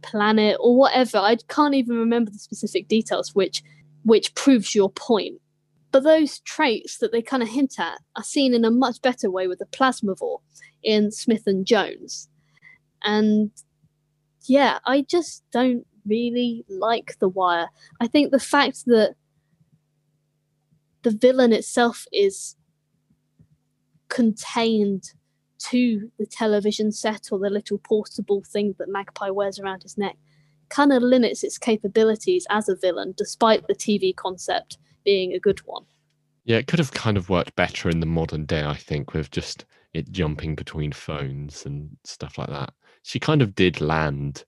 planet 0.00 0.58
or 0.60 0.76
whatever, 0.76 1.18
I 1.18 1.36
can't 1.48 1.74
even 1.74 1.98
remember 1.98 2.30
the 2.30 2.38
specific 2.38 2.86
details, 2.86 3.34
which 3.34 3.64
which 4.04 4.32
proves 4.36 4.76
your 4.76 4.90
point. 4.90 5.40
But 5.90 6.04
those 6.04 6.38
traits 6.40 6.98
that 6.98 7.10
they 7.10 7.20
kind 7.20 7.42
of 7.42 7.48
hint 7.48 7.80
at 7.80 7.98
are 8.14 8.22
seen 8.22 8.54
in 8.54 8.64
a 8.64 8.70
much 8.70 9.02
better 9.02 9.28
way 9.28 9.48
with 9.48 9.58
the 9.58 9.66
Plasmavore 9.66 10.38
in 10.84 11.10
Smith 11.10 11.42
and 11.46 11.66
Jones. 11.66 12.28
And 13.02 13.50
yeah, 14.44 14.78
I 14.86 15.02
just 15.02 15.42
don't 15.50 15.84
really 16.06 16.64
like 16.68 17.18
The 17.18 17.28
Wire. 17.28 17.70
I 18.00 18.06
think 18.06 18.30
the 18.30 18.38
fact 18.38 18.86
that 18.86 19.16
the 21.02 21.10
villain 21.10 21.52
itself 21.52 22.06
is 22.12 22.54
contained 24.10 25.12
to 25.58 26.10
the 26.18 26.26
television 26.26 26.92
set 26.92 27.28
or 27.30 27.38
the 27.38 27.50
little 27.50 27.78
portable 27.78 28.42
thing 28.46 28.74
that 28.78 28.88
Magpie 28.88 29.30
wears 29.30 29.58
around 29.58 29.82
his 29.82 29.96
neck 29.96 30.16
kind 30.70 30.92
of 30.92 31.02
limits 31.02 31.42
its 31.44 31.58
capabilities 31.58 32.46
as 32.50 32.68
a 32.68 32.76
villain, 32.76 33.14
despite 33.16 33.66
the 33.66 33.74
TV 33.74 34.14
concept 34.14 34.78
being 35.04 35.32
a 35.32 35.40
good 35.40 35.60
one. 35.66 35.84
Yeah, 36.44 36.56
it 36.56 36.66
could 36.66 36.78
have 36.78 36.92
kind 36.92 37.16
of 37.16 37.28
worked 37.28 37.54
better 37.56 37.90
in 37.90 38.00
the 38.00 38.06
modern 38.06 38.46
day, 38.46 38.64
I 38.64 38.74
think, 38.74 39.12
with 39.12 39.30
just 39.30 39.66
it 39.92 40.10
jumping 40.10 40.54
between 40.54 40.92
phones 40.92 41.66
and 41.66 41.96
stuff 42.04 42.38
like 42.38 42.48
that. 42.48 42.72
She 43.02 43.18
kind 43.18 43.42
of 43.42 43.54
did 43.54 43.80
land 43.80 44.44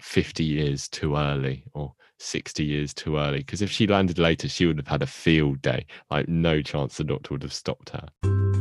50 0.00 0.42
years 0.42 0.88
too 0.88 1.16
early 1.16 1.64
or 1.74 1.94
60 2.18 2.64
years 2.64 2.94
too 2.94 3.18
early 3.18 3.38
because 3.38 3.62
if 3.62 3.70
she 3.70 3.86
landed 3.86 4.18
later, 4.18 4.48
she 4.48 4.66
would 4.66 4.78
have 4.78 4.88
had 4.88 5.02
a 5.02 5.06
field 5.06 5.60
day. 5.62 5.86
Like, 6.10 6.28
no 6.28 6.62
chance 6.62 6.96
the 6.96 7.04
doctor 7.04 7.34
would 7.34 7.42
have 7.42 7.52
stopped 7.52 7.90
her. 7.90 8.51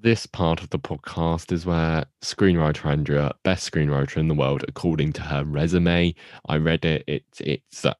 This 0.00 0.26
part 0.26 0.62
of 0.62 0.70
the 0.70 0.78
podcast 0.78 1.52
is 1.52 1.66
where 1.66 2.04
screenwriter 2.22 2.86
Andrea, 2.86 3.32
best 3.44 3.70
screenwriter 3.70 4.18
in 4.18 4.28
the 4.28 4.34
world, 4.34 4.64
according 4.68 5.12
to 5.14 5.22
her 5.22 5.44
resume. 5.44 6.14
I 6.48 6.56
read 6.56 6.84
it. 6.84 7.04
it 7.06 7.24
it's 7.40 7.84
uh, 7.84 7.94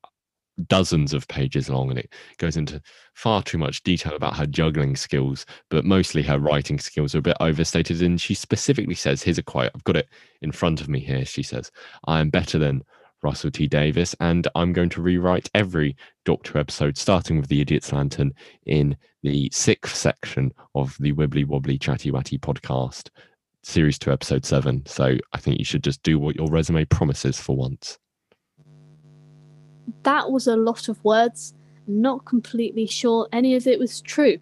dozens 0.69 1.13
of 1.13 1.29
pages 1.29 1.69
long 1.69 1.91
and 1.91 1.99
it 1.99 2.13
goes 2.39 2.57
into 2.57 2.81
far 3.15 3.43
too 3.43 3.59
much 3.59 3.83
detail 3.83 4.15
about 4.15 4.37
her 4.37 4.47
juggling 4.47 4.97
skills, 4.97 5.45
but 5.69 5.85
mostly 5.85 6.23
her 6.23 6.39
writing 6.39 6.79
skills 6.79 7.15
are 7.15 7.19
a 7.19 7.23
bit 7.23 7.37
overstated. 7.41 8.01
And 8.03 8.21
she 8.21 8.35
specifically 8.35 8.95
says, 8.95 9.23
here's 9.23 9.39
a 9.39 9.43
quote, 9.43 9.71
I've 9.75 9.85
got 9.85 9.97
it 9.97 10.09
in 10.43 10.53
front 10.53 10.81
of 10.81 10.89
me 10.89 11.01
here. 11.01 11.25
She 11.25 11.43
says, 11.43 11.71
I 12.07 12.21
am 12.21 12.31
better 12.31 12.59
than 12.59 12.83
Russell 13.27 13.51
T 13.51 13.67
Davies, 13.67 14.15
and 14.21 14.47
I'm 14.55 14.73
going 14.73 14.89
to 14.91 15.03
rewrite 15.03 15.51
every 15.53 15.97
Doctor 16.25 16.59
episode, 16.59 16.97
starting 16.97 17.39
with 17.39 17.49
The 17.49 17.61
Idiot's 17.61 17.93
Lantern 17.93 18.33
in 18.67 18.97
the 19.25 19.51
sixth 19.53 19.97
section 19.97 20.53
of 20.77 20.97
the 21.01 21.13
Wibbly 21.13 21.45
Wobbly 21.45 21.77
Chatty 21.77 22.13
Watty 22.13 22.39
podcast, 22.39 23.09
series 23.65 23.99
two, 23.99 24.13
episode 24.13 24.45
seven. 24.45 24.87
So 24.87 25.17
I 25.33 25.39
think 25.39 25.59
you 25.59 25.65
should 25.65 25.83
just 25.83 26.05
do 26.05 26.21
what 26.21 26.37
your 26.37 26.49
resume 26.49 26.85
promises 26.85 27.37
for 27.41 27.57
once. 27.57 27.99
That 30.05 30.31
was 30.31 30.47
a 30.47 30.55
lot 30.55 30.89
of 30.89 31.03
words. 31.05 31.53
Not 31.89 32.27
completely 32.27 32.87
sure 32.87 33.29
any 33.33 33.57
of 33.57 33.67
it 33.67 33.81
was 33.81 34.03
true. 34.03 34.39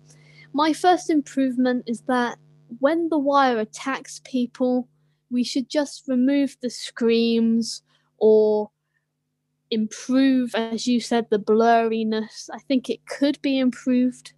My 0.52 0.74
first 0.74 1.08
improvement 1.08 1.84
is 1.86 2.02
that 2.02 2.36
when 2.80 3.08
the 3.08 3.18
wire 3.18 3.60
attacks 3.60 4.20
people, 4.26 4.88
we 5.30 5.42
should 5.42 5.70
just 5.70 6.06
remove 6.06 6.58
the 6.60 6.68
screams 6.68 7.80
or 8.18 8.70
improve, 9.70 10.54
as 10.54 10.86
you 10.86 11.00
said, 11.00 11.28
the 11.30 11.38
blurriness. 11.38 12.48
I 12.52 12.58
think 12.58 12.88
it 12.88 13.06
could 13.06 13.40
be 13.42 13.58
improved 13.58 14.32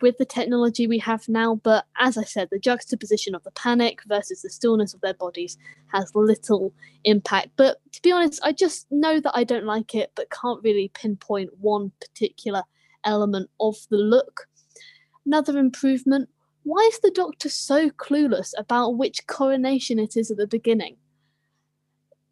with 0.00 0.18
the 0.18 0.24
technology 0.24 0.86
we 0.86 0.98
have 0.98 1.28
now, 1.28 1.56
but 1.56 1.84
as 1.98 2.16
I 2.16 2.22
said, 2.22 2.48
the 2.50 2.58
juxtaposition 2.58 3.34
of 3.34 3.42
the 3.42 3.50
panic 3.52 4.00
versus 4.06 4.42
the 4.42 4.50
stillness 4.50 4.94
of 4.94 5.00
their 5.00 5.14
bodies 5.14 5.58
has 5.88 6.14
little 6.14 6.72
impact. 7.04 7.48
But 7.56 7.78
to 7.92 8.02
be 8.02 8.12
honest, 8.12 8.40
I 8.44 8.52
just 8.52 8.86
know 8.90 9.20
that 9.20 9.36
I 9.36 9.44
don't 9.44 9.64
like 9.64 9.94
it, 9.94 10.12
but 10.14 10.30
can't 10.30 10.62
really 10.62 10.90
pinpoint 10.94 11.50
one 11.58 11.90
particular 12.00 12.62
element 13.04 13.50
of 13.60 13.76
the 13.90 13.96
look. 13.96 14.46
Another 15.26 15.58
improvement 15.58 16.28
why 16.68 16.86
is 16.92 16.98
the 16.98 17.10
doctor 17.10 17.48
so 17.48 17.88
clueless 17.88 18.52
about 18.58 18.98
which 18.98 19.26
coronation 19.26 19.98
it 19.98 20.18
is 20.18 20.30
at 20.30 20.36
the 20.36 20.46
beginning? 20.46 20.96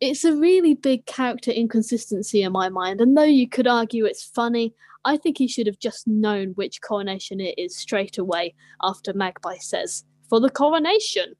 It's 0.01 0.25
a 0.25 0.37
really 0.37 0.75
big 0.75 1.07
character 1.07 1.51
inconsistency 1.51 2.43
in 2.43 2.53
my 2.53 2.69
mind. 2.69 3.01
And 3.01 3.17
though 3.17 3.23
you 3.23 3.49
could 3.49 3.67
argue 3.67 4.05
it's 4.05 4.25
funny, 4.25 4.75
I 5.05 5.17
think 5.17 5.39
he 5.39 5.49
should 5.49 5.67
have 5.67 5.79
just 5.79 6.07
known 6.07 6.49
which 6.51 6.83
coronation 6.83 7.41
it 7.41 7.55
is 7.57 7.77
straight 7.77 8.19
away 8.19 8.55
after 8.83 9.13
Magpie 9.15 9.59
says, 9.59 10.05
For 10.29 10.41
the 10.41 10.51
coronation, 10.51 11.35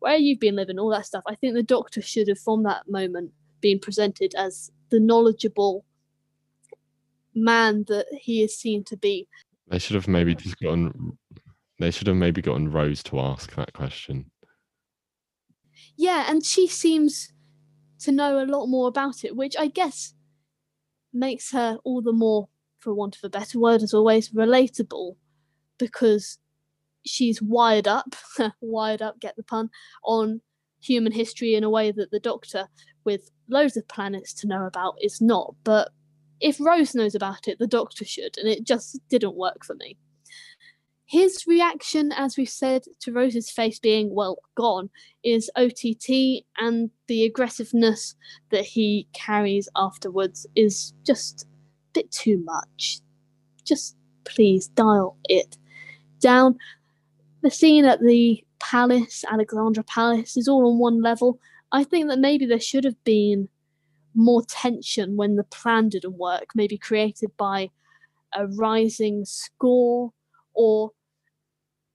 where 0.00 0.16
you've 0.16 0.40
been 0.40 0.56
living, 0.56 0.78
all 0.78 0.90
that 0.90 1.06
stuff. 1.06 1.22
I 1.26 1.36
think 1.36 1.54
the 1.54 1.62
doctor 1.62 2.02
should 2.02 2.28
have, 2.28 2.40
from 2.40 2.64
that 2.64 2.82
moment, 2.88 3.30
been 3.60 3.78
presented 3.78 4.34
as 4.36 4.70
the 4.90 4.98
knowledgeable 5.00 5.84
man 7.34 7.84
that 7.88 8.06
he 8.20 8.42
is 8.42 8.58
seen 8.58 8.84
to 8.84 8.96
be. 8.96 9.28
They 9.68 9.78
should 9.78 9.94
have 9.94 10.08
maybe 10.08 10.34
just 10.34 10.58
gotten. 10.58 11.16
They 11.78 11.90
should 11.90 12.08
have 12.08 12.16
maybe 12.16 12.42
gotten 12.42 12.70
Rose 12.70 13.02
to 13.04 13.20
ask 13.20 13.54
that 13.54 13.72
question. 13.72 14.30
Yeah, 15.96 16.26
and 16.28 16.44
she 16.44 16.66
seems 16.66 17.32
to 18.02 18.12
know 18.12 18.42
a 18.42 18.46
lot 18.46 18.66
more 18.66 18.88
about 18.88 19.24
it, 19.24 19.36
which 19.36 19.56
I 19.58 19.66
guess 19.66 20.14
makes 21.12 21.52
her 21.52 21.78
all 21.84 22.02
the 22.02 22.12
more, 22.12 22.48
for 22.80 22.94
want 22.94 23.16
of 23.16 23.24
a 23.24 23.28
better 23.28 23.58
word, 23.58 23.82
as 23.82 23.94
always, 23.94 24.30
relatable 24.30 25.16
because 25.78 26.38
she's 27.04 27.42
wired 27.42 27.88
up, 27.88 28.14
wired 28.60 29.02
up, 29.02 29.20
get 29.20 29.36
the 29.36 29.42
pun, 29.42 29.70
on 30.04 30.40
human 30.80 31.12
history 31.12 31.54
in 31.54 31.64
a 31.64 31.70
way 31.70 31.92
that 31.92 32.10
the 32.10 32.20
Doctor, 32.20 32.68
with 33.04 33.30
loads 33.48 33.76
of 33.76 33.86
planets 33.88 34.32
to 34.34 34.46
know 34.46 34.66
about, 34.66 34.96
is 35.00 35.20
not. 35.20 35.54
But 35.64 35.90
if 36.40 36.60
Rose 36.60 36.94
knows 36.94 37.14
about 37.14 37.48
it, 37.48 37.58
the 37.58 37.66
Doctor 37.66 38.04
should, 38.04 38.36
and 38.38 38.48
it 38.48 38.64
just 38.64 38.98
didn't 39.08 39.36
work 39.36 39.64
for 39.64 39.74
me. 39.74 39.96
His 41.06 41.46
reaction, 41.46 42.12
as 42.12 42.36
we've 42.36 42.48
said, 42.48 42.84
to 43.00 43.12
Rose's 43.12 43.50
face 43.50 43.78
being, 43.78 44.14
well, 44.14 44.38
gone, 44.54 44.88
is 45.22 45.50
OTT, 45.56 46.44
and 46.58 46.90
the 47.06 47.24
aggressiveness 47.24 48.14
that 48.50 48.64
he 48.64 49.06
carries 49.12 49.68
afterwards 49.76 50.46
is 50.54 50.94
just 51.04 51.42
a 51.42 51.46
bit 51.92 52.10
too 52.10 52.38
much. 52.44 53.00
Just 53.64 53.96
please 54.24 54.68
dial 54.68 55.16
it 55.28 55.58
down. 56.20 56.56
The 57.42 57.50
scene 57.50 57.84
at 57.84 58.00
the 58.00 58.42
palace, 58.58 59.24
Alexandra 59.30 59.84
Palace, 59.84 60.36
is 60.36 60.48
all 60.48 60.70
on 60.70 60.78
one 60.78 61.02
level. 61.02 61.38
I 61.72 61.84
think 61.84 62.08
that 62.08 62.20
maybe 62.20 62.46
there 62.46 62.60
should 62.60 62.84
have 62.84 63.02
been 63.04 63.48
more 64.14 64.42
tension 64.42 65.16
when 65.16 65.36
the 65.36 65.44
plan 65.44 65.88
didn't 65.88 66.16
work, 66.16 66.46
maybe 66.54 66.78
created 66.78 67.36
by 67.36 67.70
a 68.34 68.46
rising 68.46 69.24
score 69.24 70.12
or 70.54 70.90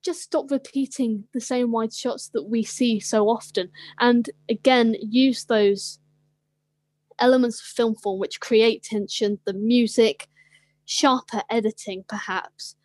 just 0.02 0.22
stop 0.22 0.50
repeating 0.50 1.24
the 1.34 1.40
same 1.40 1.72
wide 1.72 1.92
shots 1.92 2.28
that 2.28 2.44
we 2.44 2.62
see 2.62 3.00
so 3.00 3.28
often. 3.28 3.70
And 3.98 4.28
again 4.48 4.96
use 5.00 5.44
those 5.44 5.98
elements 7.18 7.60
of 7.60 7.66
film 7.66 7.94
form 7.96 8.18
which 8.18 8.40
create 8.40 8.82
tension 8.82 9.38
the 9.44 9.52
music 9.52 10.28
sharper 10.84 11.42
editing 11.50 12.04
perhaps 12.08 12.76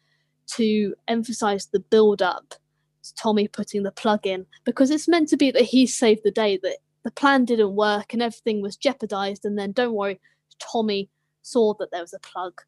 to 0.47 0.93
emphasize 1.07 1.67
the 1.67 1.79
build 1.79 2.21
up 2.21 2.55
to 3.03 3.15
tommy 3.15 3.47
putting 3.47 3.83
the 3.83 3.91
plug 3.91 4.25
in 4.25 4.45
because 4.65 4.91
it's 4.91 5.07
meant 5.07 5.29
to 5.29 5.37
be 5.37 5.51
that 5.51 5.61
he 5.63 5.85
saved 5.85 6.21
the 6.23 6.31
day 6.31 6.59
that 6.61 6.77
the 7.03 7.11
plan 7.11 7.45
didn't 7.45 7.75
work 7.75 8.13
and 8.13 8.21
everything 8.21 8.61
was 8.61 8.75
jeopardized 8.75 9.45
and 9.45 9.57
then 9.57 9.71
don't 9.71 9.93
worry 9.93 10.19
tommy 10.59 11.09
saw 11.41 11.73
that 11.75 11.91
there 11.91 12.01
was 12.01 12.13
a 12.13 12.19
plug 12.19 12.61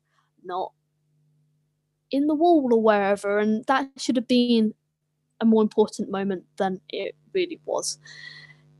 not 0.43 0.71
in 2.11 2.27
the 2.27 2.35
wall 2.35 2.69
or 2.71 2.81
wherever, 2.81 3.39
and 3.39 3.65
that 3.65 3.89
should 3.97 4.15
have 4.15 4.27
been 4.27 4.73
a 5.41 5.45
more 5.45 5.61
important 5.61 6.09
moment 6.09 6.45
than 6.57 6.79
it 6.89 7.15
really 7.33 7.59
was. 7.65 7.97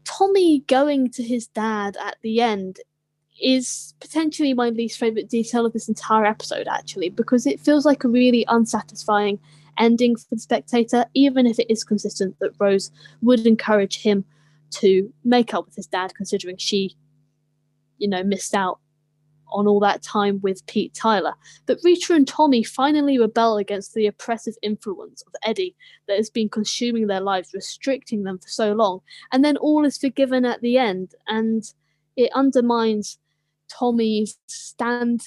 Tommy 0.06 0.60
going 0.68 1.10
to 1.12 1.24
his 1.24 1.48
dad 1.48 1.98
at 2.04 2.18
the 2.22 2.42
end 2.42 2.80
is 3.42 3.94
potentially 4.00 4.54
my 4.54 4.70
least 4.70 5.00
favorite 5.00 5.30
detail 5.30 5.66
of 5.66 5.74
this 5.74 5.90
entire 5.90 6.26
episode, 6.26 6.68
actually, 6.68 7.10
because 7.10 7.46
it 7.46 7.60
feels 7.60 7.86
like 7.86 8.04
a 8.04 8.08
really 8.08 8.46
unsatisfying 8.48 9.40
ending 9.78 10.16
for 10.16 10.36
the 10.36 10.40
spectator, 10.40 11.06
even 11.14 11.46
if 11.46 11.60
it 11.60 11.70
is 11.70 11.84
consistent 11.84 12.38
that 12.40 12.54
Rose 12.60 12.92
would 13.22 13.46
encourage 13.46 14.02
him 14.02 14.24
to 14.72 15.12
make 15.24 15.54
up 15.54 15.66
with 15.66 15.76
his 15.76 15.88
dad, 15.88 16.14
considering 16.16 16.58
she, 16.58 16.96
you 17.98 18.08
know, 18.08 18.24
missed 18.24 18.56
out 18.56 18.80
on 19.50 19.68
all 19.68 19.80
that 19.80 20.02
time 20.02 20.40
with 20.42 20.66
Pete 20.66 20.94
Tyler. 20.94 21.34
But 21.66 21.80
Rita 21.84 22.14
and 22.14 22.28
Tommy 22.28 22.64
finally 22.64 23.18
rebel 23.18 23.58
against 23.58 23.94
the 23.94 24.08
oppressive 24.08 24.56
influence 24.62 25.24
of 25.24 25.34
Eddie 25.44 25.76
that 26.08 26.18
has 26.18 26.30
been 26.30 26.50
consuming 26.50 27.08
their 27.08 27.22
lives, 27.22 27.52
restricting 27.54 28.24
them 28.24 28.40
for 28.40 28.48
so 28.48 28.74
long. 28.74 29.02
And 29.32 29.44
then 29.44 29.58
all 29.58 29.86
is 29.86 29.98
forgiven 29.98 30.46
at 30.46 30.62
the 30.62 30.78
end, 30.78 31.14
and 31.28 31.64
it 32.16 32.32
undermines 32.34 33.20
Tommy's 33.70 34.38
stand 34.48 35.22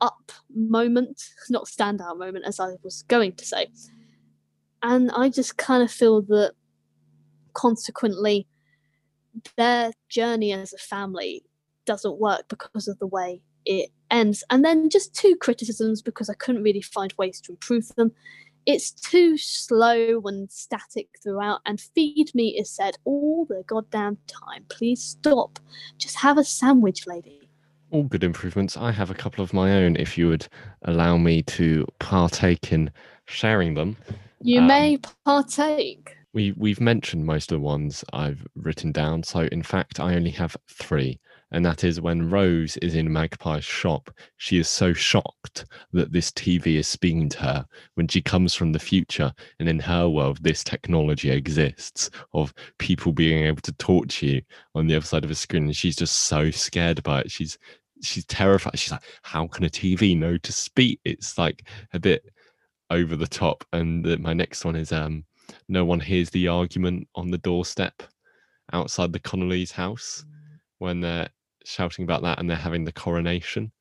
up 0.00 0.32
moment, 0.54 1.22
not 1.50 1.66
standout 1.66 2.18
moment, 2.18 2.44
as 2.46 2.58
I 2.58 2.74
was 2.82 3.04
going 3.08 3.32
to 3.32 3.44
say. 3.44 3.66
And 4.82 5.10
I 5.10 5.28
just 5.28 5.56
kind 5.56 5.82
of 5.82 5.90
feel 5.90 6.22
that 6.22 6.52
consequently, 7.52 8.46
their 9.56 9.92
journey 10.08 10.52
as 10.52 10.72
a 10.72 10.78
family 10.78 11.44
doesn't 11.90 12.20
work 12.20 12.44
because 12.48 12.86
of 12.86 12.96
the 13.00 13.06
way 13.08 13.42
it 13.66 13.90
ends. 14.12 14.44
And 14.50 14.64
then 14.64 14.90
just 14.90 15.12
two 15.12 15.34
criticisms 15.34 16.02
because 16.02 16.30
I 16.30 16.34
couldn't 16.34 16.62
really 16.62 16.82
find 16.82 17.12
ways 17.18 17.40
to 17.40 17.52
improve 17.52 17.88
them. 17.96 18.12
It's 18.64 18.92
too 18.92 19.36
slow 19.36 20.20
and 20.24 20.48
static 20.52 21.08
throughout, 21.20 21.60
and 21.66 21.80
feed 21.80 22.30
me 22.32 22.56
is 22.60 22.70
said 22.70 22.94
all 23.04 23.44
the 23.46 23.64
goddamn 23.66 24.18
time. 24.28 24.66
Please 24.68 25.02
stop. 25.02 25.58
Just 25.98 26.16
have 26.16 26.38
a 26.38 26.44
sandwich, 26.44 27.08
lady. 27.08 27.40
All 27.90 28.04
good 28.04 28.22
improvements. 28.22 28.76
I 28.76 28.92
have 28.92 29.10
a 29.10 29.14
couple 29.22 29.42
of 29.42 29.52
my 29.52 29.72
own 29.72 29.96
if 29.96 30.16
you 30.16 30.28
would 30.28 30.46
allow 30.82 31.16
me 31.16 31.42
to 31.58 31.84
partake 31.98 32.72
in 32.72 32.92
sharing 33.26 33.74
them. 33.74 33.96
You 34.42 34.60
Um, 34.60 34.68
may 34.68 34.98
partake. 35.24 36.16
We 36.32 36.52
we've 36.52 36.80
mentioned 36.80 37.26
most 37.26 37.50
of 37.50 37.56
the 37.56 37.66
ones 37.66 38.04
I've 38.12 38.46
written 38.54 38.92
down, 38.92 39.24
so 39.24 39.40
in 39.50 39.64
fact 39.64 39.98
I 39.98 40.14
only 40.14 40.30
have 40.42 40.56
three, 40.68 41.18
and 41.52 41.64
that 41.64 41.84
is 41.84 42.00
when 42.00 42.30
Rose 42.30 42.76
is 42.78 42.94
in 42.94 43.08
Magpie's 43.08 43.64
shop, 43.64 44.10
she 44.36 44.58
is 44.58 44.68
so 44.68 44.92
shocked 44.92 45.66
that 45.92 46.12
this 46.12 46.30
TV 46.30 46.76
is 46.76 46.86
speaking 46.86 47.28
to 47.30 47.38
her 47.40 47.66
when 47.94 48.08
she 48.08 48.22
comes 48.22 48.54
from 48.54 48.72
the 48.72 48.78
future, 48.78 49.32
and 49.58 49.68
in 49.68 49.78
her 49.78 50.08
world 50.08 50.38
this 50.42 50.62
technology 50.62 51.30
exists 51.30 52.10
of 52.34 52.54
people 52.78 53.12
being 53.12 53.44
able 53.44 53.60
to 53.62 53.72
talk 53.72 54.08
to 54.08 54.26
you 54.26 54.42
on 54.74 54.86
the 54.86 54.96
other 54.96 55.06
side 55.06 55.24
of 55.24 55.30
a 55.30 55.34
screen, 55.34 55.64
and 55.64 55.76
she's 55.76 55.96
just 55.96 56.16
so 56.24 56.50
scared 56.50 57.02
by 57.02 57.20
it. 57.20 57.30
She's 57.30 57.58
she's 58.02 58.24
terrified. 58.26 58.78
She's 58.78 58.92
like, 58.92 59.02
"How 59.22 59.46
can 59.46 59.64
a 59.64 59.70
TV 59.70 60.16
know 60.16 60.36
to 60.38 60.52
speak?" 60.52 61.00
It's 61.04 61.38
like 61.38 61.66
a 61.92 61.98
bit 61.98 62.24
over 62.90 63.16
the 63.16 63.26
top. 63.26 63.64
And 63.72 64.04
the, 64.04 64.18
my 64.18 64.34
next 64.34 64.64
one 64.64 64.76
is 64.76 64.92
um 64.92 65.24
no 65.68 65.84
one 65.84 66.00
hears 66.00 66.30
the 66.30 66.48
argument 66.48 67.08
on 67.14 67.30
the 67.30 67.38
doorstep 67.38 68.02
outside 68.72 69.12
the 69.12 69.18
Connolly's 69.18 69.72
house 69.72 70.24
when 70.78 71.00
they're 71.00 71.28
shouting 71.64 72.04
about 72.04 72.22
that 72.22 72.38
and 72.38 72.48
they're 72.48 72.56
having 72.56 72.84
the 72.84 72.92
coronation. 72.92 73.72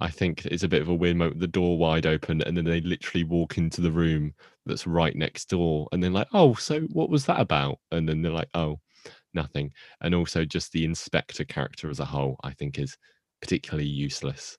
I 0.00 0.10
think 0.10 0.44
it's 0.46 0.62
a 0.62 0.68
bit 0.68 0.82
of 0.82 0.88
a 0.88 0.94
weird 0.94 1.16
moment. 1.16 1.40
The 1.40 1.46
door 1.46 1.78
wide 1.78 2.06
open, 2.06 2.42
and 2.42 2.56
then 2.56 2.64
they 2.64 2.80
literally 2.80 3.24
walk 3.24 3.56
into 3.56 3.80
the 3.80 3.90
room 3.90 4.34
that's 4.66 4.86
right 4.86 5.16
next 5.16 5.48
door, 5.48 5.88
and 5.90 6.02
they're 6.02 6.10
like, 6.10 6.28
"Oh, 6.34 6.54
so 6.54 6.80
what 6.92 7.08
was 7.08 7.24
that 7.26 7.40
about?" 7.40 7.78
And 7.92 8.06
then 8.08 8.20
they're 8.20 8.32
like, 8.32 8.50
"Oh, 8.54 8.80
nothing." 9.32 9.72
And 10.02 10.14
also, 10.14 10.44
just 10.44 10.72
the 10.72 10.84
inspector 10.84 11.44
character 11.44 11.88
as 11.88 12.00
a 12.00 12.04
whole, 12.04 12.36
I 12.44 12.52
think, 12.52 12.78
is 12.78 12.98
particularly 13.40 13.88
useless. 13.88 14.58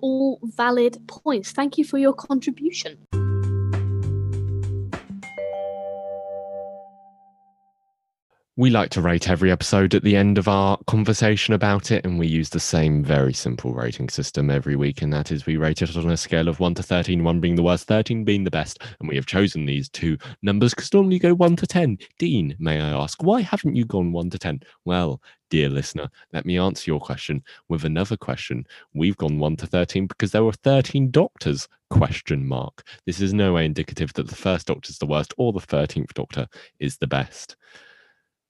All 0.00 0.38
valid 0.42 0.98
points. 1.06 1.52
Thank 1.52 1.78
you 1.78 1.84
for 1.84 1.96
your 1.96 2.12
contribution. 2.12 3.06
We 8.54 8.68
like 8.68 8.90
to 8.90 9.00
rate 9.00 9.30
every 9.30 9.50
episode 9.50 9.94
at 9.94 10.02
the 10.02 10.14
end 10.14 10.36
of 10.36 10.46
our 10.46 10.76
conversation 10.86 11.54
about 11.54 11.90
it, 11.90 12.04
and 12.04 12.18
we 12.18 12.26
use 12.26 12.50
the 12.50 12.60
same 12.60 13.02
very 13.02 13.32
simple 13.32 13.72
rating 13.72 14.10
system 14.10 14.50
every 14.50 14.76
week, 14.76 15.00
and 15.00 15.10
that 15.10 15.32
is 15.32 15.46
we 15.46 15.56
rate 15.56 15.80
it 15.80 15.96
on 15.96 16.10
a 16.10 16.18
scale 16.18 16.48
of 16.48 16.60
1 16.60 16.74
to 16.74 16.82
13, 16.82 17.24
1 17.24 17.40
being 17.40 17.54
the 17.54 17.62
worst, 17.62 17.86
13 17.86 18.24
being 18.24 18.44
the 18.44 18.50
best. 18.50 18.82
And 19.00 19.08
we 19.08 19.16
have 19.16 19.24
chosen 19.24 19.64
these 19.64 19.88
two 19.88 20.18
numbers 20.42 20.74
because 20.74 20.92
normally 20.92 21.14
you 21.14 21.20
go 21.20 21.32
1 21.32 21.56
to 21.56 21.66
10. 21.66 21.96
Dean, 22.18 22.54
may 22.58 22.78
I 22.78 22.90
ask, 22.90 23.22
why 23.22 23.40
haven't 23.40 23.74
you 23.74 23.86
gone 23.86 24.12
1 24.12 24.28
to 24.28 24.38
10? 24.38 24.60
Well, 24.84 25.22
dear 25.48 25.70
listener, 25.70 26.10
let 26.34 26.44
me 26.44 26.58
answer 26.58 26.90
your 26.90 27.00
question 27.00 27.42
with 27.70 27.86
another 27.86 28.18
question. 28.18 28.66
We've 28.92 29.16
gone 29.16 29.38
1 29.38 29.56
to 29.56 29.66
13 29.66 30.08
because 30.08 30.30
there 30.30 30.44
were 30.44 30.52
13 30.52 31.10
doctors, 31.10 31.68
question 31.88 32.46
mark. 32.46 32.86
This 33.06 33.22
is 33.22 33.32
no 33.32 33.54
way 33.54 33.64
indicative 33.64 34.12
that 34.12 34.28
the 34.28 34.36
first 34.36 34.66
doctor 34.66 34.90
is 34.90 34.98
the 34.98 35.06
worst 35.06 35.32
or 35.38 35.54
the 35.54 35.60
13th 35.60 36.12
doctor 36.12 36.46
is 36.80 36.98
the 36.98 37.06
best. 37.06 37.56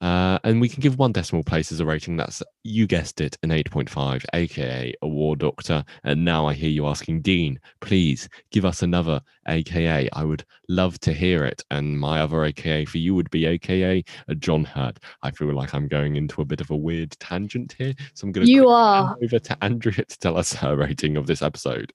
Uh, 0.03 0.37
and 0.43 0.61
we 0.61 0.69
can 0.69 0.81
give 0.81 0.99
one 0.99 1.13
decimal 1.13 1.45
place 1.45 1.71
as 1.71 1.79
a 1.79 1.87
rating. 1.87 2.17
That's, 2.17 2.43
you 2.65 2.89
guessed 2.89 3.21
it, 3.21 3.39
an 3.45 3.51
8.5, 3.51 4.25
aka 4.35 4.93
a 5.01 5.09
war 5.09 5.37
doctor. 5.37 5.85
And 6.03 6.25
now 6.25 6.47
I 6.47 6.55
hear 6.55 6.71
you 6.71 6.89
asking, 6.89 7.23
Dean, 7.23 7.61
please 7.81 8.29
give 8.51 8.65
us 8.65 8.83
another 8.83 9.21
aka. 9.47 10.09
I 10.13 10.25
would 10.25 10.45
love 10.69 10.99
to 11.01 11.13
hear 11.13 11.45
it. 11.45 11.63
And 11.71 12.01
my 12.01 12.21
other 12.21 12.45
aka 12.45 12.85
for 12.85 12.99
you 12.99 13.15
would 13.15 13.31
be 13.31 13.47
aka 13.47 14.03
a 14.27 14.35
John 14.35 14.65
Hurt. 14.65 14.99
I 15.23 15.31
feel 15.31 15.55
like 15.55 15.73
I'm 15.73 15.87
going 15.87 16.17
into 16.17 16.43
a 16.43 16.45
bit 16.45 16.61
of 16.61 16.71
a 16.73 16.77
weird 16.77 17.13
tangent 17.21 17.77
here. 17.79 17.95
So 18.15 18.27
I'm 18.27 18.33
going 18.33 18.45
to 18.45 18.53
You 18.53 18.69
are. 18.69 19.17
over 19.23 19.39
to 19.39 19.65
Andrea 19.65 20.05
to 20.05 20.19
tell 20.19 20.37
us 20.37 20.53
her 20.55 20.77
rating 20.77 21.17
of 21.17 21.29
this 21.29 21.43
episode. 21.43 21.93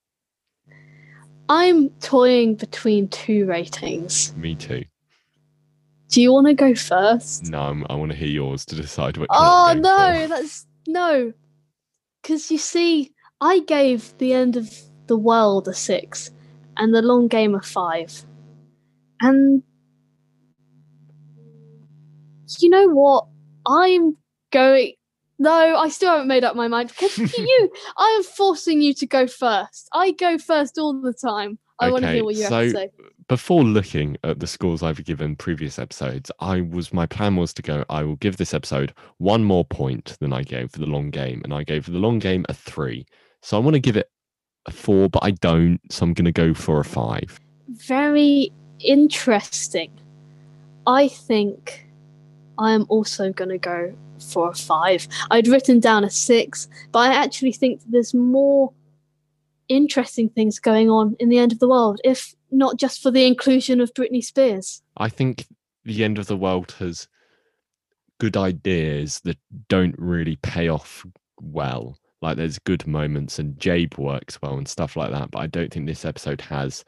I'm 1.49 1.89
toying 2.01 2.55
between 2.55 3.09
two 3.09 3.45
ratings. 3.45 4.33
Me 4.37 4.55
too. 4.55 4.83
Do 6.09 6.21
you 6.21 6.31
want 6.31 6.47
to 6.47 6.53
go 6.53 6.73
first? 6.73 7.49
No, 7.49 7.59
I'm, 7.59 7.85
I 7.89 7.95
want 7.95 8.11
to 8.11 8.17
hear 8.17 8.29
yours 8.29 8.65
to 8.65 8.75
decide 8.75 9.17
what. 9.17 9.27
Oh 9.31 9.73
no, 9.77 10.21
for. 10.21 10.27
that's 10.27 10.65
no. 10.87 11.33
Because 12.21 12.49
you 12.49 12.57
see, 12.57 13.13
I 13.41 13.59
gave 13.59 14.17
the 14.17 14.33
end 14.33 14.55
of 14.55 14.73
the 15.07 15.17
world 15.17 15.67
a 15.67 15.73
six, 15.73 16.31
and 16.77 16.93
the 16.93 17.01
long 17.01 17.27
game 17.27 17.55
a 17.55 17.61
five, 17.61 18.23
and 19.21 19.63
you 22.59 22.69
know 22.69 22.87
what? 22.87 23.27
I'm 23.67 24.15
going. 24.51 24.93
No, 25.39 25.75
I 25.77 25.89
still 25.89 26.11
haven't 26.11 26.27
made 26.27 26.43
up 26.43 26.55
my 26.55 26.67
mind. 26.67 26.89
Because 26.89 27.17
you, 27.37 27.71
I 27.97 28.15
am 28.17 28.23
forcing 28.23 28.81
you 28.81 28.93
to 28.95 29.05
go 29.05 29.27
first. 29.27 29.89
I 29.93 30.11
go 30.11 30.37
first 30.37 30.77
all 30.77 30.99
the 30.99 31.13
time. 31.13 31.59
I 31.79 31.91
want 31.91 32.03
to 32.05 32.11
hear 32.11 32.23
what 32.23 32.35
you 32.35 32.43
have 32.43 32.51
to 32.51 32.71
say. 32.71 32.89
Before 33.27 33.63
looking 33.63 34.17
at 34.23 34.39
the 34.39 34.47
scores 34.47 34.83
I've 34.83 35.03
given 35.03 35.35
previous 35.35 35.77
episodes, 35.77 36.31
I 36.39 36.61
was 36.61 36.93
my 36.93 37.05
plan 37.05 37.35
was 37.35 37.53
to 37.55 37.61
go. 37.61 37.83
I 37.89 38.03
will 38.03 38.15
give 38.15 38.37
this 38.37 38.53
episode 38.53 38.93
one 39.17 39.43
more 39.43 39.65
point 39.65 40.17
than 40.19 40.31
I 40.33 40.43
gave 40.43 40.71
for 40.71 40.79
the 40.79 40.85
long 40.85 41.09
game, 41.09 41.41
and 41.43 41.53
I 41.53 41.63
gave 41.63 41.85
the 41.85 41.97
long 41.97 42.19
game 42.19 42.45
a 42.49 42.53
three. 42.53 43.05
So 43.41 43.57
I 43.57 43.59
want 43.59 43.73
to 43.75 43.79
give 43.79 43.97
it 43.97 44.09
a 44.65 44.71
four, 44.71 45.09
but 45.09 45.23
I 45.23 45.31
don't. 45.31 45.79
So 45.91 46.05
I'm 46.05 46.13
going 46.13 46.25
to 46.25 46.31
go 46.31 46.53
for 46.53 46.79
a 46.79 46.85
five. 46.85 47.39
very 47.67 48.51
interesting. 48.79 49.91
I 50.85 51.09
think 51.09 51.87
I 52.57 52.71
am 52.71 52.85
also 52.89 53.33
going 53.33 53.49
to 53.49 53.57
go 53.57 53.93
for 54.31 54.49
a 54.49 54.55
five. 54.55 55.07
I'd 55.31 55.47
written 55.47 55.79
down 55.79 56.03
a 56.03 56.09
six, 56.09 56.67
but 56.91 56.99
I 56.99 57.13
actually 57.13 57.51
think 57.51 57.81
there's 57.87 58.13
more 58.13 58.71
interesting 59.67 60.29
things 60.29 60.59
going 60.59 60.89
on 60.89 61.15
in 61.19 61.29
the 61.29 61.39
end 61.39 61.51
of 61.51 61.59
the 61.59 61.67
world, 61.67 61.99
if 62.05 62.36
not 62.51 62.77
just 62.77 63.01
for 63.01 63.11
the 63.11 63.25
inclusion 63.25 63.81
of 63.81 63.93
Britney 63.93 64.23
Spears. 64.23 64.81
I 64.97 65.09
think 65.09 65.45
the 65.83 66.03
end 66.03 66.17
of 66.17 66.27
the 66.27 66.37
world 66.37 66.75
has 66.79 67.07
good 68.19 68.35
ideas 68.35 69.21
that 69.23 69.37
don't 69.69 69.95
really 69.97 70.37
pay 70.37 70.69
off 70.69 71.05
well. 71.39 71.97
Like 72.21 72.37
there's 72.37 72.59
good 72.59 72.87
moments 72.87 73.37
and 73.37 73.59
Jabe 73.59 73.95
works 73.97 74.41
well 74.41 74.57
and 74.57 74.67
stuff 74.67 74.95
like 74.95 75.11
that, 75.11 75.31
but 75.31 75.39
I 75.39 75.47
don't 75.47 75.71
think 75.71 75.85
this 75.85 76.05
episode 76.05 76.41
has 76.41 76.83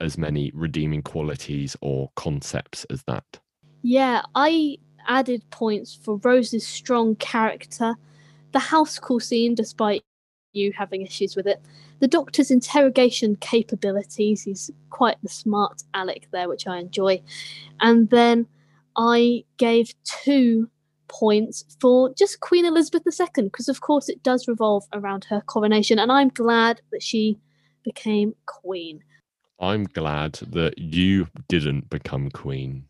as 0.00 0.18
many 0.18 0.50
redeeming 0.54 1.02
qualities 1.02 1.76
or 1.80 2.10
concepts 2.16 2.84
as 2.90 3.02
that. 3.04 3.24
Yeah, 3.82 4.22
I 4.34 4.78
added 5.06 5.48
points 5.50 5.94
for 5.94 6.16
Rose's 6.16 6.66
strong 6.66 7.14
character, 7.16 7.94
the 8.52 8.58
house 8.58 8.98
call 8.98 9.20
scene, 9.20 9.54
despite 9.54 10.02
you 10.54 10.72
having 10.72 11.02
issues 11.02 11.36
with 11.36 11.46
it, 11.46 11.60
the 12.00 12.08
doctor's 12.08 12.50
interrogation 12.50 13.36
capabilities. 13.36 14.42
He's 14.42 14.70
quite 14.90 15.16
the 15.22 15.28
smart 15.28 15.82
Alec 15.92 16.28
there, 16.32 16.48
which 16.48 16.66
I 16.66 16.78
enjoy. 16.78 17.22
And 17.80 18.08
then 18.10 18.46
I 18.96 19.44
gave 19.58 19.92
two 20.04 20.68
points 21.08 21.64
for 21.80 22.12
just 22.14 22.40
Queen 22.40 22.64
Elizabeth 22.64 23.02
II, 23.06 23.44
because 23.44 23.68
of 23.68 23.80
course 23.80 24.08
it 24.08 24.22
does 24.22 24.48
revolve 24.48 24.84
around 24.92 25.24
her 25.24 25.40
coronation, 25.42 25.98
and 25.98 26.10
I'm 26.10 26.28
glad 26.28 26.80
that 26.92 27.02
she 27.02 27.38
became 27.84 28.34
queen. 28.46 29.02
I'm 29.60 29.84
glad 29.84 30.34
that 30.50 30.78
you 30.78 31.28
didn't 31.48 31.88
become 31.90 32.30
queen 32.30 32.86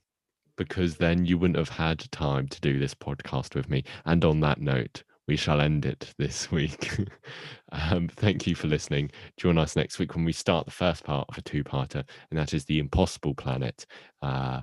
because 0.56 0.96
then 0.96 1.26
you 1.26 1.36
wouldn't 1.36 1.58
have 1.58 1.68
had 1.68 2.10
time 2.12 2.48
to 2.48 2.60
do 2.60 2.78
this 2.78 2.94
podcast 2.94 3.54
with 3.54 3.68
me. 3.68 3.84
And 4.06 4.24
on 4.24 4.40
that 4.40 4.60
note, 4.60 5.02
we 5.27 5.37
shall 5.37 5.61
end 5.61 5.87
it 5.87 6.12
this 6.18 6.51
week. 6.51 6.99
um, 7.72 8.09
thank 8.09 8.47
you 8.47 8.55
for 8.55 8.66
listening. 8.66 9.11
Join 9.37 9.59
us 9.59 9.77
next 9.77 9.99
week 9.99 10.14
when 10.14 10.25
we 10.25 10.33
start 10.33 10.66
the 10.66 10.72
first 10.72 11.05
part 11.05 11.27
of 11.29 11.39
a 11.39 11.43
two 11.43 11.64
parter, 11.64 12.05
and 12.31 12.39
that 12.39 12.55
is 12.55 12.64
The 12.64 12.79
Impossible 12.79 13.35
Planet. 13.35 13.87
Uh, 14.22 14.61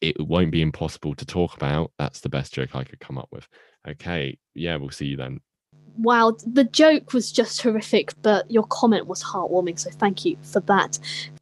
it 0.00 0.20
won't 0.20 0.52
be 0.52 0.62
impossible 0.62 1.14
to 1.14 1.26
talk 1.26 1.54
about. 1.54 1.92
That's 1.98 2.20
the 2.20 2.28
best 2.28 2.54
joke 2.54 2.74
I 2.74 2.84
could 2.84 3.00
come 3.00 3.18
up 3.18 3.28
with. 3.32 3.48
Okay. 3.88 4.38
Yeah, 4.54 4.76
we'll 4.76 4.90
see 4.90 5.06
you 5.06 5.16
then. 5.16 5.40
Wow, 5.96 6.36
the 6.46 6.64
joke 6.64 7.12
was 7.12 7.32
just 7.32 7.60
horrific, 7.60 8.12
but 8.22 8.48
your 8.48 8.64
comment 8.64 9.08
was 9.08 9.22
heartwarming, 9.22 9.78
so 9.78 9.90
thank 9.90 10.24
you 10.24 10.36
for 10.42 10.60
that. 10.60 10.98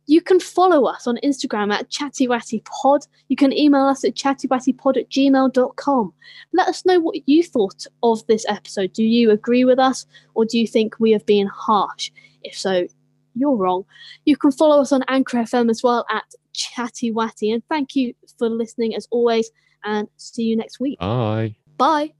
You 0.06 0.20
can 0.20 0.38
follow 0.38 0.86
us 0.86 1.06
on 1.06 1.18
Instagram 1.24 1.72
at 1.72 1.90
chattywattypod. 1.90 3.06
You 3.28 3.36
can 3.36 3.52
email 3.52 3.86
us 3.86 4.04
at 4.04 4.14
chattywattypod 4.14 4.96
at 4.96 5.10
gmail.com. 5.10 6.12
Let 6.52 6.68
us 6.68 6.84
know 6.84 7.00
what 7.00 7.28
you 7.28 7.42
thought 7.42 7.86
of 8.02 8.26
this 8.26 8.46
episode. 8.48 8.92
Do 8.92 9.02
you 9.02 9.30
agree 9.30 9.64
with 9.64 9.78
us, 9.78 10.06
or 10.34 10.44
do 10.44 10.58
you 10.58 10.66
think 10.66 10.98
we 11.00 11.10
have 11.12 11.26
been 11.26 11.48
harsh? 11.48 12.10
If 12.44 12.56
so, 12.56 12.86
you're 13.34 13.56
wrong. 13.56 13.84
You 14.24 14.36
can 14.36 14.52
follow 14.52 14.80
us 14.80 14.92
on 14.92 15.04
Anchor 15.08 15.38
FM 15.38 15.70
as 15.70 15.82
well 15.82 16.06
at 16.10 16.24
chattywatty. 16.54 17.52
And 17.52 17.62
thank 17.68 17.96
you 17.96 18.14
for 18.38 18.48
listening 18.48 18.94
as 18.94 19.08
always, 19.10 19.50
and 19.84 20.08
see 20.16 20.44
you 20.44 20.56
next 20.56 20.80
week. 20.80 20.98
Bye. 20.98 21.56
Bye. 21.76 22.16